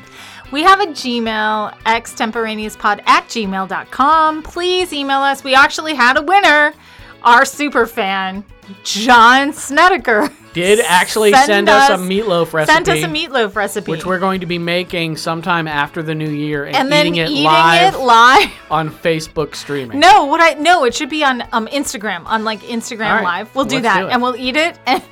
We 0.52 0.64
have 0.64 0.80
a 0.80 0.88
Gmail, 0.88 1.78
extemporaneouspod 1.84 3.04
at 3.06 3.28
gmail.com. 3.28 4.42
Please 4.42 4.94
email 4.94 5.20
us. 5.20 5.44
We 5.44 5.54
actually 5.54 5.94
had 5.94 6.18
a 6.18 6.24
winner, 6.24 6.74
our 7.22 7.46
super 7.46 7.86
fan, 7.86 8.44
John 8.84 9.54
Snedeker. 9.54 10.30
Did 10.54 10.80
actually 10.88 11.32
Send 11.32 11.46
send, 11.46 11.70
us, 11.70 11.90
us- 11.90 12.00
a 12.00 12.04
meatloaf 12.04 12.54
recipe. 12.54 12.74
Sent 12.74 12.90
us 12.90 13.04
a 13.04 13.08
meatloaf 13.08 13.56
recipe. 13.56 13.92
Which 13.92 14.06
we're 14.06 14.20
going 14.20 14.40
to 14.40 14.46
be 14.46 14.58
making 14.58 15.18
sometime 15.18 15.68
after 15.68 16.02
the 16.02 16.16
new 16.16 16.30
year 16.30 16.66
and, 16.66 16.76
and 16.76 16.92
then 16.92 17.08
eating 17.08 17.16
it 17.18 17.30
eating 17.30 17.44
live 17.44 17.94
it 17.94 18.00
live. 18.00 18.52
on 18.72 18.90
Facebook 18.90 19.56
streaming. 19.56 20.00
No, 20.00 20.26
what 20.26 20.42
I 20.42 20.54
no, 20.60 20.86
it 20.86 20.96
should 20.96 21.10
be 21.10 21.24
on 21.24 21.44
um 21.52 21.68
Instagram, 21.68 22.26
on 22.26 22.44
like 22.44 22.62
Instagram 22.62 23.18
right, 23.18 23.24
live. 23.24 23.56
We'll 23.56 23.66
do 23.66 23.82
that 23.82 24.02
do 24.02 24.08
and 24.08 24.22
we'll 24.22 24.36
eat 24.36 24.56
it. 24.56 24.80
And 24.86 25.04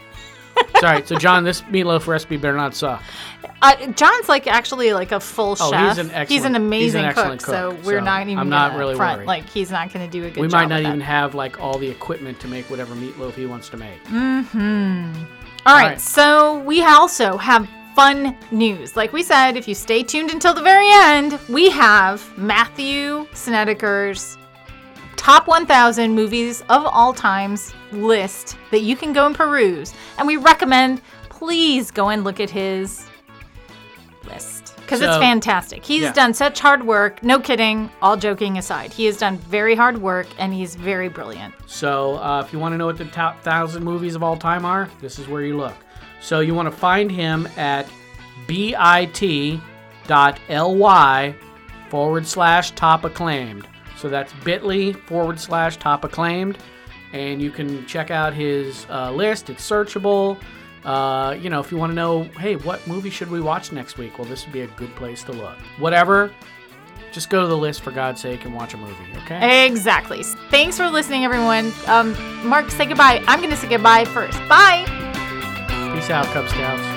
Sorry, 0.80 1.06
so 1.06 1.16
John, 1.18 1.44
this 1.44 1.62
meatloaf 1.64 2.08
recipe 2.08 2.38
better 2.38 2.56
not 2.56 2.76
suck. 2.76 3.02
uh, 3.62 3.88
John's 3.94 4.30
like 4.30 4.46
actually 4.48 4.94
like 4.94 5.12
a 5.12 5.20
full 5.20 5.56
Oh, 5.60 5.72
chef. 5.72 5.90
he's 5.90 5.98
an 6.06 6.12
excellent- 6.12 6.56
amazing 6.56 7.04
he's 7.04 7.10
an 7.10 7.14
cook, 7.14 7.18
excellent 7.34 7.42
So 7.42 7.72
we're 7.84 8.00
so 8.00 8.06
not 8.06 8.22
even 8.24 8.38
I'm 8.38 8.50
not 8.50 8.78
really 8.78 8.96
front. 8.96 9.18
worried. 9.20 9.28
Like 9.28 9.50
he's 9.50 9.72
not 9.72 9.92
going 9.92 10.06
to 10.06 10.12
do 10.12 10.26
a 10.26 10.30
good 10.30 10.42
we 10.42 10.48
might 10.48 10.68
not 10.70 10.82
even 10.82 11.00
that. 11.00 11.06
have 11.06 11.34
like 11.36 11.60
all 11.60 11.78
the 11.78 11.90
equipment 11.90 12.40
to 12.42 12.48
make 12.48 12.70
whatever 12.70 12.94
meatloaf 12.96 13.34
he 13.34 13.46
wants 13.48 13.70
to 13.70 13.78
make. 13.78 14.04
Mm-hmm. 14.06 15.24
All 15.66 15.76
right, 15.76 15.88
right. 15.90 16.02
so 16.02 16.60
we 16.60 16.84
also 16.84 17.38
have 17.38 17.68
fun 17.96 18.38
news. 18.52 18.96
Like 18.96 19.12
we 19.12 19.24
said, 19.24 19.58
if 19.58 19.68
you 19.68 19.74
stay 19.76 20.04
tuned 20.04 20.30
until 20.30 20.54
the 20.54 20.62
very 20.62 20.88
end, 20.92 21.40
we 21.50 21.70
have 21.72 22.24
Matthew 22.38 23.28
Snedeker's 23.34 24.38
top 25.18 25.48
1,000 25.48 26.16
movies 26.16 26.62
of 26.70 26.86
all 26.86 27.14
times 27.14 27.74
list 27.92 28.58
that 28.72 28.82
you 28.82 28.96
can 28.96 29.12
go 29.12 29.26
and 29.26 29.36
peruse. 29.36 29.94
And 30.18 30.28
we 30.28 30.38
recommend 30.38 31.02
please 31.30 31.92
go 31.92 32.10
and 32.10 32.24
look 32.24 32.40
at 32.40 32.50
his 32.50 33.06
list 34.26 34.76
because 34.78 35.02
it's 35.02 35.18
fantastic. 35.18 35.86
He's 35.86 36.04
yeah. 36.04 36.14
done 36.14 36.34
such 36.34 36.60
hard 36.60 36.82
work. 36.82 37.22
No 37.22 37.40
kidding. 37.40 37.92
All 38.02 38.16
joking 38.16 38.58
aside, 38.58 38.94
he 38.94 39.06
has 39.06 39.18
done 39.18 39.38
very 39.38 39.76
hard 39.76 39.98
work 39.98 40.28
and 40.40 40.54
he's 40.54 40.76
very 40.76 41.10
brilliant. 41.10 41.54
So 41.66 42.16
uh, 42.16 42.42
if 42.46 42.54
you 42.54 42.60
want 42.60 42.74
to 42.74 42.78
know 42.78 42.86
what 42.86 42.98
the 42.98 43.06
top 43.06 43.42
thousand 43.44 43.84
movies 43.84 44.16
of 44.16 44.24
all 44.24 44.38
time 44.38 44.64
are, 44.66 44.90
this 45.02 45.20
is 45.20 45.28
where 45.28 45.42
you 45.44 45.58
look. 45.58 45.76
So 46.22 46.40
you 46.40 46.56
want 46.56 46.72
to 46.72 46.76
find 46.76 47.12
him 47.12 47.48
at 47.58 47.88
bit.ly 48.48 48.96
forward 51.90 52.26
slash 52.26 52.72
top 52.72 53.04
acclaimed. 53.04 53.68
So 53.98 54.10
that's 54.10 54.32
bit.ly 54.44 54.94
forward 54.94 55.40
slash 55.40 55.78
top 55.78 56.04
acclaimed. 56.04 56.58
And 57.14 57.42
you 57.42 57.52
can 57.52 57.86
check 57.86 58.12
out 58.12 58.34
his 58.34 58.86
uh, 58.90 59.12
list. 59.12 59.50
It's 59.50 59.68
searchable. 59.68 60.40
Uh, 60.84 61.36
you 61.40 61.50
know, 61.50 61.60
if 61.60 61.72
you 61.72 61.78
want 61.78 61.92
to 61.92 61.96
know, 61.96 62.24
hey, 62.40 62.56
what 62.56 62.86
movie 62.88 63.10
should 63.10 63.30
we 63.30 63.42
watch 63.42 63.72
next 63.72 63.98
week? 63.98 64.18
Well, 64.20 64.28
this 64.28 64.46
would 64.46 64.54
be 64.54 64.62
a 64.62 64.68
good 64.68 64.96
place 64.96 65.24
to 65.24 65.32
look. 65.34 65.58
Whatever, 65.80 66.32
just 67.12 67.30
go 67.30 67.42
to 67.42 67.48
the 67.48 67.58
list 67.58 67.82
for 67.82 67.92
God's 67.92 68.22
sake 68.22 68.46
and 68.46 68.54
watch 68.54 68.74
a 68.74 68.78
movie, 68.78 68.94
okay? 69.24 69.66
Exactly. 69.66 70.24
Thanks 70.50 70.78
for 70.78 70.90
listening, 70.90 71.26
everyone. 71.26 71.74
Um, 71.88 72.16
Mark, 72.48 72.70
say 72.70 72.86
goodbye. 72.86 73.24
I'm 73.28 73.40
going 73.40 73.52
to 73.52 73.58
say 73.58 73.68
goodbye 73.68 74.06
first. 74.06 74.38
Bye. 74.48 74.86
Peace 75.94 76.10
out, 76.10 76.26
Cub 76.28 76.48
Scouts. 76.48 76.97